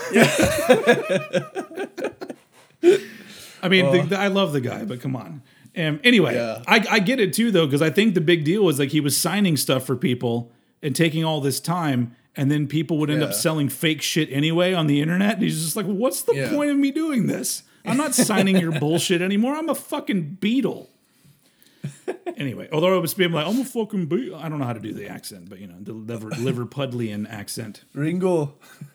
[3.63, 5.43] I mean, the, the- I love the guy, but come on.
[5.77, 6.63] Um, anyway, Yeah.
[6.67, 9.01] I, I get it too, though, because I think the big deal was like he
[9.01, 10.51] was signing stuff for people
[10.83, 14.73] and taking all this time, and then people would end up selling fake shit anyway
[14.73, 15.35] on the internet.
[15.35, 16.51] And he's just like, what's the Yeah.
[16.51, 17.65] point of me doing this?
[17.85, 19.55] I'm not signing your bullshit anymore.
[19.55, 20.87] I'm a fucking Beatle.
[22.37, 24.33] anyway, although I was being like, I'm a fucking beat.
[24.35, 27.85] I don't know how to do the accent, but you know, the liver, Liverpudlian accent.
[27.95, 28.55] Ringo.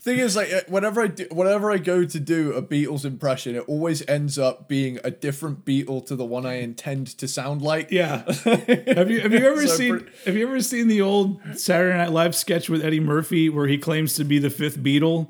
[0.00, 3.54] Thing is, like, uh, whenever I do, whenever I go to do a Beatles impression,
[3.56, 7.62] it always ends up being a different Beatle to the one I intend to sound
[7.62, 7.90] like.
[7.90, 8.24] Yeah.
[8.44, 11.96] have you have you ever So seen pretty- have you ever seen the old Saturday
[11.96, 15.28] Night Live sketch with Eddie Murphy where he claims to be the fifth Beatle?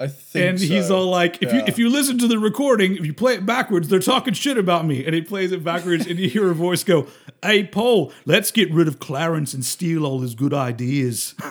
[0.00, 0.50] I think.
[0.50, 3.34] And he's all like, if you if you listen to the recording, if you play
[3.34, 5.04] it backwards, they're talking shit about me.
[5.04, 7.08] And he plays it backwards, and you hear a voice go,
[7.42, 11.34] "Hey Paul, let's get rid of Clarence and steal all his good ideas."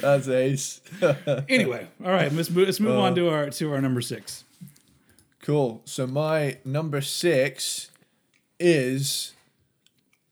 [0.00, 0.80] That's ace.
[1.48, 4.44] anyway, all right, let's move, let's move on uh, to our to our number six.
[5.42, 5.82] Cool.
[5.84, 7.90] So my number six
[8.60, 9.34] is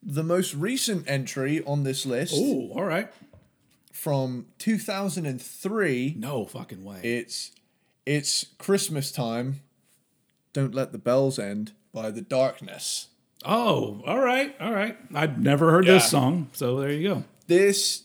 [0.02, 3.10] the most recent entry on this list Oh, all right.
[4.06, 6.14] From 2003.
[6.16, 7.00] No fucking way.
[7.02, 7.50] It's
[8.06, 9.62] it's Christmas time.
[10.52, 13.08] Don't let the bells end by the darkness.
[13.44, 14.96] oh, all right, all right.
[15.12, 17.24] I've never heard this song, so there you go.
[17.48, 18.04] This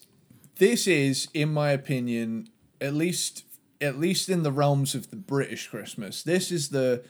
[0.55, 2.49] this is, in my opinion,
[2.81, 3.43] at least
[3.79, 7.03] at least in the realms of the British Christmas, this is the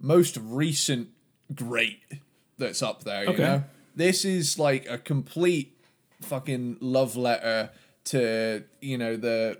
[0.00, 1.08] most recent
[1.52, 1.98] great
[2.58, 3.24] that's up there.
[3.24, 3.42] You Okay.
[3.42, 3.64] know,
[3.96, 5.72] this is like a complete
[6.20, 7.70] fucking love letter
[8.06, 9.58] to you know the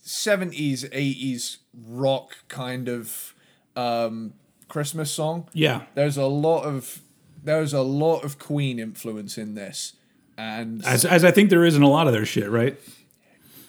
[0.00, 3.34] seventies, eighties rock kind of
[3.76, 4.34] um,
[4.68, 5.48] Christmas song.
[5.52, 7.00] Yeah, There's a lot of
[7.42, 9.94] there's a lot of Queen influence in this,
[10.36, 12.78] and as as I think there is in a lot of their shit, right?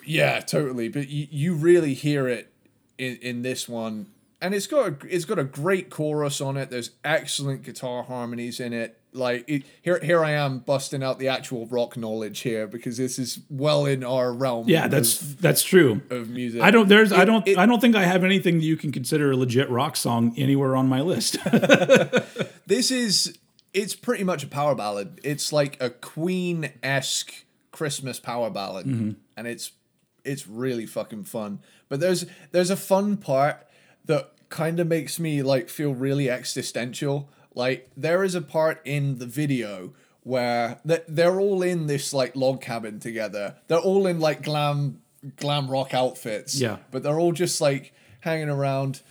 [0.05, 0.89] yeah, totally.
[0.89, 2.51] But you, you really hear it
[2.97, 4.07] in, in this one,
[4.41, 6.69] and it's got a, it's got a great chorus on it.
[6.69, 8.99] There's excellent guitar harmonies in it.
[9.15, 13.19] Like it, here, here I am busting out the actual rock knowledge here because this
[13.19, 14.67] is well in our realm.
[14.67, 16.01] Yeah, of- that's that's true.
[16.09, 16.61] of music.
[16.61, 16.89] I don't.
[16.89, 17.11] There's.
[17.11, 17.47] I don't.
[17.47, 20.33] it- I don't think I have anything that you can consider a legit rock song
[20.37, 21.37] anywhere on my list.
[22.65, 23.37] This is
[23.73, 25.19] it's pretty much a power ballad.
[25.23, 29.11] It's like a Queen esque Christmas power ballad, mm-hmm.
[29.35, 29.71] and it's
[30.23, 31.59] it's really fucking fun.
[31.89, 33.67] But there's there's a fun part
[34.05, 37.29] that kind of makes me like feel really existential.
[37.55, 39.93] Like there is a part in the video
[40.23, 43.55] where th- they're all in this like log cabin together.
[43.67, 45.01] They're all in like glam
[45.37, 46.59] glam rock outfits.
[46.59, 46.77] Yeah.
[46.91, 49.01] But they're all just like hanging around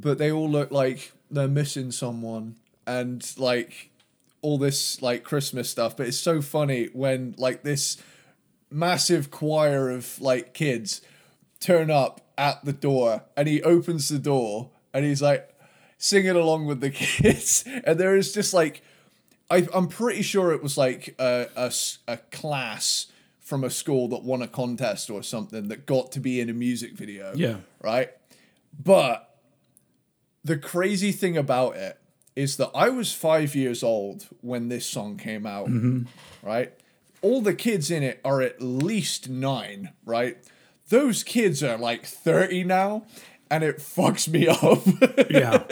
[0.00, 2.56] but they all look like they're missing someone
[2.86, 3.90] and like
[4.42, 5.96] all this like Christmas stuff.
[5.96, 7.96] But it's so funny when like this
[8.70, 11.00] massive choir of like kids
[11.60, 15.48] turn up at the door and he opens the door and he's like
[15.98, 18.82] singing along with the kids and there is just like
[19.48, 21.70] I, I'm pretty sure it was like a
[22.08, 23.06] a class
[23.40, 26.52] from a school that won a contest or something that got to be in a
[26.54, 27.56] music video Yeah.
[27.82, 28.10] right
[28.78, 29.38] but
[30.44, 31.98] the crazy thing about it
[32.36, 36.02] is that I was five years old when this song came out, mm-hmm.
[36.46, 36.72] right?
[37.22, 40.36] All the kids in it are at least nine, right?
[40.90, 43.06] Those kids are like 30 now,
[43.50, 44.82] and it fucks me up.
[45.30, 45.62] yeah.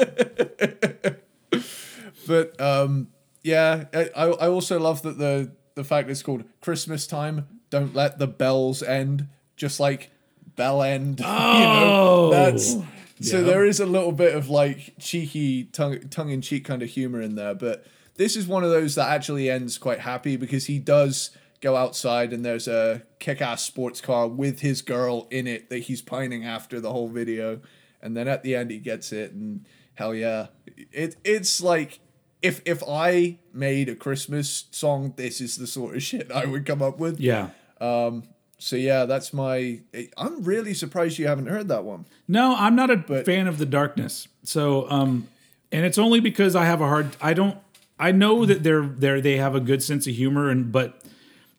[2.27, 3.09] but um,
[3.43, 8.19] yeah, I, I also love that the, the fact it's called Christmas time, don't let
[8.19, 10.11] the bells end, just like
[10.57, 11.21] bell end.
[11.25, 11.55] Oh.
[11.59, 12.73] you know, that's
[13.21, 13.45] so Yeah.
[13.45, 17.21] there is a little bit of like cheeky tongue tongue in cheek kind of humor
[17.21, 20.79] in there, but this is one of those that actually ends quite happy because he
[20.79, 21.31] does
[21.65, 26.03] go outside and there's a kick-ass sports car with his girl in it that he's
[26.03, 27.59] pining after the whole video
[28.03, 30.49] and then at the end he gets it and hell yeah
[30.93, 32.01] it it's like
[32.43, 36.67] if if I made a Christmas song this is the sort of shit I would
[36.67, 37.49] come up with Yeah.
[37.81, 38.25] Um,
[38.59, 39.81] so yeah that's my
[40.19, 43.57] I'm really surprised you haven't heard that one No, I'm not a But- fan of
[43.57, 44.29] the darkness.
[44.43, 45.29] So, um,
[45.73, 47.17] and it's only because I have a hard.
[47.23, 47.57] I don't.
[47.99, 51.01] I know that they're they're they have a good sense of humor, and but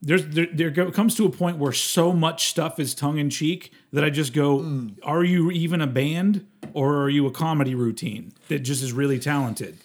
[0.02, 3.72] there's there, there comes to a point where so much stuff is tongue in cheek
[3.91, 4.89] that I just go, Hmm.
[5.04, 9.20] are you even a band or are you a comedy routine that just is really
[9.20, 9.78] talented?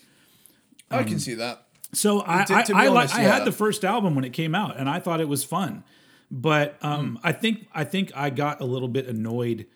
[0.91, 3.35] I can see that So I To- I, to I, honest, I yeah.
[3.37, 5.85] had the first album when it came out, and I thought it was fun.
[6.31, 7.27] But um, Hmm.
[7.29, 9.67] I think I think I got a little bit annoyed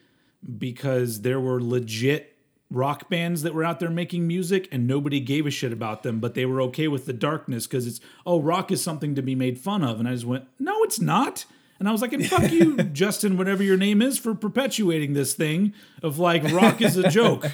[0.58, 2.33] because there were legit
[2.70, 6.20] rock bands that were out there making music, and nobody gave a shit about them.
[6.20, 9.34] But they were okay with the darkness because it's oh, rock is something to be
[9.34, 11.44] made fun of, and I just went, no, it's not.
[11.78, 15.34] And I was like, and fuck you, Justin, whatever your name is, for perpetuating this
[15.34, 17.50] thing of like rock is a joke.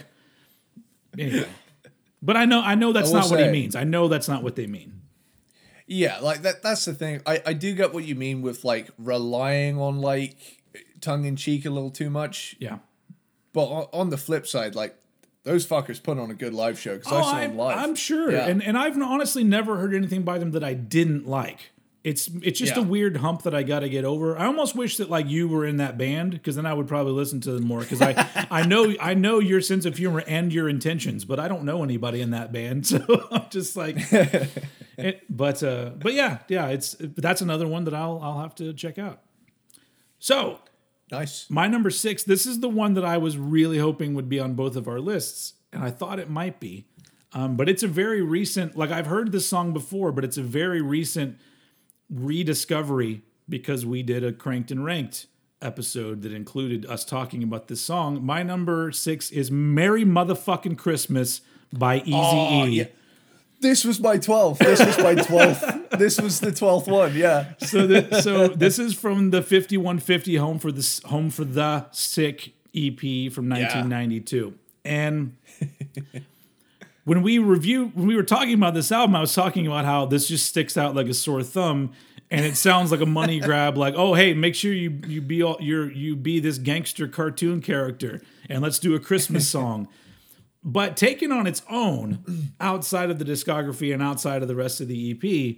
[1.19, 1.49] Anyway.
[2.23, 3.75] But I know I know that's I not what he means.
[3.75, 5.01] I know that's not what they mean.
[5.87, 7.21] Yeah, like that that's the thing.
[7.27, 10.63] I, I do get what you mean with like relying on like
[11.01, 12.57] tongue in cheek a little too much.
[12.61, 12.79] Yeah.
[13.53, 14.95] But on, on the flip side, like
[15.45, 17.77] those fuckers put on a good live show because I saw I'm, live.
[17.77, 18.47] Oh, I'm sure, Yeah.
[18.47, 21.73] and and I've honestly never heard anything by them that I didn't like.
[22.03, 24.39] It's it's just a weird hump that I got to get over.
[24.39, 27.13] I almost wish that like you were in that band because then I would probably
[27.13, 30.51] listen to them more because I I know I know your sense of humor and
[30.51, 33.97] your intentions, but I don't know anybody in that band, so I'm just like.
[34.97, 38.73] it, but uh, but yeah yeah it's that's another one that I'll I'll have to
[38.73, 39.21] check out.
[40.19, 40.61] So
[41.11, 41.47] nice.
[41.51, 44.55] my number six, this is the one that I was really hoping would be on
[44.55, 46.87] both of our lists, and I thought it might be.
[47.33, 50.43] Um, but it's a very recent, like I've heard this song before, but it's a
[50.43, 51.39] very recent
[52.11, 55.27] rediscovery because we did a Cranked and Ranked
[55.63, 58.25] episode that included us talking about this song.
[58.25, 61.41] My number six is Merry Motherfucking Christmas
[61.73, 62.69] by Easy Oh, E.
[62.71, 62.85] yeah.
[63.61, 64.59] This was my 12th.
[64.59, 65.99] This was my 12th.
[65.99, 67.15] this was the 12th one.
[67.15, 67.53] Yeah.
[67.59, 72.55] so the, so this is from the 5150 home for the home for the sick
[72.75, 74.55] ep from 1992
[74.85, 75.37] and
[77.05, 80.07] when we review when we were talking about this album i was talking about how
[80.07, 81.93] this just sticks out like a sore thumb
[82.31, 85.43] and it sounds like a money grab like oh hey make sure you you be
[85.43, 89.89] all you're you be this gangster cartoon character and let's do a christmas song
[90.63, 94.89] but taken on its own outside of the discography and outside of the rest of
[94.89, 95.57] the ep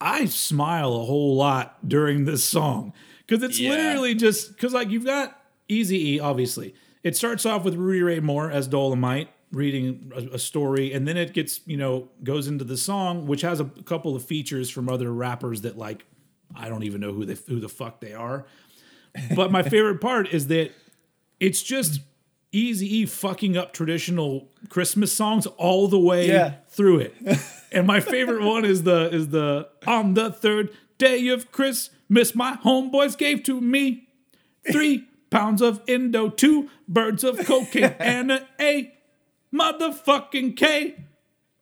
[0.00, 2.92] I smile a whole lot during this song
[3.26, 3.70] because it's Yeah.
[3.70, 5.34] literally just because like you've got
[5.68, 6.74] Easy E, obviously.
[7.02, 11.16] It starts off with Rudy Ray Moore as Dolomite reading a, a story, and then
[11.16, 14.88] it gets you know goes into the song, which has a couple of features from
[14.88, 16.04] other rappers that like
[16.54, 18.46] I don't even know who they who the fuck they are.
[19.34, 20.70] But my favorite part is that
[21.40, 22.00] it's just
[22.50, 26.54] Easy E fucking up traditional Christmas songs all the way Yeah.
[26.68, 27.14] through it.
[27.70, 32.54] And my favorite one is the is the on the third day of Christmas, my
[32.64, 34.08] homeboys gave to me
[34.72, 38.94] three pounds of Indo, two birds of cocaine, and a A
[39.54, 40.96] motherfucking K,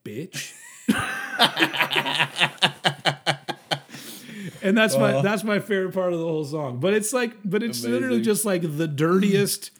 [0.04, 0.52] bitch.
[4.62, 6.78] and that's my that's my favorite part of the whole song.
[6.78, 9.70] But it's like, but it's literally just like the dirtiest.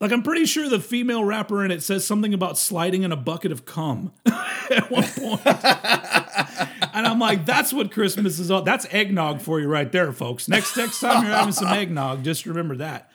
[0.00, 3.16] Like I'm pretty sure the female rapper in it says something about sliding in a
[3.16, 5.46] bucket of cum at one point.
[6.94, 8.62] and I'm like, that's what Christmas is all.
[8.62, 10.48] That's eggnog for you right there, folks.
[10.48, 13.10] Next next time you're having some eggnog, just remember that.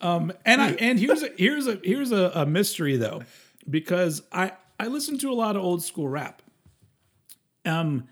[0.00, 3.22] Um, and I and here's a here's a here's a, a mystery though,
[3.68, 6.40] because I I listen to a lot of old school rap.
[7.66, 8.08] Um,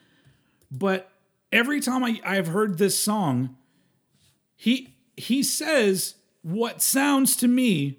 [0.71, 1.11] but
[1.51, 3.57] every time I I've heard this song,
[4.55, 7.99] he he says what sounds to me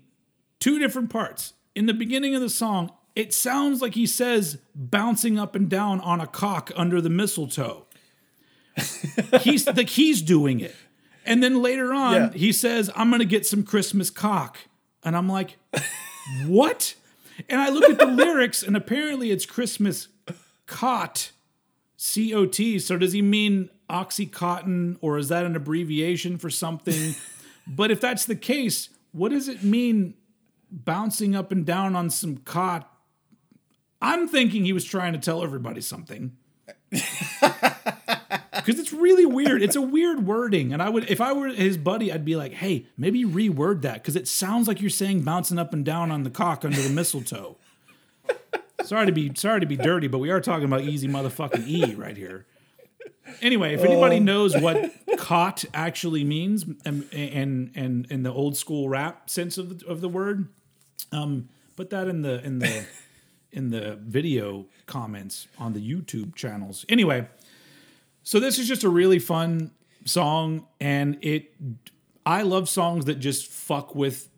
[0.60, 1.54] two different parts.
[1.76, 6.00] In the beginning of the song, it sounds like he says bouncing up and down
[6.02, 7.86] on a cock under the mistletoe.
[9.42, 10.76] he's like he's doing it.
[11.26, 12.32] And then later on, Yeah.
[12.34, 14.58] he says, I'm gonna get some Christmas cock.
[15.04, 15.58] And I'm like,
[16.48, 16.96] what?
[17.50, 20.08] And I look at the lyrics, and apparently it's Christmas
[20.68, 21.32] cot.
[21.98, 22.80] C O T.
[22.80, 27.14] So does he mean Oxycontin or is that an abbreviation for something?
[27.68, 30.16] But if that's the case, what does it mean
[30.72, 32.92] bouncing up and down on some cot?
[34.02, 36.36] I'm thinking he was trying to tell everybody something.
[38.54, 39.64] Because it's really weird.
[39.64, 40.72] It's a weird wording.
[40.72, 43.96] And I would, if I were his buddy, I'd be like, hey, maybe reword that
[43.96, 46.90] because it sounds like you're saying bouncing up and down on the cock under the
[46.90, 47.58] mistletoe.
[48.84, 51.96] sorry to be sorry to be dirty, but we are talking about easy motherfucking E
[51.96, 52.46] right here.
[53.42, 58.90] Anyway, if anybody knows what cot actually means and and and in the old school
[58.90, 60.50] rap sense of the, of the word,
[61.12, 62.86] um, put that in the in the
[63.52, 66.86] in the video comments on the YouTube channels.
[66.90, 67.28] Anyway,
[68.24, 69.72] so this is just a really fun
[70.06, 71.54] song, and it.
[72.24, 74.30] I love songs that just fuck with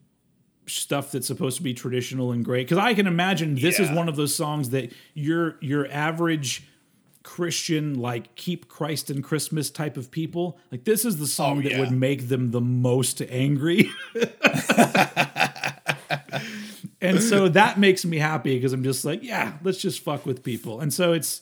[0.65, 4.07] stuff that's supposed to be traditional and great because I can imagine this is one
[4.07, 6.63] of those songs that your your average
[7.23, 11.69] Christian like keep Christ in Christmas type of people like this is the song Oh,
[11.69, 13.89] that would make them the most angry.
[17.01, 20.43] and so that makes me happy because I'm just like, yeah, let's just fuck with
[20.43, 20.79] people.
[20.79, 21.41] And so it's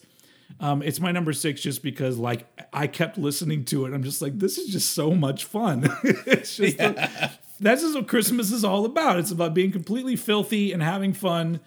[0.60, 3.94] um, it's my number six just because like I kept listening to it.
[3.94, 5.90] I'm just like, this is just so much fun.
[6.04, 9.20] it's just that's just what Christmas is all about.
[9.20, 11.60] It's about being completely filthy and having fun,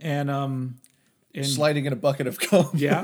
[0.00, 0.76] and um,
[1.34, 2.70] and Sliding in a bucket of cum.
[2.74, 3.02] yeah,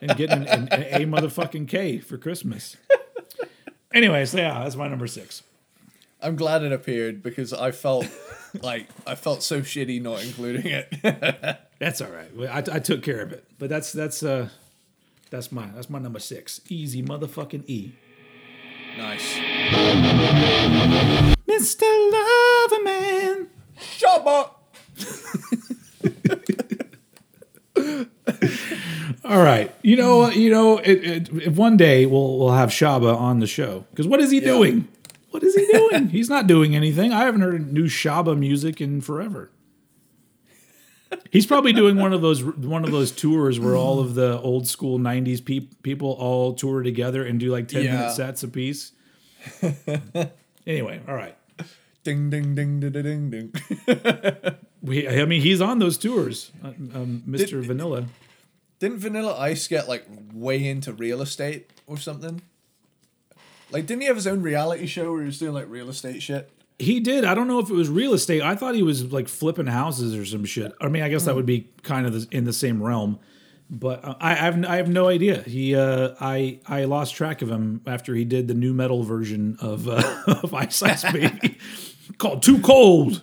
[0.00, 2.76] and getting an, an A motherfucking K for Christmas.
[3.92, 5.42] Anyways, so yeah, that's my number six.
[6.22, 8.06] I'm glad it appeared because I felt
[8.62, 11.58] like I felt so shitty not including it.
[11.78, 12.30] That's all right.
[12.48, 14.50] I, I took care of it, but that's that's uh
[15.30, 16.60] that's my that's my number six.
[16.68, 17.92] Easy motherfucking E.
[18.96, 19.34] nice.
[21.48, 21.82] Mr.
[22.12, 23.48] Loverman.
[23.80, 24.50] Shut Shabba.
[29.24, 29.74] All right.
[29.82, 33.46] You know, you know, it, it, if one day we'll we'll have Shabba on the
[33.46, 34.88] show because what is he doing?
[35.30, 36.08] What is he doing?
[36.08, 37.12] He's not doing anything.
[37.12, 39.50] I haven't heard new Shabba music in forever.
[41.30, 44.66] He's probably doing one of those one of those tours where all of the old
[44.66, 47.92] school '90s pe- people all tour together and do like ten Yeah.
[47.96, 48.92] minute sets apiece.
[50.66, 51.36] anyway, all right.
[52.04, 53.52] Ding ding ding ding ding ding.
[54.82, 57.64] We, I mean, he's on those tours, uh, um, Mr.
[57.64, 58.06] Vanilla.
[58.80, 60.04] Didn't Vanilla Ice get like
[60.34, 62.42] way into real estate or something?
[63.70, 66.20] Like, didn't he have his own reality show where he was doing like real estate
[66.20, 66.50] shit?
[66.78, 67.24] He did.
[67.24, 68.42] I don't know if it was real estate.
[68.42, 70.72] I thought he was like flipping houses or some shit.
[70.80, 73.20] I mean, I guess that would be kind of the, in the same realm.
[73.70, 75.42] But uh, I, I have I have no idea.
[75.42, 79.56] He uh, I I lost track of him after he did the nu metal version
[79.60, 80.02] of uh,
[80.42, 81.56] of Ice Ice Baby
[82.18, 83.22] called Too Cold.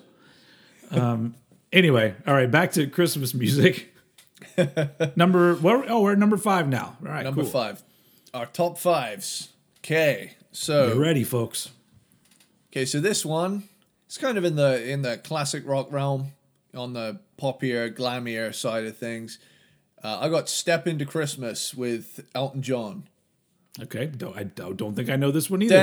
[0.92, 1.36] Um.
[1.72, 2.50] Anyway, all right.
[2.50, 3.94] Back to Christmas music.
[5.16, 6.98] number well, oh, we're at number five now.
[7.02, 7.50] All right, Number cool.
[7.50, 7.84] five,
[8.34, 9.50] our top fives.
[9.80, 11.70] Okay, so Get ready, folks.
[12.72, 13.64] Okay, so this one
[14.10, 16.32] it's kind of in the in the classic rock realm,
[16.74, 19.38] on the poppier, glamier side of things.
[20.04, 23.04] Uh, I got "Step Into Christmas" with Elton John.
[23.80, 25.76] Okay, don't, I don't don't think I know this one either.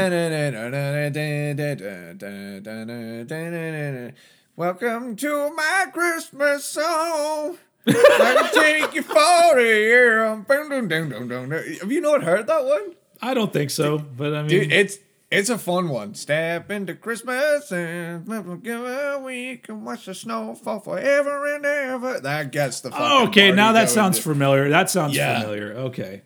[4.57, 7.59] Welcome to my Christmas song.
[7.87, 10.25] I can take you for a year.
[10.25, 12.95] Um, Have you not heard that one?
[13.21, 14.99] I don't think so, but I mean, Dude, it's
[15.31, 16.15] it's a fun one.
[16.15, 18.27] Step into Christmas and
[18.63, 22.21] give a week and watch the snow fall forever and ever.
[22.21, 22.91] That gets the.
[22.93, 24.71] Fucking okay, now that sounds familiar.
[24.71, 25.41] That sounds Yeah.
[25.43, 25.73] familiar.
[25.75, 26.23] Okay.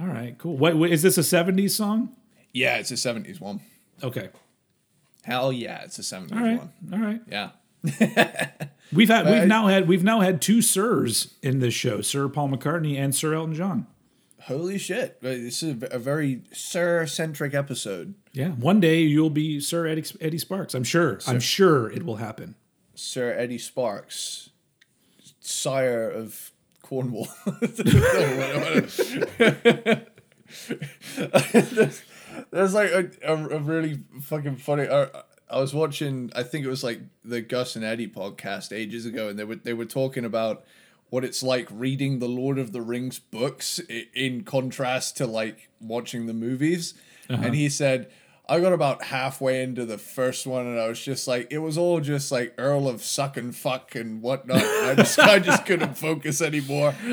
[0.00, 0.56] All right, cool.
[0.56, 2.16] What, what is this a 70s song?
[2.52, 3.60] Yeah, it's a seventies one.
[4.02, 4.30] Okay.
[5.26, 6.58] Hell yeah, it's a seventies All right.
[6.58, 6.72] one.
[6.92, 7.20] All right.
[7.28, 7.50] Yeah.
[8.92, 12.50] We've had we've now had we've now had two sirs in this show, Sir Paul
[12.50, 13.88] McCartney and Sir Elton John.
[14.42, 15.20] Holy shit!
[15.20, 18.14] This is a very sir centric episode.
[18.32, 18.50] Yeah.
[18.50, 20.72] One day you'll be Sir Eddie, Eddie Sparks.
[20.72, 21.18] I'm sure.
[21.26, 22.54] I'm sure it will happen.
[22.94, 24.50] Sir Eddie Sparks,
[25.40, 26.52] sire of
[26.82, 27.26] Cornwall.
[32.50, 34.88] there's, like a, a, a really fucking funny.
[34.88, 35.08] I,
[35.48, 36.30] I was watching.
[36.34, 39.56] I think it was like the Gus and Eddie podcast ages ago, and they were
[39.56, 40.64] they were talking about
[41.10, 43.78] what it's like reading the Lord of the Rings books
[44.14, 46.94] in contrast to like watching the movies.
[47.28, 47.52] And uh-huh.
[47.52, 48.10] he said,
[48.48, 51.76] I got about halfway into the first one, and I was just like, it was
[51.76, 54.62] all just like Earl of Suck and Fuck and whatnot.
[54.62, 56.94] I just I just couldn't focus anymore.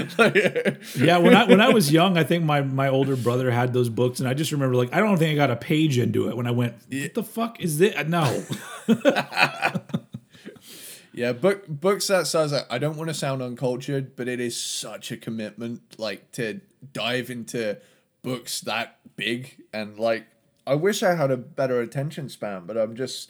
[0.95, 3.89] Yeah, when I when I was young, I think my my older brother had those
[3.89, 6.37] books, and I just remember like I don't think I got a page into it
[6.37, 6.75] when I went.
[6.89, 7.95] What the fuck is this?
[8.07, 8.43] No.
[11.15, 12.51] Yeah, book books that size.
[12.53, 16.59] I I don't want to sound uncultured, but it is such a commitment, like to
[16.91, 17.77] dive into
[18.23, 20.25] books that big and like.
[20.65, 23.29] I wish I had a better attention span, but I'm just.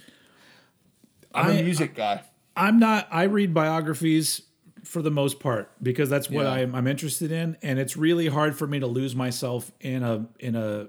[1.33, 2.21] I'm a I- music guy.
[2.55, 3.07] I'm not.
[3.11, 4.43] I read biographies
[4.83, 6.51] for the most part because that's what Yeah.
[6.51, 10.27] I'm, I'm interested in, and it's really hard for me to lose myself in a
[10.39, 10.87] in a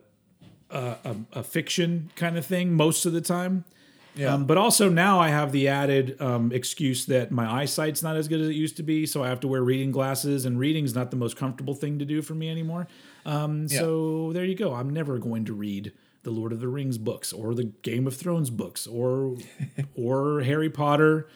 [0.70, 3.64] a, a, a fiction kind of thing most of the time.
[4.16, 4.34] Yeah.
[4.34, 8.28] Um, but also now I have the added um, excuse that my eyesight's not as
[8.28, 10.94] good as it used to be, so I have to wear reading glasses, and reading's
[10.94, 12.86] not the most comfortable thing to do for me anymore.
[13.24, 14.74] Um, So there you go.
[14.74, 15.92] I'm never going to read
[16.24, 19.36] the Lord of the Rings books or the Game of Thrones books or
[19.94, 21.28] or Harry Potter.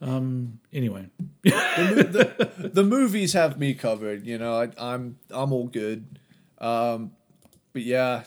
[0.00, 1.08] Um, anyway,
[1.42, 4.26] the movies have me covered.
[4.26, 6.18] You know, I, I'm I'm all good.
[6.58, 7.12] Um,
[7.72, 8.24] but yeah,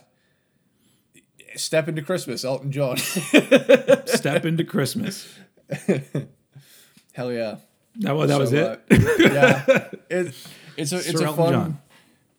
[1.55, 2.97] step into Christmas, Elton John.
[4.05, 5.33] step into Christmas.
[7.13, 7.57] Hell yeah.
[7.99, 8.63] That, was that was it.
[8.63, 8.77] uh,
[9.19, 9.65] yeah,
[10.09, 10.35] it,
[10.77, 11.79] it's a it's Sir a Elton fun, John.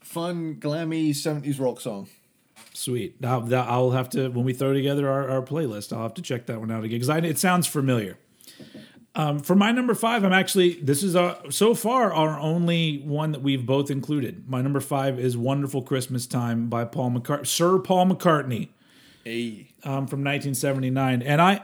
[0.00, 2.08] fun glammy seventies rock song.
[2.78, 3.20] Sweet.
[3.20, 6.22] Now that I'll have to when we throw together our, our playlist, I'll have to
[6.22, 8.16] check that one out again because it sounds familiar.
[9.16, 13.32] Um, for my number five, I'm actually this is our, so far our only one
[13.32, 14.48] that we've both included.
[14.48, 18.68] My number five is "Wonderful Christmas Time" by Paul McCartney, Sir Paul McCartney
[19.24, 21.22] Hey, um, from 1979.
[21.22, 21.62] And I,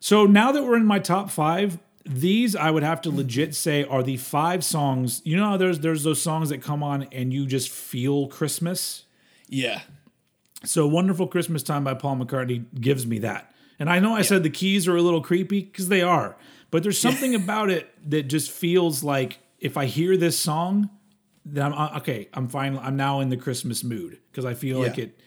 [0.00, 3.84] so now that we're in my top five, these I would have to legit say
[3.84, 5.20] are the five songs.
[5.22, 9.04] You know, how there's there's those songs that come on and you just feel Christmas.
[9.50, 9.82] yeah,
[10.66, 13.54] So Wonderful Christmas Time by Paul McCartney gives me that.
[13.78, 16.36] And I know I said the keys are a little creepy because they are,
[16.70, 20.90] but there's something about it that just feels like if I hear this song,
[21.44, 22.28] then I'm uh, okay.
[22.34, 22.78] I'm fine.
[22.78, 25.20] I'm now in the Christmas mood because I feel like it,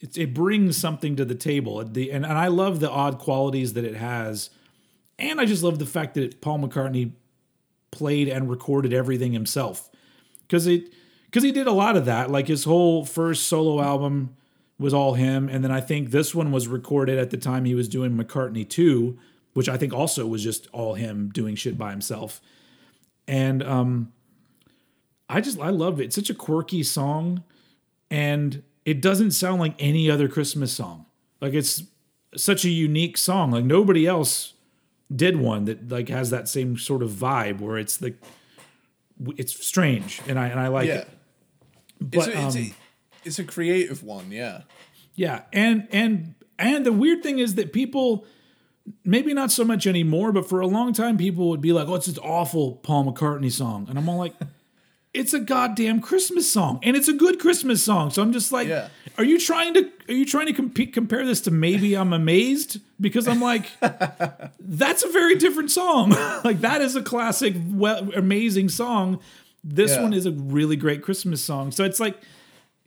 [0.00, 1.84] it it brings something to the table.
[1.84, 4.50] The and, and I love the odd qualities that it has,
[5.18, 7.12] and I just love the fact that Paul McCartney
[7.90, 9.90] played and recorded everything himself
[10.42, 10.92] because it
[11.26, 12.30] because he did a lot of that.
[12.30, 14.36] Like his whole first solo album
[14.80, 17.74] was all him, and then I think this one was recorded at the time he
[17.74, 19.18] was doing McCartney two,
[19.52, 22.40] which I think also was just all him doing shit by himself.
[23.28, 24.12] And um,
[25.28, 26.04] I just I love it.
[26.04, 27.44] It's such a quirky song,
[28.10, 31.04] and it doesn't sound like any other Christmas song.
[31.42, 31.82] Like it's
[32.34, 33.50] such a unique song.
[33.50, 34.54] Like nobody else
[35.14, 38.14] did one that like has that same sort of vibe where it's the
[39.36, 41.00] it's strange and I and I like yeah.
[41.00, 41.08] it.
[42.00, 42.74] But it's, um, a,
[43.24, 44.62] it's a creative one, yeah.
[45.14, 48.24] yeah, and and and the weird thing is that people
[49.04, 51.94] maybe not so much anymore, but for a long time people would be like, "Oh,
[51.94, 54.34] it's this awful Paul McCartney song," and I'm all like.
[55.12, 58.10] It's a goddamn Christmas song, and it's a good Christmas song.
[58.12, 58.90] So I'm just like, Yeah.
[59.18, 62.78] are you trying to are you trying to compete, compare this to maybe I'm amazed
[63.00, 63.64] because I'm like,
[64.60, 66.10] that's a very different song.
[66.44, 69.18] like that is a classic, well, amazing song.
[69.64, 70.02] This Yeah.
[70.04, 71.72] one is a really great Christmas song.
[71.72, 72.16] So it's like,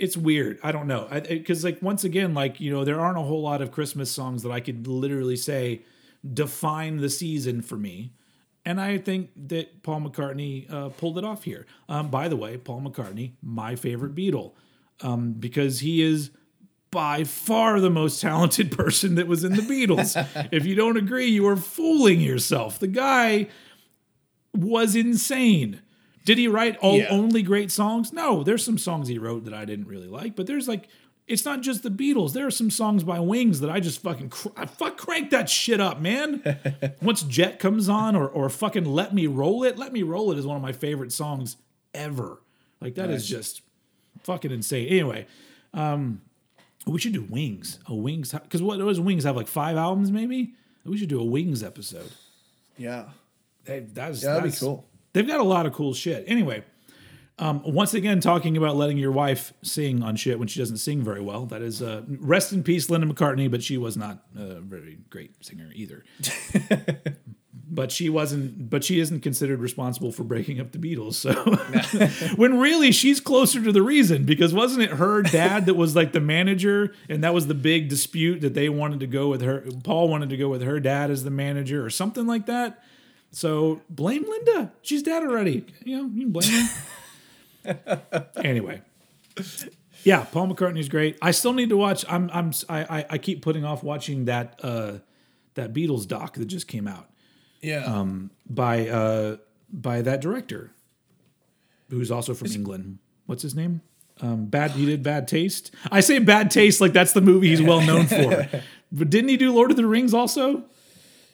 [0.03, 0.59] it's weird.
[0.61, 3.61] I don't know because like once again, like you know, there aren't a whole lot
[3.61, 5.83] of Christmas songs that I could literally say
[6.33, 8.11] define the season for me.
[8.65, 11.65] And I think that Paul McCartney uh, pulled it off here.
[11.87, 14.53] Um, by the way, Paul McCartney, my favorite Beatle,
[15.01, 16.31] um, because he is
[16.91, 20.15] by far the most talented person that was in the Beatles.
[20.51, 22.77] if you don't agree, you are fooling yourself.
[22.77, 23.47] The guy
[24.53, 25.81] was insane.
[26.25, 27.07] Did he write all Yeah.
[27.09, 28.13] only great songs?
[28.13, 30.87] No, there's some songs he wrote that I didn't really like, but there's like
[31.25, 32.33] it's not just the Beatles.
[32.33, 35.49] There are some songs by Wings that I just fucking cr- I fuck crank that
[35.49, 36.41] shit up, man.
[37.01, 40.37] Once Jet comes on or or fucking Let Me Roll It, Let Me Roll It
[40.37, 41.57] is one of my favorite songs
[41.93, 42.41] ever.
[42.81, 43.29] Like that is Nice.
[43.29, 43.61] just
[44.23, 44.87] fucking insane.
[44.87, 45.27] Anyway,
[45.73, 46.21] um
[46.85, 47.79] we should do Wings.
[47.87, 50.53] A Wings cuz what does Wings have like 5 albums maybe?
[50.85, 52.11] We should do a Wings episode.
[52.77, 53.05] Yeah.
[53.63, 54.85] They, that's, Yeah, that'd be cool.
[55.13, 56.23] They've got a lot of cool shit.
[56.27, 56.63] Anyway,
[57.39, 61.01] um, once again, talking about letting your wife sing on shit when she doesn't sing
[61.01, 61.45] very well.
[61.45, 65.43] That is, uh, rest in peace, Linda McCartney, but she was not a very great
[65.43, 66.03] singer either.
[67.73, 71.15] but she wasn't, but she isn't considered responsible for breaking up the Beatles.
[71.15, 71.33] So
[72.35, 76.11] when really she's closer to the reason because wasn't it her dad that was like
[76.11, 79.65] the manager and that was the big dispute that they wanted to go with her.
[79.83, 82.83] Paul wanted to go with her dad as the manager or something like that.
[83.33, 84.71] So blame Linda.
[84.83, 85.65] She's dead already.
[85.83, 86.69] You know, you can blame
[87.65, 88.27] her.
[88.43, 88.81] anyway.
[90.03, 91.17] Yeah, Paul McCartney's great.
[91.21, 92.05] I still need to watch.
[92.07, 94.99] I'm I'm I I, I keep putting off watching that uh
[95.55, 97.09] that Beatles doc that just came out
[97.61, 97.83] Yeah.
[97.85, 99.37] Um by uh
[99.71, 100.71] by that director
[101.89, 102.99] who's also from England.
[103.25, 103.81] What's his name?
[104.21, 104.71] Um, bad.
[104.71, 105.71] He did Bad Taste.
[105.91, 108.47] I say Bad Taste like that's the movie he's well known for.
[108.95, 110.65] But didn't he do Lord of the Rings also?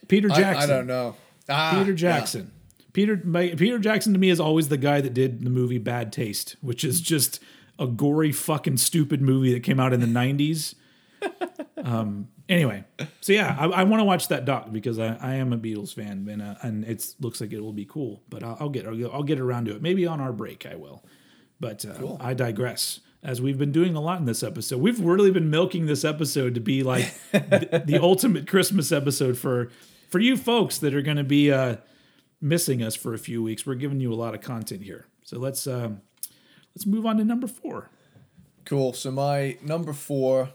[0.07, 0.71] Peter I, Jackson.
[0.71, 1.17] I don't know.
[1.49, 1.97] Ah, Peter yeah.
[1.97, 2.51] Jackson.
[2.93, 6.11] Peter my, Peter Jackson to me is always the guy that did the movie Bad
[6.11, 7.39] Taste, which is just
[7.77, 10.75] a gory fucking stupid movie that came out in the nineties.
[11.83, 12.29] um.
[12.47, 12.83] Anyway,
[13.21, 15.93] so yeah, I, I want to watch that doc because I, I am a Beatles
[15.93, 18.23] fan and uh, and it looks like it will be cool.
[18.27, 19.83] But I'll, I'll get I'll, get around to it.
[19.83, 21.05] Maybe on our break I will.
[21.59, 23.01] But uh, I digress.
[23.21, 26.55] As we've been doing a lot in this episode, we've really been milking this episode
[26.55, 29.69] to be like the, the ultimate Christmas episode for
[30.09, 31.77] for you folks that are going to be uh,
[32.41, 33.65] missing us for a few weeks.
[33.65, 36.01] We're giving you a lot of content here, so let's um,
[36.75, 37.89] let's move on to number four.
[38.65, 38.93] Cool.
[38.93, 40.49] So my number four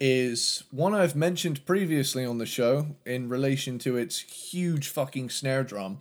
[0.00, 5.62] is one I've mentioned previously on the show in relation to its huge fucking snare
[5.62, 5.98] drum.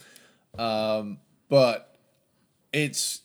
[0.57, 1.95] Um, but
[2.71, 3.21] it's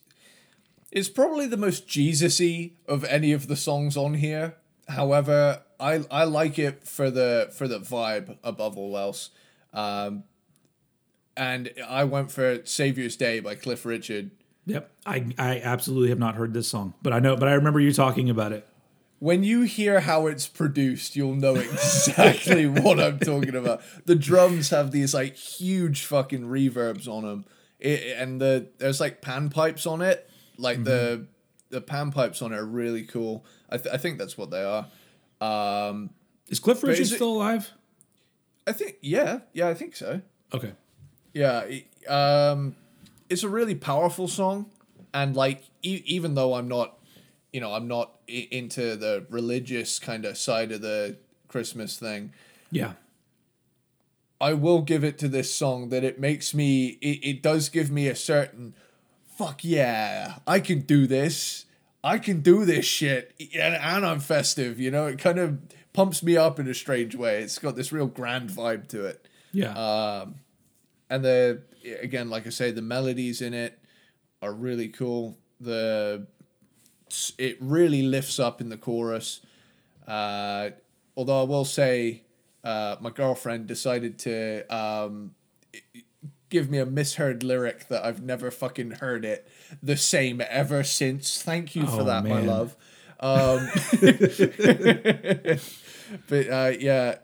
[0.91, 4.57] it's probably the most Jesus-y of any of the songs on here.
[4.89, 9.31] However, I I like it for the for the vibe above all else.
[9.73, 10.25] Um,
[11.37, 14.31] and I went for Savior's Day by Cliff Richard.
[14.67, 17.81] Yep, I I absolutely have not heard this song, but I know, but I remember
[17.81, 18.67] you talking about it.
[19.21, 23.83] when you hear how it's produced, you'll know exactly what I'm talking about.
[24.05, 27.45] The drums have these like huge fucking reverbs on them,
[27.79, 30.29] it, and the there's like pan pipes on it.
[30.59, 31.27] Like the
[31.71, 33.47] the pan pipes on it are really cool.
[33.71, 34.87] I th- I think that's what they are.
[35.41, 36.11] Um,
[36.49, 37.71] Is Cliff Richard is it- still alive?
[38.69, 40.21] I think yeah yeah I think so.
[40.55, 40.73] Okay,
[41.35, 42.75] Yeah, it- um,
[43.29, 44.71] it's a really powerful song,
[45.13, 46.99] and like e- even though I'm not,
[47.53, 51.17] you know, I'm not I- into the religious kind of side of the
[51.49, 52.33] Christmas thing,
[52.71, 52.93] yeah,
[54.41, 56.99] I will give it to this song that it makes me.
[57.01, 58.75] It, it does give me a certain,
[59.37, 61.65] fuck yeah, I can do this.
[62.05, 64.79] I can do this shit, and, and I'm festive.
[64.79, 65.59] You know, it kind of
[65.99, 67.43] pumps me up in a strange way.
[67.43, 69.27] It's got this real grand vibe to it.
[69.51, 69.73] yeah.
[69.73, 70.37] Um,
[71.11, 71.63] and the
[72.01, 73.77] again, like I say, the melodies in it
[74.41, 75.37] are really cool.
[75.59, 76.29] The
[77.37, 79.41] it really lifts up in the chorus.
[80.07, 80.71] Uh,
[81.17, 82.23] although I will say,
[82.63, 85.35] uh, my girlfriend decided to um,
[86.49, 89.49] give me a misheard lyric that I've never fucking heard it
[89.83, 91.43] the same ever since.
[91.43, 92.77] Thank you for Oh, that, my love.
[93.19, 93.69] Um,
[96.29, 97.17] but uh, yeah,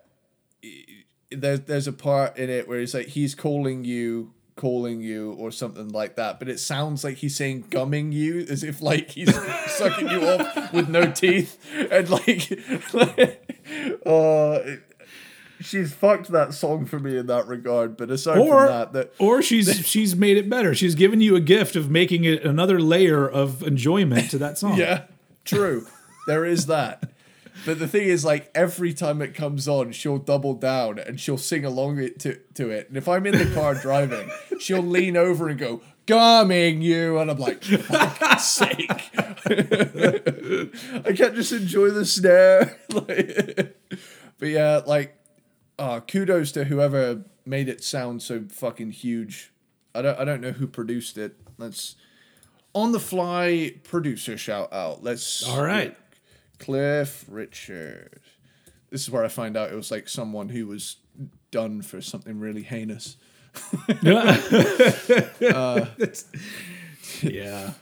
[1.31, 5.51] there's there's a part in it where he's like he's calling you calling you or
[5.51, 9.35] something like that but it sounds like he's saying gumming you as if like he's
[9.66, 11.59] sucking you off with no teeth
[11.90, 12.52] and like,
[14.06, 14.61] uh
[15.61, 19.12] she's fucked that song for me in that regard but aside Or from that that
[19.19, 20.74] or she's she's made it better.
[20.74, 24.78] She's given you a gift of making it another layer of enjoyment to that song.
[24.78, 25.05] Yeah,
[25.44, 25.86] true.
[26.27, 27.11] there is that.
[27.64, 31.39] But the thing is, like every time it comes on, she'll double down and she'll
[31.39, 32.89] sing along it to, to it.
[32.89, 37.31] And if I'm in the car driving, she'll lean over and go, "Gumming you," and
[37.31, 38.90] I'm like, "For fuck's sake!"
[39.47, 42.76] I can't just enjoy the snare.
[42.90, 43.76] like,
[44.39, 45.16] but yeah, like,
[45.78, 49.52] uh, kudos to whoever made it sound so fucking huge.
[49.94, 51.36] I don't, I don't know who produced it.
[51.56, 51.94] Let's
[52.74, 55.02] on the fly producer shout out.
[55.02, 55.97] Let's All right.
[56.59, 58.20] Cliff Richard.
[58.90, 60.97] This is where I find out it was like someone who was
[61.51, 63.16] done for something really heinous.
[64.05, 65.86] Uh,
[67.22, 67.72] yeah.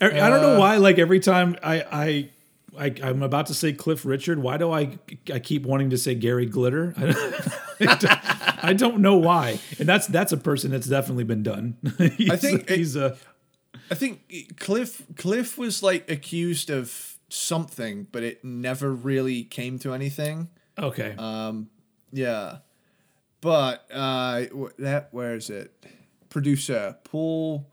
[0.00, 0.76] I, I don't know uh, why.
[0.76, 2.30] Like every time I, I,
[2.78, 4.38] I, I'm about to say Cliff Richard.
[4.38, 4.98] Why do I,
[5.32, 6.94] I keep wanting to say Gary Glitter?
[7.80, 9.58] I don't, I don't, know why.
[9.78, 11.76] And that's that's a person that's definitely been done.
[11.98, 13.16] I think it- he's a.
[13.90, 19.94] I think Cliff Cliff was like accused of something, but it never really came to
[19.94, 20.48] anything.
[20.78, 21.14] Okay.
[21.18, 21.68] Um,
[22.12, 22.58] yeah,
[23.40, 24.44] but uh,
[24.78, 25.72] that where is it?
[26.28, 27.66] Producer Paul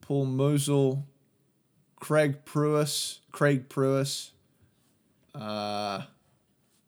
[0.00, 1.02] Paul Moessl,
[1.96, 4.30] Craig Pruess, Craig Pruess.
[5.34, 6.02] Uh,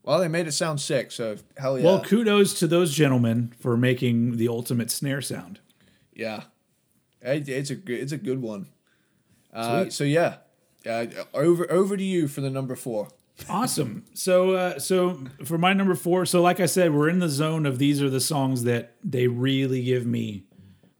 [0.03, 1.85] well, they made it sound sick, so hell yeah.
[1.85, 5.59] well, kudos to those gentlemen for making the ultimate snare sound.
[6.13, 6.43] Yeah,
[7.21, 8.67] It- it's a good, it's a good one.
[9.53, 10.37] Uh, so yeah,
[10.87, 13.09] uh, over over to you for the number four.
[13.49, 14.05] Awesome.
[14.13, 17.65] So, uh, so for my number four, so like I said, we're in the zone
[17.65, 20.43] of these are the songs that they really give me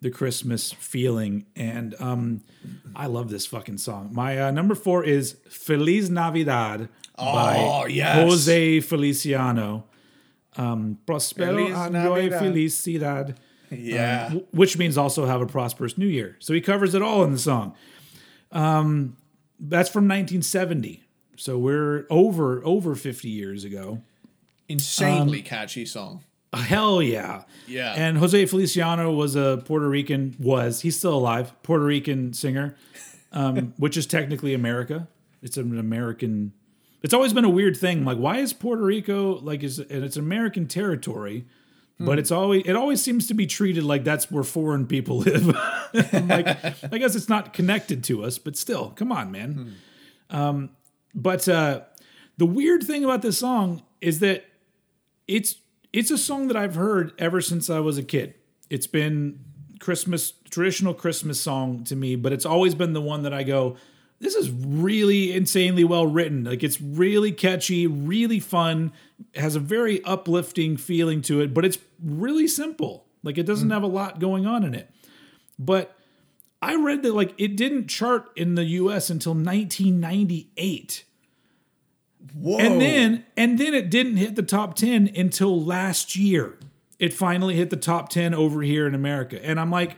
[0.01, 2.41] the Christmas feeling, and um,
[2.95, 4.10] I love this fucking song.
[4.11, 8.15] My uh, number four is "Feliz Navidad" Oh, by yes.
[8.18, 9.85] Jose Feliciano.
[10.55, 13.35] Um, Prospero Feliz año y felicidad
[13.72, 16.35] Yeah, w- which means also have a prosperous new year.
[16.39, 17.76] So he covers it all in the song.
[18.51, 19.18] Um,
[19.64, 21.03] that's from 1970.
[21.38, 24.02] So we're over over 50 years ago.
[24.68, 26.23] insanely Um, catchy song.
[26.53, 27.44] Hell yeah.
[27.68, 27.94] Yeah.
[27.94, 32.76] And Jose Feliciano was a Puerto Rican, was, he's still alive, Puerto Rican singer,
[33.31, 35.07] um, which is technically America.
[35.41, 36.53] It's an American,
[37.02, 38.06] it's always been a weird thing.
[38.06, 41.45] Like, why is Puerto Rico, like, is, and it's American territory,
[42.05, 45.47] but it's always, it always seems to be treated like that's where foreign people live.
[45.93, 46.47] Like,
[46.91, 49.75] I guess it's not connected to us, but still, come on, man.
[50.30, 50.69] Um,
[51.13, 51.81] but uh,
[52.38, 54.45] the weird thing about this song is that
[55.27, 55.55] it's
[55.91, 58.34] it's a song that I've heard ever since I was a kid.
[58.69, 59.39] It's been
[59.80, 63.77] Christmas traditional Christmas song to me, but it's always been the one that I go,
[64.19, 66.45] this is really insanely well written.
[66.45, 68.93] Like it's really catchy, really fun,
[69.35, 73.05] has a very uplifting feeling to it, but it's really simple.
[73.23, 73.73] Like it doesn't mm.
[73.73, 74.89] have a lot going on in it.
[75.57, 75.95] But
[76.61, 81.03] I read that like it didn't chart in the US until 1998.
[82.34, 82.57] Whoa.
[82.57, 86.57] And then and then it didn't hit the top 10 until last year.
[86.99, 89.43] It finally hit the top 10 over here in America.
[89.43, 89.97] And I'm like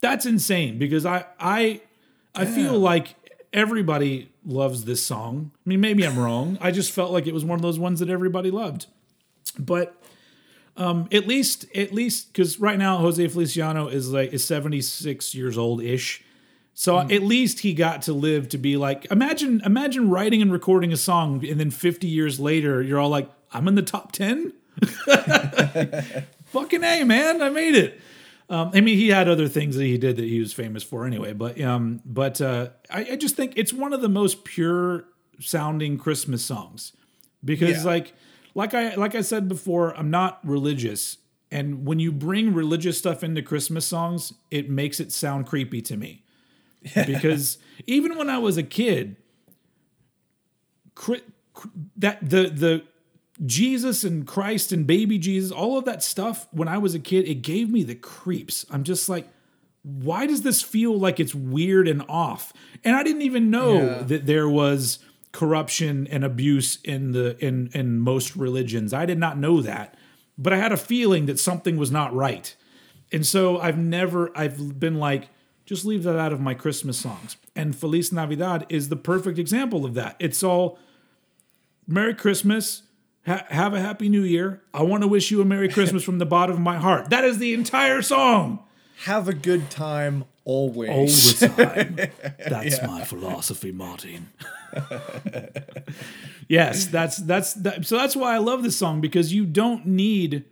[0.00, 1.80] that's insane because I I
[2.34, 3.16] I feel like
[3.52, 5.50] everybody loves this song.
[5.66, 6.58] I mean maybe I'm wrong.
[6.60, 8.86] I just felt like it was one of those ones that everybody loved.
[9.58, 9.97] But
[10.78, 15.58] um at least at least cuz right now Jose Feliciano is like is 76 years
[15.58, 16.22] old ish.
[16.74, 20.92] So at least he got to live to be like imagine imagine writing and recording
[20.92, 24.52] a song and then 50 years later you're all like I'm in the top 10?
[26.46, 28.00] Fucking A, man, I made it.
[28.50, 31.04] Um, I mean, he had other things that he did that he was famous for
[31.06, 35.04] anyway, but um, but uh, I, I just think it's one of the most pure
[35.40, 36.92] sounding Christmas songs
[37.44, 37.90] because Yeah.
[37.90, 38.14] like
[38.58, 41.18] like I like I said before, I'm not religious,
[41.50, 45.96] and when you bring religious stuff into Christmas songs, it makes it sound creepy to
[45.96, 46.24] me
[47.06, 49.16] because even when I was a kid,
[51.96, 52.82] that the the
[53.46, 57.28] Jesus and Christ and baby Jesus, all of that stuff when I was a kid,
[57.28, 58.66] it gave me the creeps.
[58.70, 59.28] I'm just like,
[59.82, 62.52] why does this feel like it's weird and off?
[62.84, 64.02] And I didn't even know Yeah.
[64.02, 64.98] that there was
[65.32, 68.92] corruption and abuse in the in in most religions.
[68.92, 69.96] I did not know that.
[70.36, 72.54] But I had a feeling that something was not right.
[73.12, 75.28] And so I've never I've been like
[75.66, 77.36] just leave that out of my Christmas songs.
[77.54, 80.16] And Feliz Navidad is the perfect example of that.
[80.18, 80.78] It's all
[81.86, 82.82] Merry Christmas.
[83.26, 84.62] Ha- have a happy new year.
[84.72, 87.10] I want to wish you a Merry Christmas from the bottom of my heart.
[87.10, 88.64] That is the entire song.
[89.04, 91.40] Have a good time All always.
[91.40, 91.96] the time.
[92.48, 94.30] That's my philosophy, Martin.
[96.48, 100.44] yes, that's that's that, so that's why I love this song because you don't need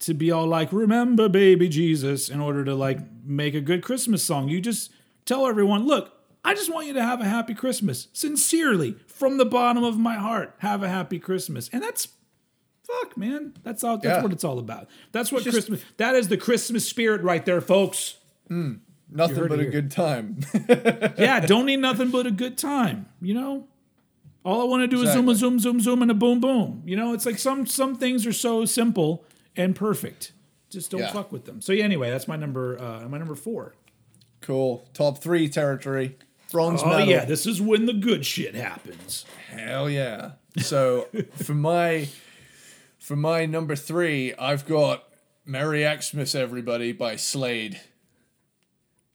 [0.00, 4.22] to be all like remember baby Jesus in order to like make a good Christmas
[4.22, 4.48] song.
[4.48, 4.90] You just
[5.26, 6.12] tell everyone, look,
[6.44, 8.08] I just want you to have a happy Christmas.
[8.12, 11.68] Sincerely, from the bottom of my heart, have a happy Christmas.
[11.72, 12.08] And that's
[12.84, 13.54] fuck, man.
[13.62, 14.22] That's all that's Yeah.
[14.22, 14.88] what it's all about.
[15.12, 18.16] That's what Christmas that is the Christmas spirit right there, folks.
[19.14, 20.38] Nothing but a good time.
[21.18, 23.06] yeah, don't need nothing but a good time.
[23.20, 23.68] You know,
[24.44, 26.82] all I want to do is zoom, a zoom, zoom, zoom, and a boom, boom.
[26.86, 29.24] You know, it's like some some things are so simple
[29.56, 30.32] and perfect.
[30.70, 31.12] Just don't Yeah.
[31.12, 31.60] fuck with them.
[31.60, 32.80] So yeah, anyway, that's my number.
[32.80, 33.74] Uh, my number four.
[34.40, 34.88] cool.
[34.94, 36.16] Top three territory.
[36.50, 37.08] Bronze Oh medal.
[37.08, 39.24] yeah, this is when the good shit happens.
[39.50, 40.32] Hell yeah.
[40.58, 42.08] So for my
[42.98, 45.04] for my number three, I've got
[45.46, 47.80] Merry Xmas Everybody by Slade.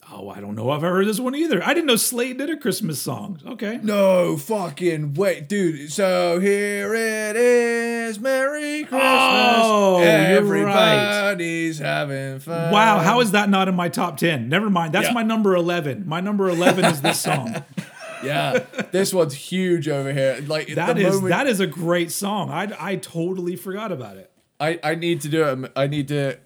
[0.10, 1.62] Oh, I don't know if I heard this one either.
[1.62, 3.42] I didn't know Slade did a Christmas song.
[3.46, 3.78] Okay.
[3.84, 5.92] No fucking wait, dude.
[5.92, 9.02] So here it is, Merry Christmas.
[9.04, 10.30] Oh, you're right.
[10.32, 12.72] Everybody's having fun.
[12.72, 14.48] Wow, how is that not in my top ten?
[14.48, 14.94] Never mind.
[14.94, 15.14] That's Yeah.
[15.14, 16.08] my number eleven.
[16.08, 17.64] My number eleven is this song.
[18.24, 20.44] Yeah, this one's huge over here.
[20.48, 22.50] Like That the is moment that is a great song.
[22.50, 24.32] I I totally forgot about it.
[24.60, 25.72] I I need to do it.
[25.76, 26.40] I need to.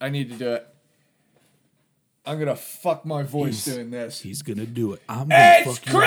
[0.00, 0.67] I need to do it.
[2.28, 4.20] I'm gonna fuck my voice He's- doing this.
[4.20, 5.02] He's gonna do it.
[5.08, 6.04] I'm gonna It's fuck you up.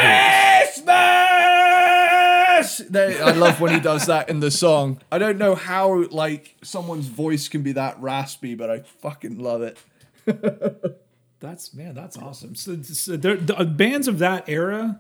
[2.61, 2.87] Christmas.
[2.89, 5.01] They- I love when he does that in the song.
[5.11, 9.61] I don't know how like someone's voice can be that raspy, but I fucking love
[9.63, 9.77] it.
[11.39, 12.53] That's man, that's awesome.
[12.55, 14.99] So, so there, the uh, bands of that era,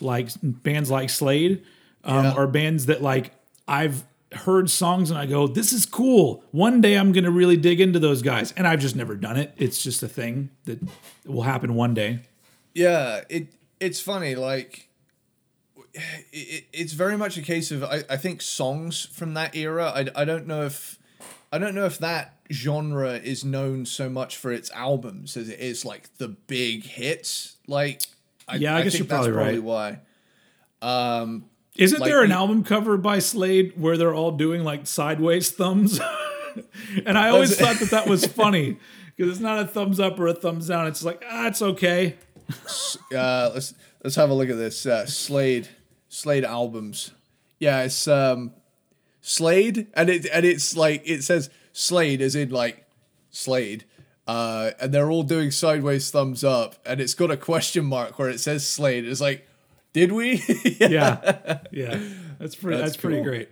[0.00, 1.62] like bands like Slade,
[2.04, 2.32] um, Yeah.
[2.32, 3.32] are bands that like
[3.68, 4.04] I've
[4.34, 7.98] heard songs and I go, "This is cool." One day I'm gonna really dig into
[7.98, 9.52] those guys, and I've just never done it.
[9.56, 10.80] It's just a thing that
[11.24, 12.20] will happen one day.
[12.74, 13.48] Yeah, it
[13.80, 14.34] it's funny.
[14.34, 14.88] Like,
[15.94, 19.92] it, it's very much a case of I, I think songs from that era.
[19.94, 20.98] I, I don't know if
[21.52, 25.60] I don't know if that genre is known so much for its albums as it
[25.60, 27.56] is like the big hits.
[27.66, 28.02] Like,
[28.48, 29.98] I, Yeah, I guess think you're probably that's probably why.
[30.80, 31.44] Um,
[31.76, 36.00] Isn't Like there an album cover by Slade where they're all doing like sideways thumbs?
[37.06, 38.76] and I always thought that that was funny
[39.16, 40.86] because it's not a thumbs up or a thumbs down.
[40.86, 42.16] It's like ah, it's okay.
[43.14, 43.74] Uh, let's
[44.04, 45.68] let's have a look at this uh, Slade
[46.08, 47.12] Slade albums.
[47.58, 48.52] Yeah, it's um
[49.22, 52.84] Slade, and it and it's like it says Slade as in like
[53.30, 53.84] Slade,
[54.26, 58.28] uh, and they're all doing sideways thumbs up, and it's got a question mark where
[58.28, 59.06] it says Slade.
[59.06, 59.48] It's like,
[59.92, 60.42] did we?
[60.80, 62.00] Yeah, yeah,
[62.38, 62.78] that's pretty.
[62.78, 63.48] That's, That's pretty great.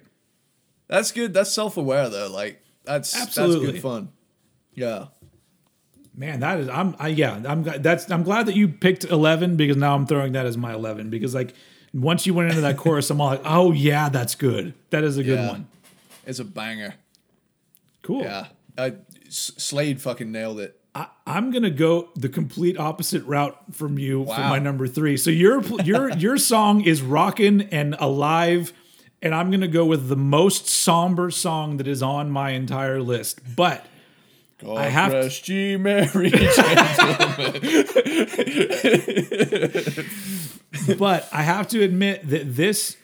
[0.89, 1.33] that's good.
[1.35, 2.31] That's self aware though.
[2.31, 3.73] Like that's that's Absolutely.
[3.73, 4.09] good fun.
[4.75, 5.07] Yeah.
[6.15, 9.77] Man, that is I'm I yeah I'm that's I'm glad that you picked eleven because
[9.77, 11.55] now I'm throwing that as my eleven because like
[11.95, 15.17] once you went into that chorus I'm all like oh yeah that's good that is
[15.19, 15.49] a good Yeah.
[15.51, 15.69] one
[16.27, 16.95] It's a banger.
[18.03, 18.47] cool Yeah.
[18.79, 20.80] S- Slade fucking nailed it.
[20.95, 25.17] I, I'm gonna go the complete opposite route from you for my number three.
[25.17, 28.73] So your your your song is rockin' and alive,
[29.23, 33.41] and I'm gonna go with the most somber song that is on my entire list.
[33.55, 33.87] But
[34.59, 36.31] God I have to- rest ye merry
[40.99, 42.97] but I have to admit that this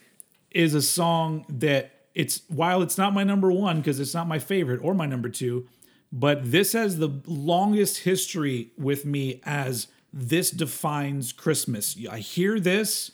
[0.51, 4.39] is a song that it's while it's not my number one because it's not my
[4.39, 5.69] favorite or my number two,
[6.19, 11.95] but this has the longest history with me as this defines Christmas.
[12.11, 13.11] I hear this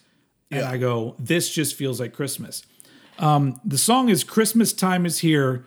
[0.50, 0.70] and Yeah.
[0.70, 2.62] I go, this just feels like Christmas.
[3.18, 5.64] Um, the song is Christmas Time is Here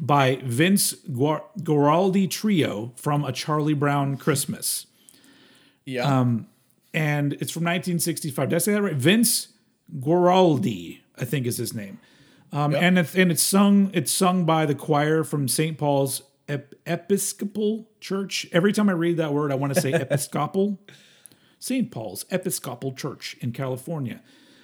[0.00, 4.86] by Vince Guar- Guaraldi Trio from A Charlie Brown Christmas
[5.84, 6.02] Yeah.
[6.20, 6.48] Um,
[6.94, 8.48] and it's from 1965.
[8.48, 8.94] Did I say that right?
[8.96, 9.48] Vince
[10.00, 11.98] Guaraldi, I think is his name.
[12.52, 12.82] Um, Yep.
[12.82, 15.78] And it's and it's sung it's sung by the choir from St.
[15.78, 16.22] Paul's
[16.52, 18.46] Ep- Episcopal Church.
[18.52, 20.78] Every time I read that word, I want to say Episcopal.
[21.58, 21.90] St.
[21.90, 24.20] Paul's Episcopal Church in California,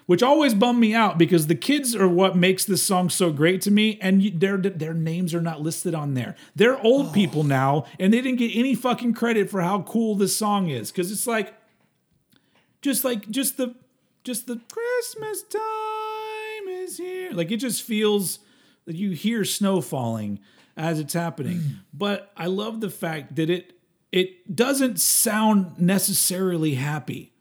[0.06, 3.62] which always bummed me out because the kids are what makes this song so great
[3.62, 6.34] to me, and you, their their names are not listed on there.
[6.56, 7.12] They're old oh.
[7.12, 10.90] people now, and they didn't get any fucking credit for how cool this song is
[10.90, 11.54] because it's like,
[12.82, 13.76] just like just the
[14.24, 17.30] just the Christmas time is here.
[17.30, 18.40] Like it just feels
[18.86, 20.40] that you hear snow falling
[20.78, 21.60] as it's happening.
[21.92, 23.74] but I love the fact that it
[24.10, 27.32] it doesn't sound necessarily happy.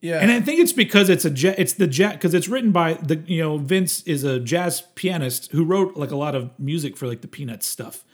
[0.00, 0.18] Yeah.
[0.18, 2.94] And I think it's because it's a ja- it's the jazz because it's written by
[2.94, 6.96] the you know Vince is a jazz pianist who wrote like a lot of music
[6.96, 8.04] for like the Peanuts stuff.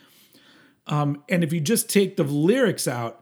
[0.86, 3.19] Um, and if you just take the lyrics out,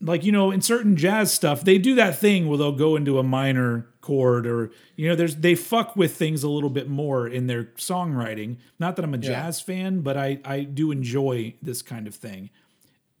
[0.00, 3.18] like you know in certain jazz stuff they do that thing where they'll go into
[3.18, 7.26] a minor chord or you know there's they fuck with things a little bit more
[7.28, 8.56] in their songwriting.
[8.78, 9.30] Not that I'm a Yeah.
[9.30, 12.50] jazz fan, but I I do enjoy this kind of thing.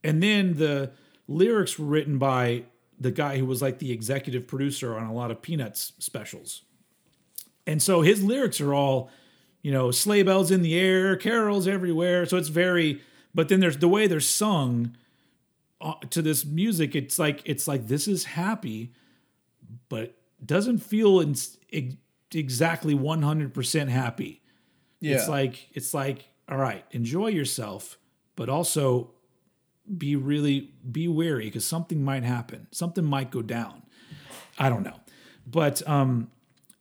[0.04, 0.92] And then the
[1.28, 2.62] lyrics were written by
[2.98, 6.62] the guy who was like the executive producer on a lot of Peanuts specials.
[7.66, 9.10] And so his lyrics are all,
[9.60, 12.24] you know, sleigh bells in the air, carols everywhere.
[12.26, 13.00] So it's very,
[13.34, 14.96] but then there's the way they're sung
[16.10, 16.94] to this music.
[16.94, 18.92] It's like, it's like, this is happy,
[19.88, 21.34] but doesn't feel in,
[21.72, 21.94] ex-
[22.34, 24.42] exactly 100% happy.
[25.00, 25.16] yeah.
[25.16, 27.98] It's like it's like all right, enjoy yourself,
[28.36, 29.10] but also
[29.96, 32.66] be really be wary because something might happen.
[32.70, 33.82] Something might go down.
[34.58, 35.00] I don't know.
[35.46, 36.30] But um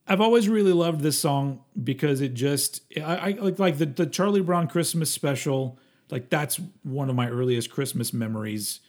[0.08, 4.06] I've always really loved this song because it just I, I like like the, the
[4.06, 5.80] Charlie Brown Christmas special,
[6.12, 8.82] like that's one of my earliest Christmas memories.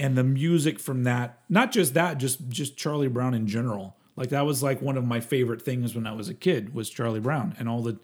[0.00, 3.96] And the music from that, not just that, just just Charlie Brown in general.
[4.16, 6.88] Like that was like one of my favorite things when I was a kid was
[6.90, 7.98] Charlie Brown and all the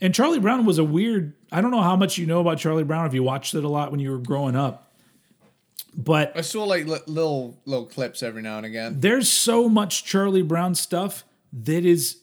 [0.00, 2.84] and Charlie Brown was a weird I don't know how much you know about Charlie
[2.84, 4.92] Brown if you watched it a lot when you were growing up.
[5.96, 9.00] But I saw like li- little little clips every now and again.
[9.00, 12.18] there's so much Charlie Brown stuff that is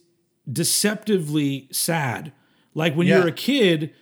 [0.51, 2.31] deceptively sad.
[2.73, 3.19] Like when Yeah.
[3.19, 3.93] you're a kid,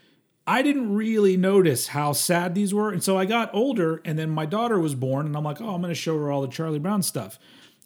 [0.48, 2.90] I didn't really notice how sad these were.
[2.90, 5.76] And so I got older and then my daughter was born and I'm like, "Oh,
[5.76, 7.38] I'm going to show her all the Charlie Brown stuff."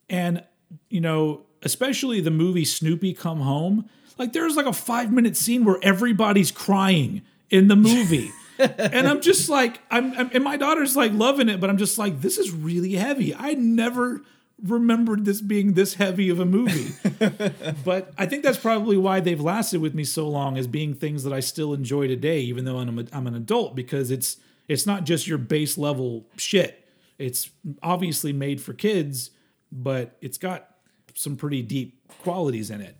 [0.09, 0.43] And
[0.89, 5.79] you know, especially the movie Snoopy Come Home, like there's like a 5-minute scene where
[5.81, 8.31] everybody's crying in the movie.
[8.59, 11.97] and I'm just like, I'm, I'm, and my daughter's like loving it, but I'm just
[11.97, 13.33] like, this is really heavy.
[13.33, 14.21] I never
[14.63, 16.93] remembered this being this heavy of a movie.
[17.85, 21.23] but I think that's probably why they've lasted with me so long as being things
[21.23, 24.85] that I still enjoy today, even though I'm, a, I'm an adult, because it's it's
[24.85, 26.87] not just your base level shit.
[27.17, 27.49] It's
[27.83, 29.31] obviously made for kids,
[29.71, 30.69] but it's got
[31.13, 32.95] some pretty deep qualities in it.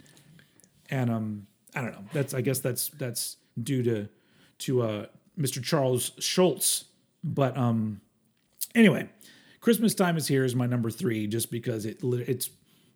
[0.90, 2.04] And um, I don't know.
[2.14, 4.10] That's I guess that's that's due to
[4.60, 5.06] to uh,
[5.40, 5.64] Mr.
[5.64, 6.86] Charles Schulz.
[7.24, 8.02] But um,
[8.76, 9.10] anyway,
[9.62, 12.50] Christmas time is here is my number three, just because it it's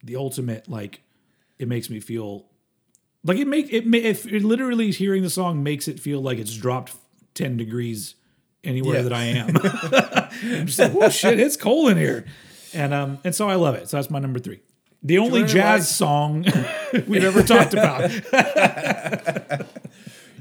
[0.03, 1.01] the ultimate like
[1.57, 2.45] it makes me feel
[3.23, 6.55] like it make it, if it literally hearing the song makes it feel like it's
[6.55, 6.93] dropped
[7.33, 8.15] ten degrees
[8.63, 9.01] anywhere Yeah.
[9.03, 9.49] that I am.
[10.59, 12.25] I'm just like, oh shit, it's cold in here,
[12.73, 13.87] and um and so I love it.
[13.89, 14.61] So that's my number three.
[15.03, 16.45] The only jazz why- song
[17.07, 18.09] we've ever talked about.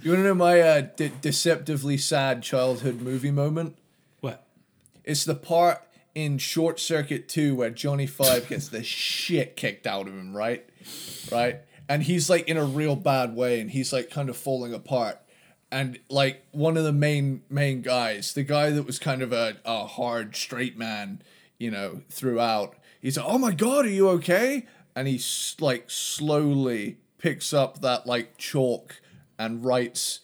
[0.03, 3.75] You want to know my uh, de- deceptively sad childhood movie moment?
[4.21, 4.45] What?
[5.03, 5.81] It's the part
[6.15, 10.65] in Short Circuit 2 where Johnny Five gets the shit kicked out of him, right?
[11.31, 11.61] Right?
[11.89, 15.21] And he's like in a real bad way and he's like kind of falling apart.
[15.71, 19.57] And like one of the main main guys, the guy that was kind of a,
[19.65, 21.21] a hard straight man,
[21.59, 25.21] you know, throughout, he's like, "Oh my god, are you okay?" And he
[25.59, 29.01] like slowly picks up that like chalk
[29.37, 30.21] and writes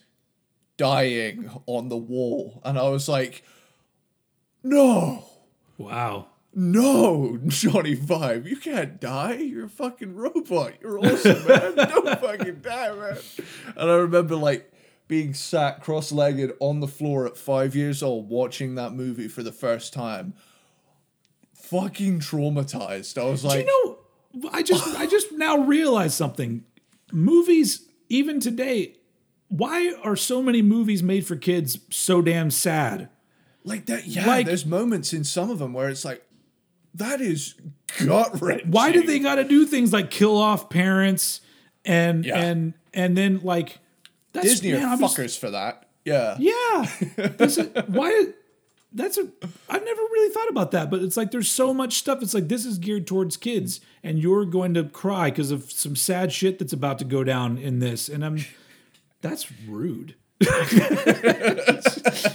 [0.76, 2.60] dying on the wall.
[2.64, 3.42] And I was like,
[4.62, 5.29] "No."
[5.80, 6.26] Wow.
[6.54, 9.34] No, Johnny Five, you can't die.
[9.34, 10.74] You're a fucking robot.
[10.82, 11.74] You're awesome, man.
[11.74, 13.16] Don't fucking die, man.
[13.76, 14.70] And I remember like
[15.08, 19.52] being sat cross-legged on the floor at five years old watching that movie for the
[19.52, 20.34] first time.
[21.54, 23.16] Fucking traumatized.
[23.16, 23.98] I was Do like, you
[24.42, 24.50] know?
[24.52, 26.64] I just I just now realized something.
[27.10, 28.96] Movies, even today,
[29.48, 33.08] why are so many movies made for kids so damn sad?
[33.64, 34.06] Like that.
[34.06, 36.24] Yeah, like- there's moments in some of them where it's like,
[36.94, 37.54] that is
[38.04, 38.70] gut wrenching.
[38.70, 41.40] Why do they got to do things like kill off parents
[41.84, 42.40] and Yeah.
[42.40, 43.78] and and then like
[44.32, 45.88] that's Disney man, are I'm just- fuckers for that?
[46.04, 46.36] Yeah.
[46.38, 46.86] Yeah.
[47.38, 48.26] This is- why?
[48.92, 49.28] That's a.
[49.68, 52.22] I've never really thought about that, but it's like there's so much stuff.
[52.22, 55.94] It's like this is geared towards kids, and you're going to cry because of some
[55.94, 58.44] sad shit that's about to go down in this, and I'm.
[59.20, 60.16] That's rude.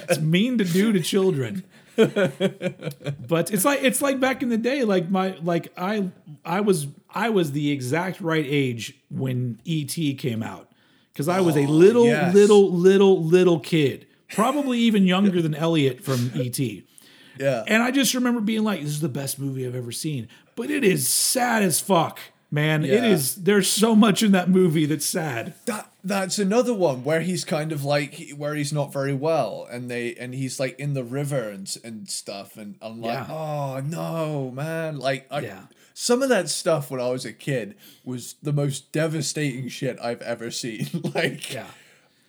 [0.10, 1.64] it's mean to do to children.
[1.95, 6.10] but it's like it's like back in the day like my like I
[6.44, 10.69] I was I was the exact right age when ET came out
[11.15, 12.34] cuz I was a oh, little Oh, yes.
[12.34, 14.07] little little little kid.
[14.30, 16.60] Probably even younger than Elliott from ET.
[16.60, 17.64] Yeah.
[17.68, 20.27] And I just remember being like, this is the best movie I've ever seen.
[20.56, 22.19] But it is sad as fuck,
[22.52, 22.84] man.
[22.84, 23.06] It Yeah.
[23.06, 25.53] is, there's so much in that movie that's sad.
[25.65, 29.90] That that's another one where he's kind of like where he's not very well, and
[29.91, 33.34] they and he's like in the river and and stuff, and I'm like, Yeah.
[33.34, 34.98] oh no, man!
[34.99, 35.64] Like, I, Yeah.
[35.94, 37.76] some of that stuff when I was a kid
[38.06, 40.88] was the most devastating shit I've ever seen.
[41.15, 41.68] like, Yeah.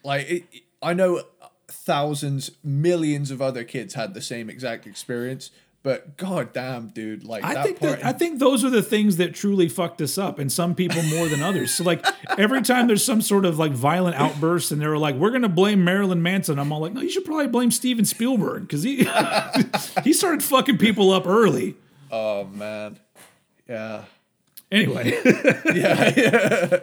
[0.02, 0.44] like it,
[0.82, 1.22] I know
[1.68, 5.50] thousands, millions of other kids had the same exact experience,
[5.86, 8.00] but god damn, dude, like I that think part.
[8.00, 11.00] that I think those are the things that truly fucked us up, and some people
[11.04, 11.72] more than others.
[11.72, 12.04] So like
[12.36, 15.84] every time there's some sort of like violent outburst, and they're like, "We're gonna blame
[15.84, 19.08] Marilyn Manson," I'm all like, "No, you should probably blame Steven Spielberg because he
[20.02, 21.76] he started fucking people up early."
[22.10, 22.98] oh man,
[23.68, 24.06] yeah,
[24.72, 25.12] Anyway,
[25.72, 26.78] yeah, yeah.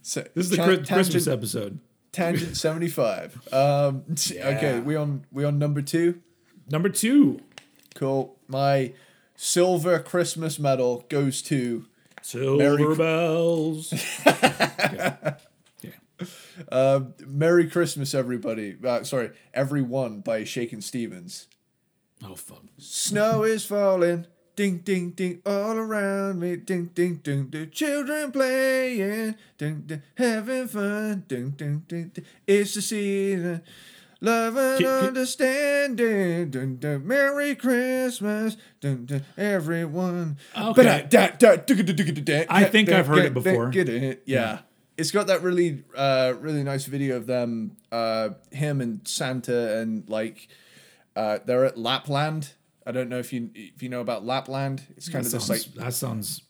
[0.00, 1.78] So this is the Christmas episode.
[2.12, 3.36] Tangent seventy five.
[3.52, 6.22] Um, okay, we on we on number two.
[6.70, 7.40] Number two,
[7.94, 8.36] Cool.
[8.48, 8.92] My
[9.36, 11.86] silver Christmas medal goes to
[12.22, 13.92] Silver Merry- Bells.
[14.26, 15.34] Okay.
[16.70, 17.00] Yeah.
[17.26, 18.76] Merry Christmas, everybody.
[18.82, 21.48] Uh, sorry, everyone by Shakin' Stevens.
[22.24, 22.62] Oh fuck.
[22.78, 24.26] Snow is falling.
[24.56, 26.54] Ding, ding, ding, all around me.
[26.56, 29.34] Ding, ding, ding, the children playing.
[29.58, 31.24] Ding, ding, having fun.
[31.26, 32.24] Ding, ding, ding, ding.
[32.46, 33.62] It's the season.
[34.24, 36.50] Love and Ki- ki- understanding.
[36.50, 38.56] Ding, ding, Merry Christmas.
[38.80, 40.38] Ding, ding, everyone.
[40.56, 40.72] Okay.
[42.48, 43.68] I think I've heard it before.
[43.68, 44.22] Get it.
[44.24, 44.60] Yeah.
[44.96, 50.08] It's got that really, uh, really nice video of them, uh, him and Santa, and
[50.08, 50.48] like,
[51.16, 52.52] uh, they're at Lapland.
[52.86, 54.82] I don't know if you if you know about Lapland.
[54.96, 56.42] It's kind That of this sounds, like that sounds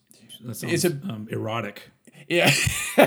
[0.44, 1.90] that sounds It's a- um, erotic.
[2.28, 2.50] yeah.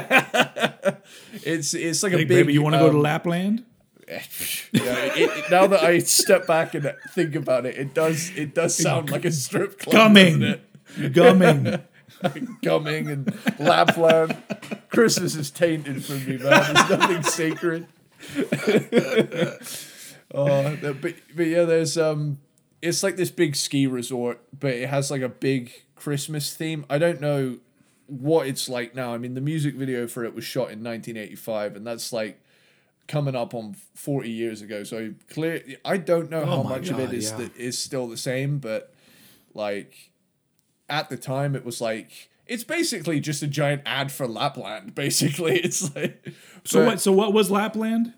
[1.44, 2.28] it's it's like a big.
[2.28, 3.64] baby, you want to go to um, Lapland?
[4.10, 4.22] yeah,
[4.72, 8.76] it, it- now that I step back and think about it, it does it does
[8.76, 9.94] sound like a strip club.
[10.14, 10.60] Gumming,
[11.12, 11.80] gumming.
[12.64, 14.36] Gumming and Lapland.
[14.90, 16.74] Christmas is tainted for me, man.
[16.74, 17.88] There's nothing sacred.
[20.34, 21.02] oh, but
[21.36, 22.40] but yeah, there's um,
[22.82, 26.86] it's like this big ski resort, but it has like a big Christmas theme.
[26.90, 27.58] I don't know
[28.08, 29.14] what it's like now.
[29.14, 32.42] I mean, the music video for it was shot in 1985, and that's like
[33.08, 34.84] coming up on 40 years ago.
[34.84, 37.38] So clear, I don't know oh how Oh my much of it is yeah.
[37.38, 38.94] the, is still the same, but
[39.54, 40.12] like
[40.90, 44.96] at the time it was like it's basically just a giant ad for Lapland.
[44.96, 47.02] Basically, it's like So what?
[47.02, 48.14] So what was Lapland?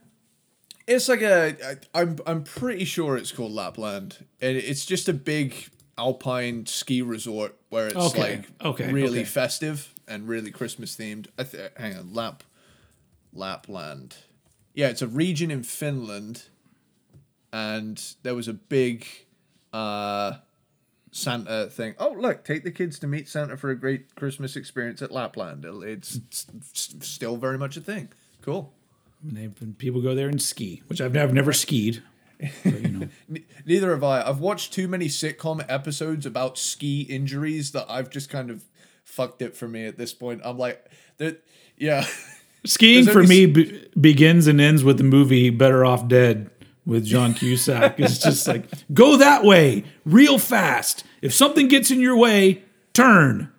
[0.88, 1.56] It's like a
[1.94, 5.54] I- I'm I'm pretty sure it's called Lapland, and it's just a big
[5.98, 9.26] alpine ski resort where it's Okay, like okay, really okay.
[9.26, 11.28] festive and really Christmas themed.
[11.38, 12.44] I th- hang on, Lap
[13.34, 14.16] Lapland.
[14.80, 16.44] Yeah, it's a region in Finland,
[17.52, 19.06] and there was a big
[19.74, 20.36] uh
[21.12, 21.96] Santa thing.
[22.00, 25.66] Oh, look, take the kids to meet Santa for a great Christmas experience at Lapland.
[25.66, 26.22] It's
[26.72, 28.08] still very much a thing.
[28.42, 28.72] Cool.
[29.22, 32.02] And people go there and ski, which I've, I've never skied.
[32.64, 33.10] But, you know.
[33.66, 34.22] Neither have I.
[34.22, 38.64] I've watched too many sitcom episodes about ski injuries that I've just kind of
[39.04, 40.40] fucked it for me at this point.
[40.46, 41.44] I'm like, that,
[41.78, 42.06] yeah,
[42.66, 46.50] Skiing for me be- begins and ends with the movie Better Off Dead
[46.86, 48.00] with John Cusack.
[48.00, 51.04] it's just like, go that way real fast.
[51.22, 52.64] If something gets in your way,
[52.94, 53.52] turn.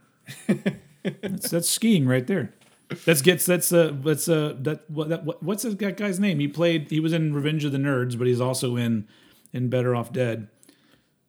[1.22, 2.52] that's, that's skiing right there.
[3.05, 6.40] That's gets that's uh that's uh that what that what, what's that guy's name?
[6.40, 9.06] He played he was in Revenge of the Nerds, but he's also in
[9.52, 10.48] in Better Off Dead.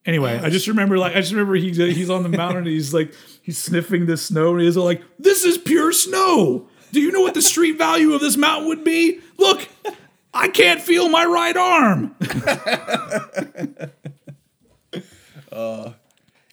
[0.03, 2.95] Anyway, I just remember like I just remember he's he's on the mountain and he's
[2.95, 6.67] like he's sniffing the snow and he's like, "This is pure snow.
[6.91, 9.19] Do you know what the street value of this mountain would be?
[9.37, 9.67] Look,
[10.33, 12.15] I can't feel my right arm."
[15.51, 15.93] Uh,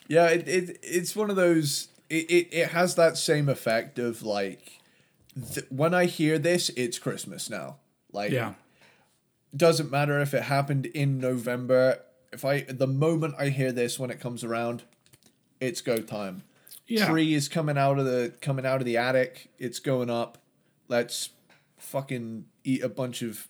[0.08, 0.26] yeah.
[0.26, 1.88] It, it it's one of those.
[2.10, 4.80] It, it, it has that same effect of like,
[5.54, 7.76] th- when I hear this, it's Christmas now.
[8.12, 8.54] Like, Yeah,
[9.56, 12.00] doesn't matter if it happened in November.
[12.32, 14.82] If I the moment I hear this when it comes around,
[15.60, 16.42] it's go time.
[16.88, 17.06] Yeah.
[17.06, 19.50] Tree is coming out of the coming out of the attic.
[19.58, 20.38] It's going up.
[20.88, 21.30] Let's
[21.76, 23.46] fucking eat a bunch of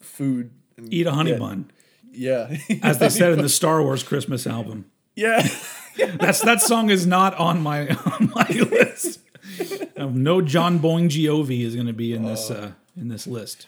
[0.00, 0.50] food.
[0.76, 1.70] And Eat a honey get- bun,
[2.12, 2.56] Yeah.
[2.82, 4.86] as they said in the Star Wars Christmas album.
[5.14, 5.46] yeah.
[6.20, 7.88] That's that song is not on my
[8.20, 9.20] on my list.
[9.98, 13.66] No Jon Bon Jovi is going to be in this uh, in this list.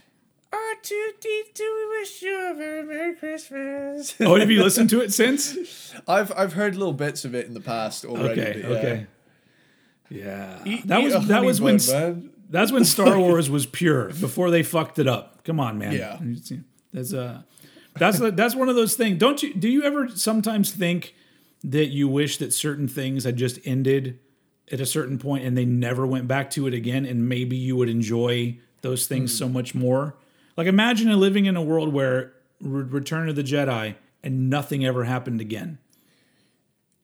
[0.79, 4.15] I R2D2, we wish you a very Merry Christmas.
[4.21, 5.95] Oh, have you listened to it since?
[6.09, 8.41] I've I've heard little bits of it in the past already.
[8.41, 8.79] Okay, but yeah.
[8.79, 9.07] okay.
[10.11, 10.63] Yeah.
[10.65, 12.31] Eat- that eat was that was when man.
[12.49, 15.45] that's when Star Wars was pure before they fucked it up.
[15.45, 15.93] Come on, man.
[15.93, 16.19] Yeah.
[16.93, 17.43] That's uh
[17.97, 19.19] that's that's one of those things.
[19.19, 21.15] Don't you do you ever sometimes think
[21.65, 24.19] that you wish that certain things had just ended
[24.71, 27.75] at a certain point and they never went back to it again and maybe you
[27.75, 30.15] would enjoy those things so much more?
[30.59, 33.95] Like imagine living in a world where Re- Return of the Jedi
[34.25, 35.79] and nothing ever happened again.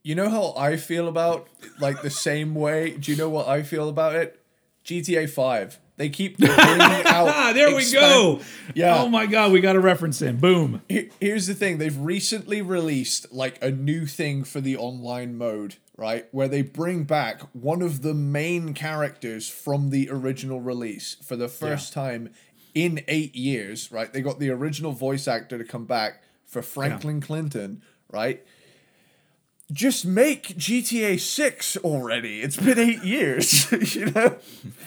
[0.02, 1.48] You know how I feel about
[1.78, 2.90] like the same way.
[2.90, 4.44] Do you know what I feel about it?
[4.84, 5.78] GTA Five.
[5.96, 7.28] They keep bringing out.
[7.28, 8.40] Ah, there we go.
[8.74, 9.00] Yeah.
[9.00, 10.38] Oh my god, we got a reference in.
[10.38, 10.82] Boom.
[11.20, 16.26] Here's the thing: they've recently released like a new thing for the online mode, right?
[16.32, 21.48] Where they bring back one of the main characters from the original release for the
[21.48, 22.30] first time
[22.74, 24.12] in eight years, right?
[24.12, 28.44] They got the original voice actor to come back for Franklin Clinton, right?
[29.72, 32.40] Just make GTA 6 already.
[32.40, 33.70] It's been eight years.
[33.94, 34.30] you know?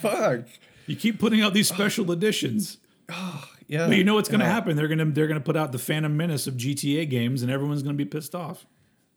[0.02, 0.42] Fuck.
[0.86, 2.78] You keep putting out these special editions.
[3.68, 3.88] Yeah.
[3.88, 4.54] But you know what's going to yeah.
[4.54, 4.76] happen?
[4.76, 7.52] They're going to they're going to put out the Phantom Menace of GTA games, and
[7.52, 8.66] everyone's going to be pissed off.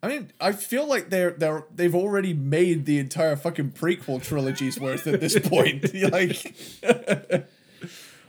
[0.02, 4.80] I mean, I feel like they're they're they've already made the entire fucking prequel trilogy's
[4.80, 5.94] worth at this point.
[5.94, 6.56] Like,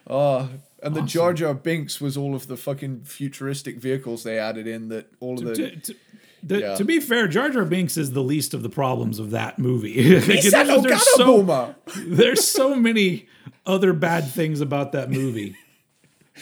[0.07, 0.49] oh,
[0.83, 4.89] and the Jar Jar Binks was all of the fucking futuristic vehicles they added in.
[4.89, 5.95] That all of the To, to-
[6.43, 6.75] the- Yeah.
[6.75, 10.15] to be fair, Jar Jar Binks is the least of the problems of that movie.
[10.15, 11.75] Like, He said, there's, "Oh, there's so,
[12.07, 13.27] there's so many
[13.65, 15.55] other bad things about that movie,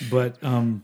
[0.10, 0.84] but um,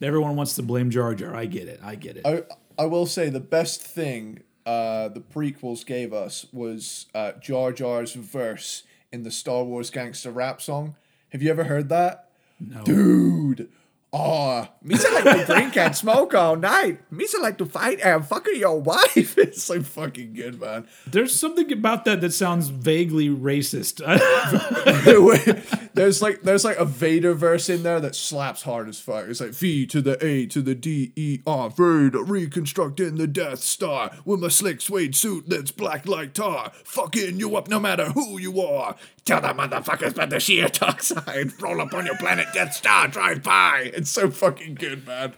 [0.00, 1.34] everyone wants to blame Jar Jar.
[1.34, 1.80] I get it.
[1.82, 2.26] I get it.
[2.26, 2.44] I
[2.78, 8.12] I will say the best thing uh, the prequels gave us was uh, Jar Jar's
[8.14, 10.94] verse in the Star Wars gangster rap song.
[11.32, 12.28] Have you ever heard that?
[12.60, 12.84] no.
[12.84, 13.68] Dude.
[14.14, 17.10] Oh, me like to drink and smoke all night.
[17.10, 19.38] Me like to fight and fuck your wife.
[19.42, 20.86] It's so fucking good, man.
[21.06, 24.02] There's something about that that sounds vaguely racist.
[25.94, 29.26] there's like there's like a Vader verse in there that slaps hard as fuck.
[29.28, 33.60] It's like V to the A to the D E R Vader reconstructing the Death
[33.60, 36.72] Star with my slick suede suit that's black like tar.
[36.84, 38.96] Fucking you up no matter who you are.
[39.24, 41.52] Tell the motherfuckers about the sheer dark side.
[41.62, 43.90] Roll up on your planet Death Star, drive by.
[43.94, 45.32] It's so fucking good, man.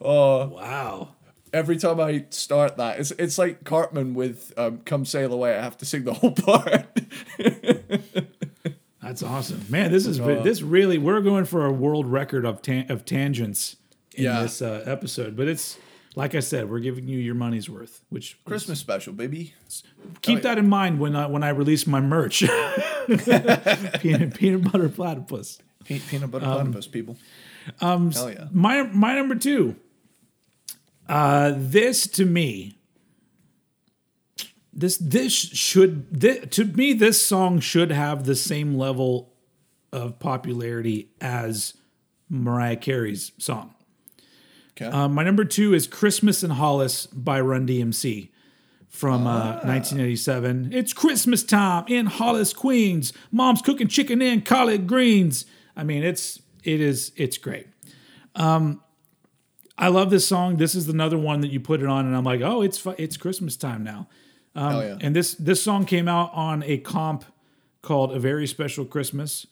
[0.00, 1.08] Oh, wow.
[1.52, 5.62] every time I start that, it's it's like Cartman with um, "Come Sail Away." I
[5.62, 6.86] have to sing the whole part.
[9.02, 9.90] That's awesome, man.
[9.90, 13.76] This is Uh, this really we're going for a world record of tan- of tangents
[14.14, 14.42] in Yeah.
[14.42, 15.78] this uh, episode, but it's
[16.16, 18.02] like I said, we're giving you your money's worth.
[18.08, 19.54] Which Christmas special, baby.
[20.22, 22.40] keep that in mind when I, when I release my merch,
[24.00, 25.58] peanut, peanut butter platypus.
[25.84, 27.16] Pe- peanut butter platypus, people.
[27.80, 28.48] Um, Hell yeah.
[28.52, 29.76] My my number two.
[31.08, 32.76] Uh, this to me.
[34.72, 39.32] This this should this, to me this song should have the same level
[39.92, 41.74] of popularity as
[42.28, 43.74] Mariah Carey's song.
[44.80, 44.90] Okay.
[44.90, 48.30] Um, my number two is Christmas in Hollis by Run DMC
[48.88, 50.70] from uh, 1987.
[50.72, 53.12] It's Christmas time in Hollis, Queens.
[53.30, 55.44] Mom's cooking chicken and collard greens.
[55.76, 57.66] I mean, it's it is it's great.
[58.34, 58.82] Um,
[59.76, 60.56] I love this song.
[60.56, 62.94] This is another one that you put it on, and I'm like, oh, it's fu-
[62.98, 64.08] it's Christmas time now.
[64.54, 64.98] Hell yeah.
[65.00, 67.24] And this this song came out on a comp
[67.82, 69.46] called "A Very Special Christmas,"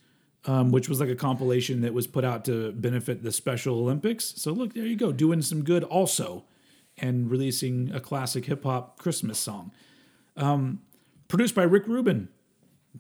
[0.47, 4.35] um, which was like a compilation that was put out to benefit the Special Olympics.
[4.37, 6.45] So look, there you go, doing some good also,
[6.97, 9.73] and releasing a classic hip hop Christmas song,
[10.37, 10.81] um,
[11.29, 12.29] produced by Rick Rubin.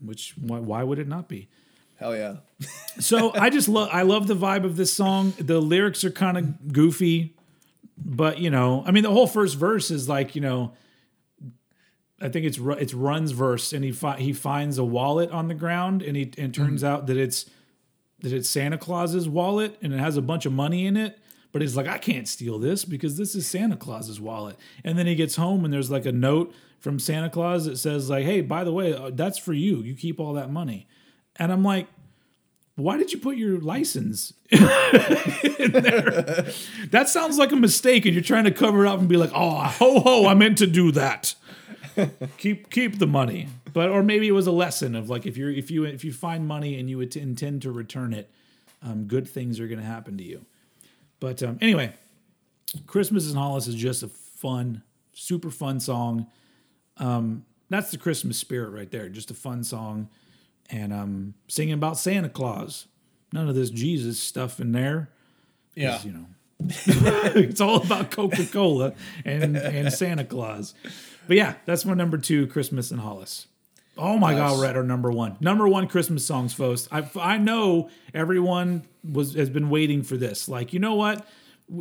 [0.05, 1.48] Which why, why would it not be?
[1.97, 2.36] Hell yeah.
[3.01, 5.32] So I just love I love the vibe of this song.
[5.39, 7.36] The lyrics are kind of goofy,
[7.97, 10.73] but you know, I mean, the whole first verse is like you know,
[12.20, 15.55] I think it's it's Run's verse, and he fi- he finds a wallet on the
[15.55, 17.49] ground, and he and it turns out that it's
[18.20, 21.19] that it's Santa Claus's wallet, and it has a bunch of money in it.
[21.53, 24.59] But he's like, I can't steal this because this is Santa Claus's wallet.
[24.85, 28.11] And then he gets home, and there's like a note from Santa Claus that says
[28.11, 29.78] like, Hey, by the way, uh, that's for you.
[29.78, 30.86] You keep all that money.
[31.36, 31.86] And I'm like,
[32.78, 34.61] why did you put your license in
[35.73, 36.47] there?
[36.90, 39.32] That sounds like a mistake, and you're trying to cover it up and be like,
[39.35, 41.35] "Oh, ho ho, I meant to do that."
[42.39, 45.51] keep keep the money, but or maybe it was a lesson of like if you're
[45.51, 48.31] if you if you find money and you intend to return it,
[48.83, 50.45] um, good things are going to happen to you.
[51.20, 51.93] But um, anyway,
[52.87, 56.27] Christmas in Hollis is just a fun, super fun song.
[56.99, 59.09] Um, that's the Christmas spirit right there.
[59.09, 60.09] Just a fun song,
[60.70, 62.87] and um, singing about Santa Claus.
[63.33, 65.11] none of this Jesus stuff in there.
[65.75, 66.01] Yeah.
[66.03, 66.27] you know,
[66.61, 68.95] it's all about Coca Cola
[69.25, 70.75] and and Santa Claus.
[71.29, 73.47] But yeah, that's my number two, Christmas and Hollis.
[73.97, 74.39] Oh my Nice.
[74.53, 76.89] God, we're at our number one, number one Christmas songs, folks.
[76.91, 80.49] I I know everyone was has been waiting for this.
[80.49, 81.27] Like, you know what?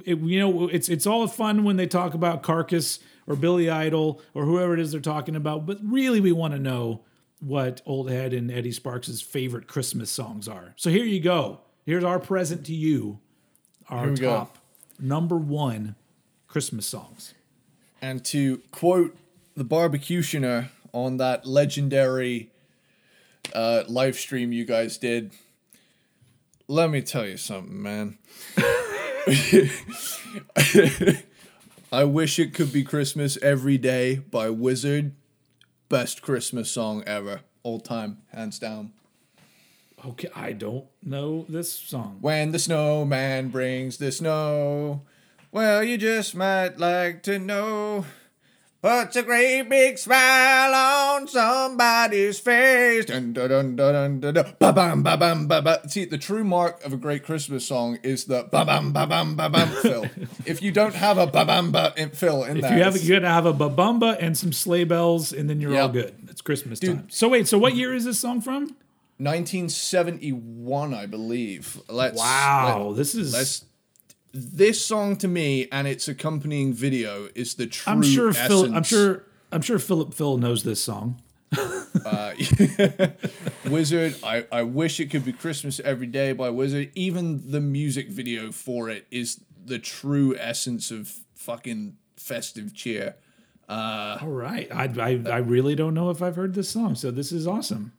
[0.05, 4.21] It- you know, it's it's all fun when they talk about Carcass or Billy Idol
[4.33, 7.01] or whoever it is they're talking about, but really we want to know
[7.39, 10.73] what Old Head and Eddie Sparks' favorite Christmas songs are.
[10.75, 11.59] So here you go.
[11.85, 13.19] Here's our present to you.
[13.89, 14.27] Our we go.
[14.29, 14.57] top
[14.99, 15.95] number one
[16.47, 17.33] Christmas songs.
[18.01, 19.15] And to quote
[19.57, 22.51] the barbecutioner on that legendary
[23.53, 25.31] uh, live stream you guys did,
[26.67, 28.19] let me tell you something, man.
[31.91, 35.13] I wish it could be Christmas every day by Wizzard.
[35.89, 38.91] Best Christmas song ever, all time, hands down.
[40.05, 42.19] Okay, I don't know this song.
[42.21, 45.01] When the snowman brings the snow,
[45.51, 48.05] well, you just might like to know.
[48.79, 53.05] Puts a great big smile on somebody's face.
[53.05, 54.53] Dun, dun, dun, dun, dun, dun, dun.
[54.59, 55.89] Ba-bam, ba-bam, ba-bam.
[55.89, 60.05] See, the true mark of a great Christmas song is the ba-bam, ba-bam, ba-bam fill.
[60.45, 63.15] if you don't have a ba-bam, ba fill in If there, you have, it's- you
[63.19, 65.93] gotta have a babumba and some sleigh bells, and then you're all Yep.
[65.93, 66.15] good.
[66.29, 67.07] It's Christmas time.
[67.09, 68.75] So wait, so what year is this song from?
[69.19, 71.81] 1971, I believe.
[71.89, 73.33] Let's, Wow, this is.
[73.33, 73.65] Let's
[74.33, 78.73] this song to me and its accompanying video is the true I'm sure Phil.
[78.75, 79.23] I'm sure.
[79.51, 81.21] I'm sure Philip Phil knows this song.
[83.65, 84.15] Wizzard.
[84.23, 86.91] I, I wish it could be Christmas every day by Wizzard.
[86.95, 93.15] Even the music video for it is the true essence of fucking festive cheer.
[93.69, 97.31] All right, I, I I really don't know if I've heard this song, so this
[97.31, 97.93] is awesome.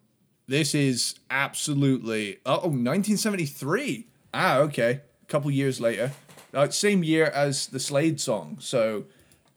[0.47, 4.07] This is absolutely oh 1973.
[4.33, 5.01] Ah, okay.
[5.29, 6.13] Couple years later,
[6.55, 8.57] uh, same year as the Slade song.
[8.61, 9.05] So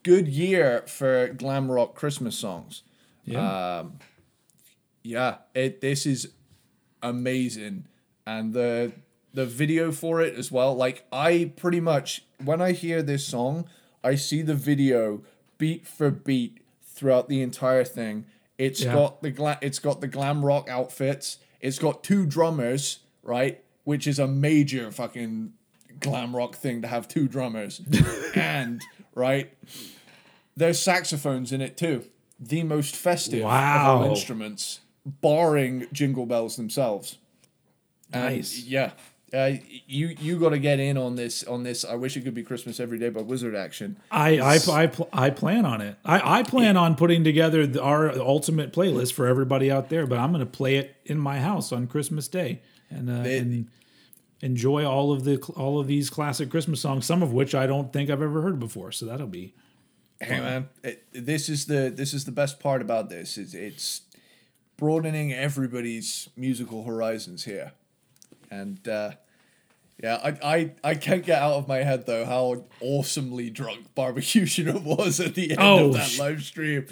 [0.02, 2.82] good year for glam rock Christmas songs.
[3.24, 3.84] Yeah.
[5.04, 6.32] yeah it this is
[7.02, 7.86] amazing
[8.26, 8.92] and the
[9.34, 13.64] the video for it as well like i pretty much when i hear this song
[14.04, 15.22] i see the video
[15.58, 18.26] beat for beat throughout the entire thing
[18.58, 18.94] It's Yeah.
[18.94, 24.06] got the gla- it's got the glam rock outfits it's got two drummers right which
[24.06, 25.52] is a major fucking
[26.02, 27.80] glam rock thing to have two drummers.
[28.34, 28.82] And
[29.14, 29.52] right
[30.56, 32.04] there's saxophones in it too.
[32.40, 37.18] The most festive of all instruments barring jingle bells themselves.
[38.12, 38.64] And Nice.
[38.64, 38.92] yeah
[39.34, 39.52] uh,
[39.86, 41.84] you you got to get in on this on this.
[41.86, 45.08] I wish it could be christmas every day but wizzard action I I I, pl-
[45.12, 45.96] I plan on it.
[46.04, 50.18] I, I plan on putting together the, our ultimate playlist for everybody out there, but
[50.18, 52.60] I'm going to play it in my house on Christmas Day.
[52.90, 53.68] And uh, and
[54.42, 57.92] enjoy all of the all of these classic Christmas songs, some of which I don't
[57.92, 58.92] think I've ever heard before.
[58.92, 59.54] So that'll be
[60.20, 64.02] hey man it, this is the this is the best part about this is it's
[64.76, 67.72] broadening everybody's musical horizons here
[68.50, 69.10] and uh
[70.02, 74.80] yeah, I, I I can't get out of my head though how awesomely drunk Barbecutioner
[74.82, 76.86] was at the end Oh, of that live stream.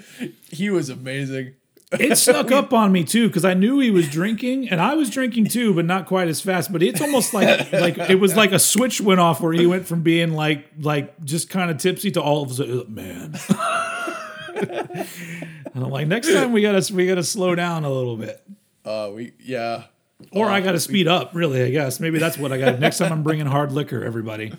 [0.51, 1.55] He was amazing.
[1.93, 5.11] It snuck up on me too because I knew he was drinking and I was
[5.11, 6.73] drinking too, but not quite as fast.
[6.73, 9.87] But it's almost like like it was like a switch went off where he went
[9.87, 13.35] from being like like just kind of tipsy to all of a sudden, man.
[14.55, 18.43] and I'm like, next time we gotta we gotta slow down a little bit,
[18.85, 19.85] Uh, we yeah.
[20.33, 21.35] or I gotta speed up.
[21.35, 22.79] Really, I guess maybe that's what I got.
[22.79, 24.53] Next time I'm bringing hard liquor, everybody.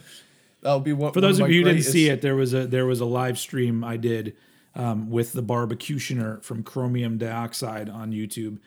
[0.61, 1.11] That'll be one.
[1.13, 3.39] For those of you who didn't see it, there was a there was a live
[3.39, 4.35] stream I did
[4.75, 8.59] um, with the barbecutioner from Chromium Dioxide on YouTube,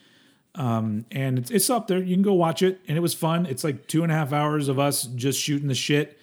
[0.54, 1.98] um, and it's, it's up there.
[2.02, 3.46] You can go watch it, and it was fun.
[3.46, 6.18] It's like two and a half hours of us just shooting the shit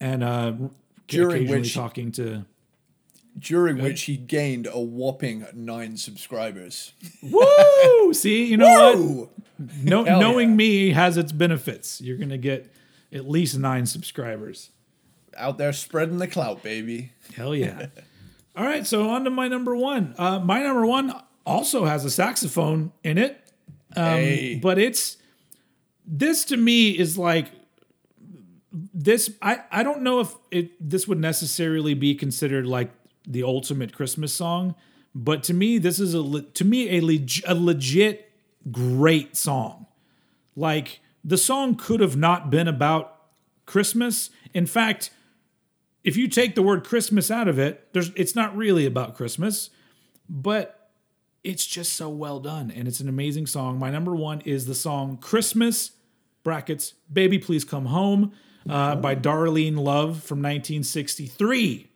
[0.00, 0.52] and uh,
[1.06, 2.44] During which- talking to.
[3.38, 6.92] during which he gained a whopping nine subscribers.
[7.22, 8.12] Woo!
[8.12, 9.28] See, you know what?
[9.82, 10.56] No, Hell knowing yeah.
[10.56, 12.00] me has its benefits.
[12.00, 12.72] You're gonna get
[13.12, 14.70] at least nine subscribers.
[15.36, 17.12] Out there spreading the clout, baby.
[17.36, 17.86] Hell yeah.
[18.56, 20.14] All right, so on to my number one.
[20.18, 21.14] Uh, my number one
[21.46, 23.40] also has a saxophone in it,
[23.96, 24.58] um, Hey.
[24.60, 25.16] but it's
[26.06, 27.48] this to me is like
[28.72, 29.30] this.
[29.40, 32.90] I I don't know if it this would necessarily be considered like
[33.26, 34.74] the ultimate Christmas song,
[35.14, 38.32] but to me this is a to me a, leg, a legit
[38.70, 39.86] great song.
[40.56, 43.16] Like the song could have not been about
[43.66, 44.30] Christmas.
[44.52, 45.10] In fact,
[46.02, 49.70] if you take the word Christmas out of it, there's it's not really about Christmas,
[50.28, 50.90] but
[51.42, 53.78] it's just so well done and it's an amazing song.
[53.78, 55.92] My number 1 is the song Christmas
[56.42, 58.32] brackets, Baby Please Come Home
[58.68, 61.88] uh, by Darlene Love from 1963.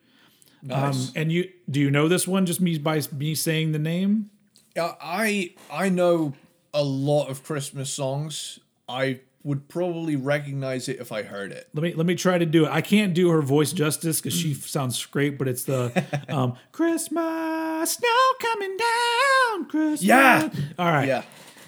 [0.63, 1.09] Nice.
[1.09, 4.31] Um, and you do you know this one just me by me saying the name?
[4.75, 6.33] Yeah, I I know
[6.73, 8.59] a lot of Christmas songs.
[8.89, 11.69] I would probably recognize it if I heard it.
[11.75, 12.71] Let me let me try to do it.
[12.73, 17.93] I can't do her voice justice because she sounds great, but it's the um, Christmas
[17.93, 19.69] snow coming down.
[19.69, 20.03] Christmas.
[20.03, 20.49] Yeah.
[20.79, 21.07] All right.
[21.07, 21.23] Yeah.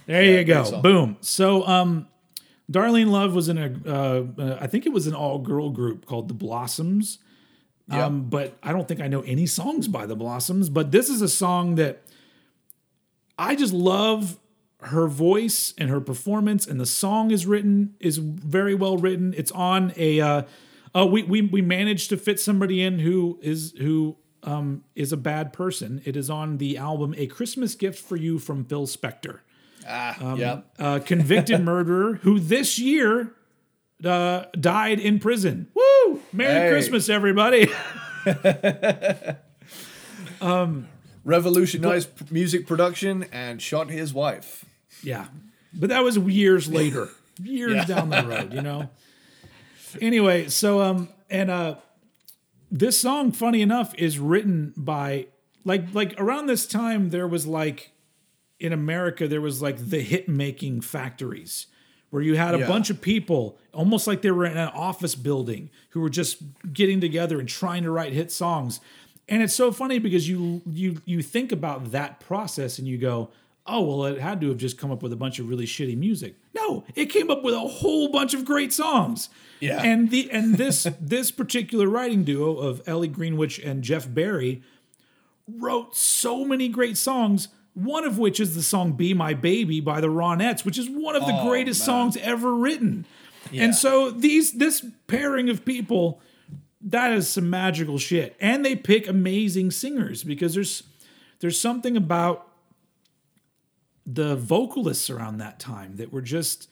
[0.07, 0.81] There you go.
[0.81, 1.19] Boom.
[1.21, 2.09] So, um,
[2.71, 6.07] Darlene Love was in a, uh, uh, I think it was an all girl group
[6.07, 7.19] called the Blossoms.
[7.89, 8.07] Yeah.
[8.07, 10.69] Um, but I don't think I know any songs by the Blossoms.
[10.69, 12.03] But this is a song that
[13.39, 14.39] I just love
[14.87, 19.35] her voice and her performance, and the song is written is very well written.
[19.37, 20.21] It's on a.
[20.21, 20.43] Uh,
[20.95, 25.17] uh, we we we managed to fit somebody in who is who um, is a
[25.17, 26.01] bad person.
[26.05, 29.41] It is on the album "A Christmas Gift for You" from Phil Spector
[29.89, 30.61] Ah, yeah.
[30.79, 33.35] a convicted murderer who this year
[34.05, 35.69] uh, died in prison.
[35.75, 36.21] Woo!
[36.33, 36.71] Merry Hey.
[36.71, 37.69] Christmas, everybody.
[41.25, 44.65] Revolutionized p- music production and shot his wife.
[45.03, 45.27] Yeah.
[45.73, 47.09] But that was years later,
[47.43, 47.85] years Yeah.
[47.85, 48.89] down the road, you know?
[50.01, 51.77] Anyway, so, um, and, uh,
[52.71, 55.27] this song, funny enough, is written by,
[55.65, 57.93] like, like around this time, there was like,
[58.59, 61.67] in America, there was like the hit making factories
[62.11, 62.67] where you had a Yeah.
[62.69, 66.39] bunch of people, almost like they were in an office building, who were just
[66.73, 68.81] getting together and trying to write hit songs.
[69.29, 73.31] And it's so funny because you you you think about that process and you go,
[73.69, 75.97] oh well, it had to have just come up with a bunch of really shitty
[75.97, 76.37] music.
[76.55, 79.29] No, it came up with a whole bunch of great songs.
[79.61, 79.83] Yeah.
[79.83, 84.63] And the and this this particular writing duo of Ellie Greenwich and Jeff Barry
[85.49, 87.49] wrote so many great songs.
[87.75, 91.15] One of which is the song "Be My Baby" by the Ronettes, which is one
[91.15, 91.85] of the Oh, greatest man.
[91.87, 93.05] songs ever written.
[93.53, 93.65] Yeah.
[93.65, 96.21] And so these this pairing of people,
[96.81, 98.35] that is some magical shit.
[98.41, 100.85] And they pick amazing singers because there's
[101.41, 102.49] there's something about
[104.07, 106.69] the vocalists around that time that were just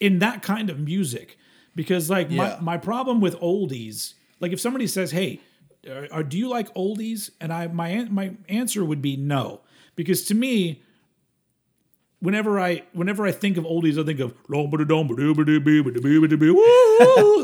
[0.00, 1.38] in that kind of music.
[1.74, 2.58] Because like Yeah.
[2.60, 5.40] my, my problem with oldies, like if somebody says, "Hey,
[5.88, 9.62] are, are- do you like oldies?" and I my my answer would be no,
[9.96, 10.82] because to me,
[12.20, 14.34] whenever I whenever I think of oldies, I think of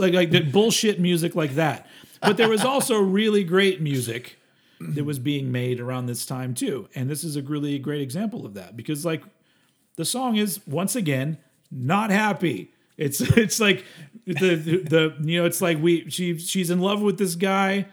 [0.01, 1.87] like like the bullshit music like that.
[2.23, 4.37] But there was also really great music
[4.81, 8.47] that was being made around this time too, and this is a really great example
[8.47, 9.23] of that because like
[9.97, 11.39] the song is once again
[11.71, 12.73] not happy.
[12.97, 13.85] It's it's like
[14.27, 17.87] the the you know it's like we she she's in love with this guy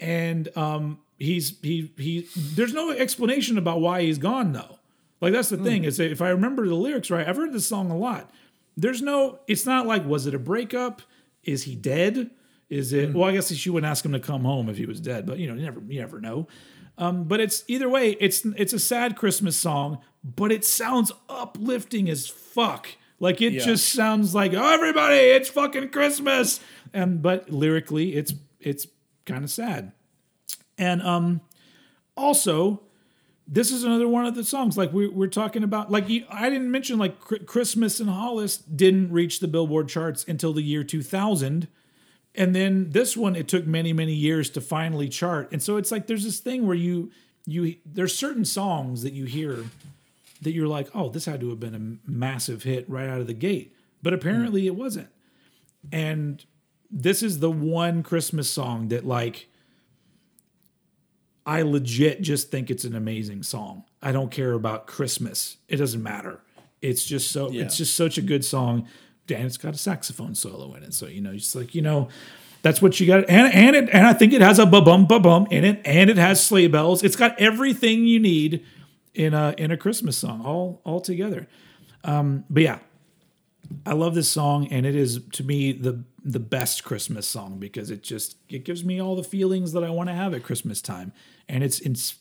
[0.00, 4.78] and um he's he he there's no explanation about why he's gone though.
[5.20, 7.90] Like that's the thing is if I remember the lyrics right, I've heard this song
[7.90, 8.30] a lot.
[8.76, 11.02] There's no it's not like was it a breakup?
[11.44, 12.30] Is he dead?
[12.70, 15.00] Is it well I guess she wouldn't ask him to come home if he was
[15.00, 16.48] dead, but you know, you never you never know.
[16.96, 22.08] Um, but it's either way, it's it's a sad Christmas song, but it sounds uplifting
[22.08, 22.88] as fuck.
[23.20, 23.64] Like it Yeah.
[23.64, 26.60] just sounds like oh, everybody, it's fucking Christmas.
[26.92, 28.86] And but lyrically, it's it's
[29.26, 29.92] kind of sad.
[30.78, 31.40] And um,
[32.16, 32.82] also,
[33.46, 35.90] this is another one of the songs like we, we're talking about.
[35.90, 40.62] Like I didn't mention like Christmas and Hollis didn't reach the Billboard charts until the
[40.62, 41.68] year 2000.
[42.34, 45.50] And then this one, it took many, many years to finally chart.
[45.52, 47.10] And so it's like there's this thing where you
[47.46, 49.64] you there's certain songs that you hear
[50.42, 53.26] that you're like, oh, this had to have been a massive hit right out of
[53.26, 53.74] the gate.
[54.02, 54.18] But hmm.
[54.18, 55.08] apparently it wasn't.
[55.92, 56.44] And
[56.90, 59.48] this is the one Christmas song that like
[61.46, 63.84] I legit just think it's an amazing song.
[64.02, 65.58] I don't care about Christmas.
[65.68, 66.40] It doesn't matter.
[66.80, 67.62] It's just so Yeah.
[67.62, 68.88] it's just such a good song.
[69.30, 70.94] And it's got a saxophone solo in it.
[70.94, 72.08] So, you know, it's like, you know,
[72.64, 73.28] that's what you got.
[73.28, 75.82] And and it and I think it has a ba bum ba bum in it,
[75.84, 77.02] and it has sleigh bells.
[77.02, 78.64] It's got everything you need
[79.12, 81.46] in a in a Christmas song, all all together.
[82.04, 82.78] Um, but yeah,
[83.84, 87.90] I love this song, and it is to me the the best Christmas song because
[87.90, 90.80] it just it gives me all the feelings that I want to have at Christmas
[90.80, 91.12] time,
[91.48, 92.16] and it's it's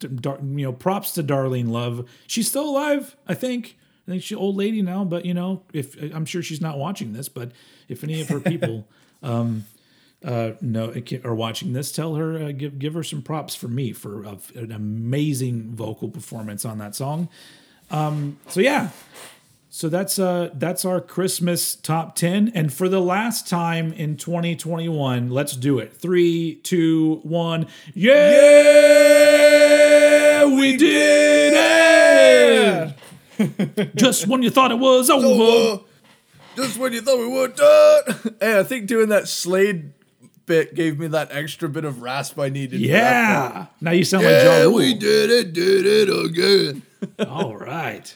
[0.00, 2.08] you know props to Darlene Love.
[2.28, 3.76] She's still alive, I think.
[4.06, 6.78] I think she's an old lady now, but you know, if I'm sure she's not
[6.78, 7.52] watching this, but
[7.88, 8.86] if any of her people
[9.22, 9.64] um,
[10.24, 10.92] uh, know
[11.24, 14.36] are watching this, tell her uh, give give her some props for me for uh,
[14.56, 17.28] an amazing vocal performance on that song.
[17.90, 18.90] Um, so yeah,
[19.74, 25.30] so that's uh that's our Christmas top 10 and for the last time in 2021,
[25.30, 25.94] let's do it.
[25.94, 27.66] Three, two, one.
[27.94, 28.14] Yeah,
[30.44, 32.94] we did it.
[33.94, 35.84] Just when you thought it was over, Oh,
[36.56, 38.36] Just when you thought we were done.
[38.40, 39.92] Hey, I think doing that Slade
[40.46, 42.80] bit gave me that extra bit of rasp I needed.
[42.80, 43.54] for that part.
[43.54, 43.66] Yeah.
[43.80, 46.82] Now you sound like Yeah, John we did it, did it again.
[47.28, 48.14] All right.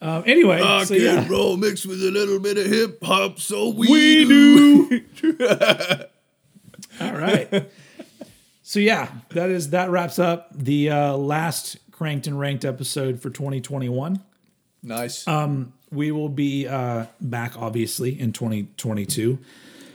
[0.00, 1.20] Um, anyway, Rock so yeah.
[1.20, 5.02] and roll mixed with a little bit of hip hop, so we, We do.
[7.00, 7.70] All right.
[8.64, 13.30] So yeah, that is that wraps up the uh, last cranked and ranked episode for
[13.30, 14.20] 2021.
[14.82, 15.28] Nice.
[15.92, 19.38] We will be uh, back obviously in 2022.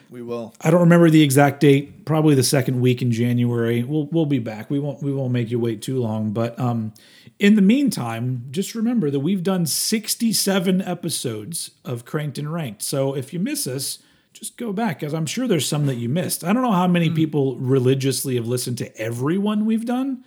[0.10, 0.54] we will.
[0.62, 2.06] I don't remember the exact date.
[2.06, 3.84] Probably the second week in January.
[3.84, 4.70] We'll we'll be back.
[4.70, 6.32] We won't we won't make you wait too long.
[6.32, 6.94] But um,
[7.40, 12.84] in the meantime, just remember that we've done 67 episodes of Cranked and Ranked.
[12.84, 14.00] So if you miss us,
[14.32, 16.46] just go back because I'm sure there's some that you missed.
[16.46, 20.24] I don't know how many people religiously have listened to every one we've done,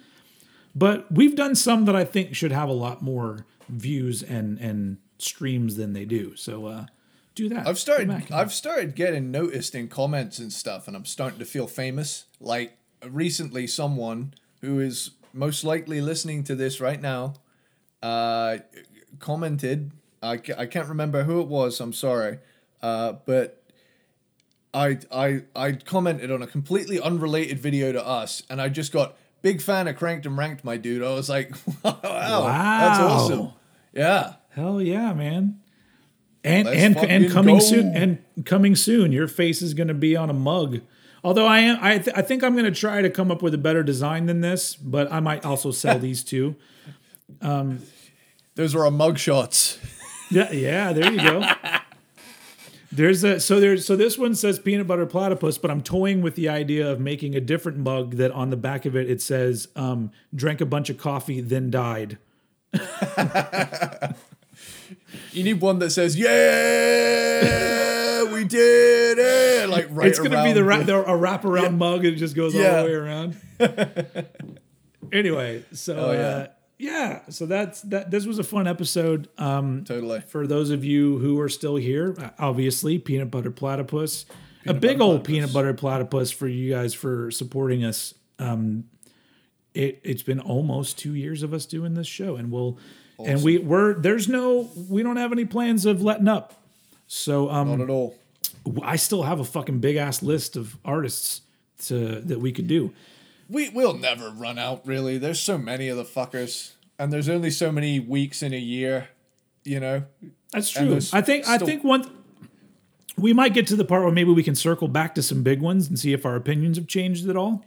[0.74, 4.98] but we've done some that I think should have a lot more views and and
[5.18, 6.36] streams than they do.
[6.36, 6.86] So uh,
[7.34, 7.66] do that.
[7.66, 8.30] I've started.
[8.30, 12.24] I've started getting noticed in comments and stuff, and I'm starting to feel famous.
[12.40, 12.76] Like
[13.06, 17.34] recently, someone who is most likely listening to this right now,
[18.02, 18.59] uh,
[19.18, 19.92] commented.
[20.22, 21.80] I, ca- I can't remember who it was.
[21.80, 22.40] I'm sorry,
[22.82, 23.62] uh, but
[24.74, 29.16] I I I commented on a completely unrelated video to us, and I just got
[29.42, 31.02] big fan of Cranked and Ranked, my dude.
[31.02, 31.52] I was like,
[31.84, 33.52] wow, that's awesome.
[33.92, 34.34] Yeah.
[34.50, 35.60] Hell yeah, man.
[36.42, 37.64] And Let's and and coming go.
[37.64, 40.80] soon and coming soon, your face is going to be on a mug.
[41.22, 43.52] Although I am, I, th- I think I'm going to try to come up with
[43.52, 46.56] a better design than this, but I might also sell these too.
[47.42, 47.80] Um
[48.56, 49.78] those are our mug shots.
[50.30, 51.40] Yeah, yeah, there you go.
[52.92, 56.34] There's a so there's so this one says peanut butter platypus, but I'm toying with
[56.34, 59.68] the idea of making a different mug that on the back of it it says
[59.76, 62.18] um, drank a bunch of coffee then died.
[65.32, 70.08] You need one that says, "Yeah, we did it!" Like right.
[70.08, 72.84] it's gonna be the, ra- the a wraparound mug and it just goes all the
[72.84, 73.36] way around.
[75.12, 76.18] anyway, so Oh, yeah.
[76.20, 76.46] uh,
[76.81, 78.11] yeah, so that's that.
[78.11, 79.28] This was a fun episode.
[79.36, 80.23] Um, Totally.
[80.23, 84.24] for those of you who are still here, uh, obviously peanut butter platypus,
[84.66, 85.27] a big butter old platypus.
[85.27, 88.15] peanut butter platypus for you guys for supporting us.
[88.39, 88.85] Um,
[89.74, 92.78] it it's been almost two years of us doing this show, and we'll
[93.27, 96.62] and we we're there's no we don't have any plans of letting up.
[97.07, 98.16] So um, Not at all.
[98.82, 101.43] I still have a fucking big ass list of artists
[101.89, 102.94] to that we could do.
[103.51, 104.86] We we'll never run out.
[104.86, 108.59] Really, there's so many of the fuckers, and there's only so many weeks in a
[108.59, 109.09] year.
[109.64, 110.05] You know.
[110.52, 110.98] That's true.
[111.12, 112.10] I think I think one
[113.16, 115.60] we might get to the part where maybe we can circle back to some big
[115.60, 117.64] ones and see if our opinions have changed at all.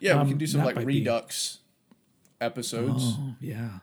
[0.00, 1.58] Yeah, we can do some like might be- Redux
[2.40, 3.02] episodes.
[3.18, 3.78] Oh yeah,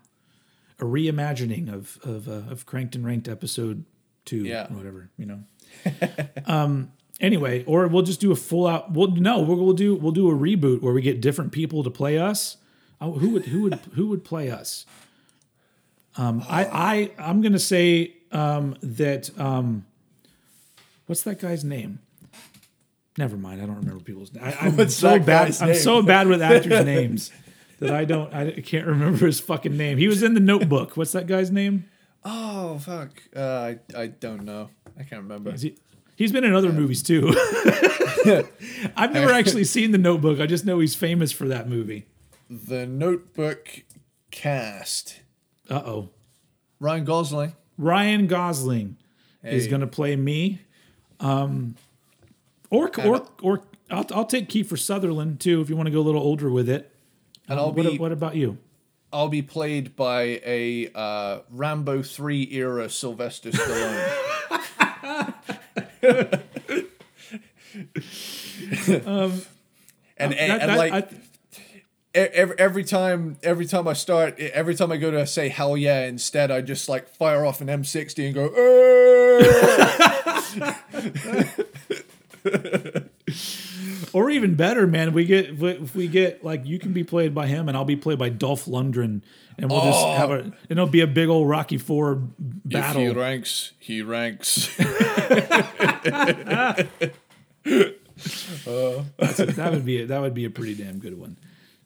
[0.80, 3.85] a reimagining of of uh, of Cranked and Ranked episode
[4.25, 4.71] two, Yeah.
[4.71, 5.39] whatever you know.
[6.45, 6.91] um.
[7.19, 8.91] Anyway, or we'll just do a full out.
[8.94, 11.90] Well, no, we'll, we'll do we'll do a reboot where we get different people to
[11.90, 12.57] play us.
[12.99, 14.85] Oh, who would who would who would play us?
[16.18, 19.85] Um, I I I'm gonna say um, that um,
[21.06, 21.99] what's that guy's name?
[23.18, 23.61] Never mind.
[23.61, 24.31] I don't remember people's.
[24.38, 25.56] I, I'm so bad.
[25.61, 25.77] I'm name?
[25.77, 27.31] so bad with actors' names
[27.80, 28.34] that I don't.
[28.34, 29.98] I can't remember his fucking name.
[29.98, 30.98] He was in the Notebook.
[30.98, 31.85] What's that guy's name?
[32.26, 33.22] Oh fuck!
[33.35, 34.69] Uh, I I don't know.
[34.98, 35.53] I can't remember.
[35.53, 35.77] Is he,
[36.15, 37.27] he's been in other movies too.
[38.95, 40.40] I've never actually seen the Notebook.
[40.40, 42.06] I just know he's famous for that movie.
[42.49, 43.84] The Notebook
[44.31, 45.22] cast.
[45.69, 46.10] Uh oh.
[46.80, 47.53] Ryan Gosling.
[47.77, 48.98] Ryan Gosling
[49.44, 50.61] is going to play me.
[51.19, 51.76] Um,
[52.69, 56.03] or or or I'll, I'll take Kiefer Sutherland too if you want to go a
[56.03, 56.91] little older with it.
[57.48, 58.57] And I'll What, be what about you?
[59.11, 64.19] I'll be played by a uh, Rambo three era Sylvester Stallone.
[69.05, 69.41] Um,
[70.17, 71.07] and uh, and, That- and that- like I-
[72.13, 76.05] every, every time every time I start every time I go to say hell yeah
[76.05, 78.49] instead I just like fire off an M60 and go.
[84.14, 87.48] Or even better, man, we get if we get like you can be played by
[87.48, 89.22] him and I'll be played by Dolph Lundgren,
[89.57, 90.14] and we'll just Oh.
[90.15, 92.19] have a and it'll be a big old Rocky Four if
[92.64, 93.14] he battle.
[93.15, 96.88] ranks he ranks that
[99.72, 101.38] would be a, that would be a pretty damn good one.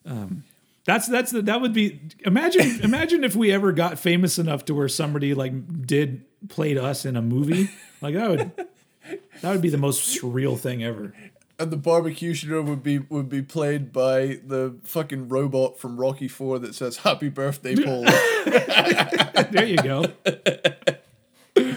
[0.05, 0.43] Um,
[0.85, 4.73] that's that's the, that would be imagine imagine if we ever got famous enough to
[4.75, 7.69] where somebody like did played us in a movie
[8.01, 8.51] like that would
[9.41, 11.13] that would be the most surreal thing ever.
[11.59, 16.59] And the barbecutioner would be would be played by the fucking robot from Rocky Four
[16.59, 18.03] that says happy birthday Paul
[19.51, 20.05] There you go.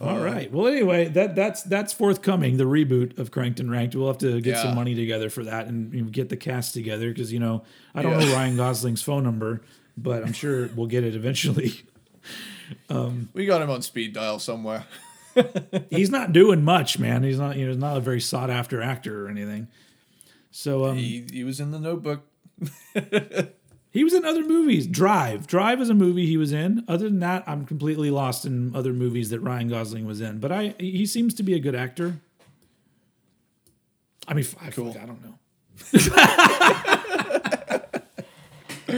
[0.00, 0.52] All right.
[0.52, 2.56] Well, anyway, that that's that's forthcoming.
[2.58, 3.96] The reboot of Cranked and Ranked.
[3.96, 6.74] We'll have to get some money together for that and you know, get the cast
[6.74, 7.64] together because you know
[7.94, 8.26] I don't Yeah.
[8.26, 9.62] know Ryan Gosling's phone number,
[9.96, 11.82] but I'm sure we'll get it eventually.
[12.88, 14.86] Um, we got him on speed dial somewhere.
[15.90, 17.22] He's not doing much, man.
[17.22, 19.68] He's not you know not a very sought after actor or anything.
[20.50, 22.24] So um, He, he was in the notebook.
[23.94, 24.88] He was in other movies.
[24.88, 25.46] Drive.
[25.46, 26.84] Drive is a movie he was in.
[26.88, 30.40] Other than that, I'm completely lost in other movies that Ryan Gosling was in.
[30.40, 32.16] But I he seems to be a good actor.
[34.26, 35.38] I mean, I, I don't know.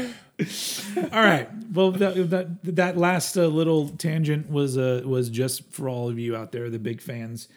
[0.38, 1.48] all right.
[1.72, 6.18] Well, that that, that last uh, little tangent was uh, was just for all of
[6.18, 7.48] you out there, the big fans.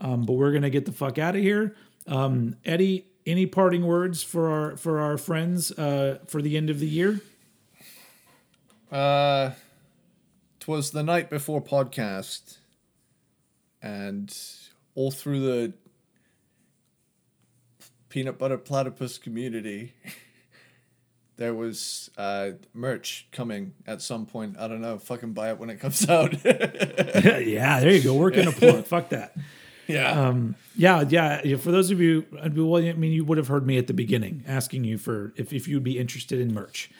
[0.00, 1.76] Um, but we're gonna get the fuck out of here.
[2.06, 6.80] Um, Eddie, any parting words for our for our friends uh, for the end of
[6.80, 7.20] the year?
[8.90, 9.52] Uh,
[10.60, 12.58] twas the night before podcast,
[13.80, 14.36] and
[14.94, 15.72] all through the
[18.08, 19.94] peanut butter platypus community,
[21.42, 24.56] there was uh, merch coming at some point.
[24.60, 24.96] I don't know.
[24.98, 26.32] Fucking buy it when it comes out.
[26.44, 28.14] yeah, there you go.
[28.14, 28.84] Working a plug.
[28.86, 29.34] Fuck that.
[29.88, 30.12] yeah.
[30.12, 31.56] Um, yeah, yeah, yeah.
[31.56, 32.24] For those of you,
[32.54, 35.52] well, I mean, you would have heard me at the beginning asking you for if,
[35.52, 36.90] if you'd be interested in merch.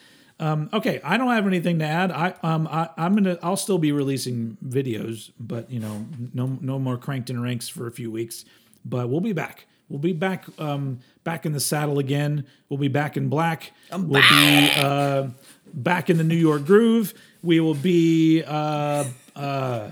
[0.40, 2.10] Um, okay, I don't have anything to add.
[2.10, 6.04] I um I, I'm gonna I'll still be releasing videos, but you know,
[6.34, 8.44] no no more cranked and ranks for a few weeks.
[8.84, 9.66] But we'll be back.
[9.92, 12.46] We'll be back um back in the saddle again.
[12.70, 13.72] We'll be back in black.
[13.90, 15.28] I'm we'll be uh
[15.74, 17.12] back in the New York groove.
[17.42, 19.04] We will be uh
[19.36, 19.90] uh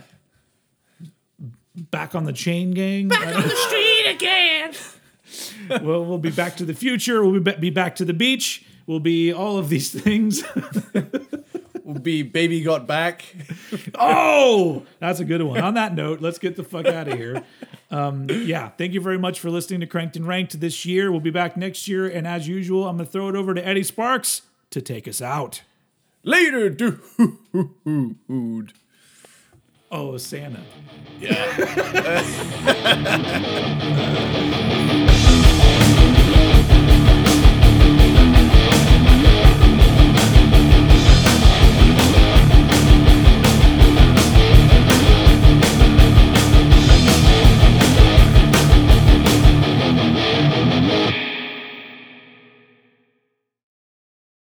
[1.76, 3.08] back on the chain gang.
[3.08, 4.72] Back on the street again.
[5.86, 7.22] well, we'll be back to the future.
[7.22, 8.64] We'll be, be back to the beach.
[8.86, 10.42] We'll be all of these things.
[11.92, 13.24] will be baby got back.
[13.98, 15.60] oh, that's a good one.
[15.60, 17.44] On that note, let's get the fuck out of here.
[17.90, 21.10] Um, yeah, thank you very much for listening to Cranked and Ranked this year.
[21.10, 22.06] We'll be back next year.
[22.06, 25.20] And as usual, I'm going to throw it over to Eddie Sparks to take us
[25.20, 25.62] out.
[26.22, 27.00] Later, dude.
[29.90, 30.60] Oh, Santa.
[31.18, 32.20] Yeah.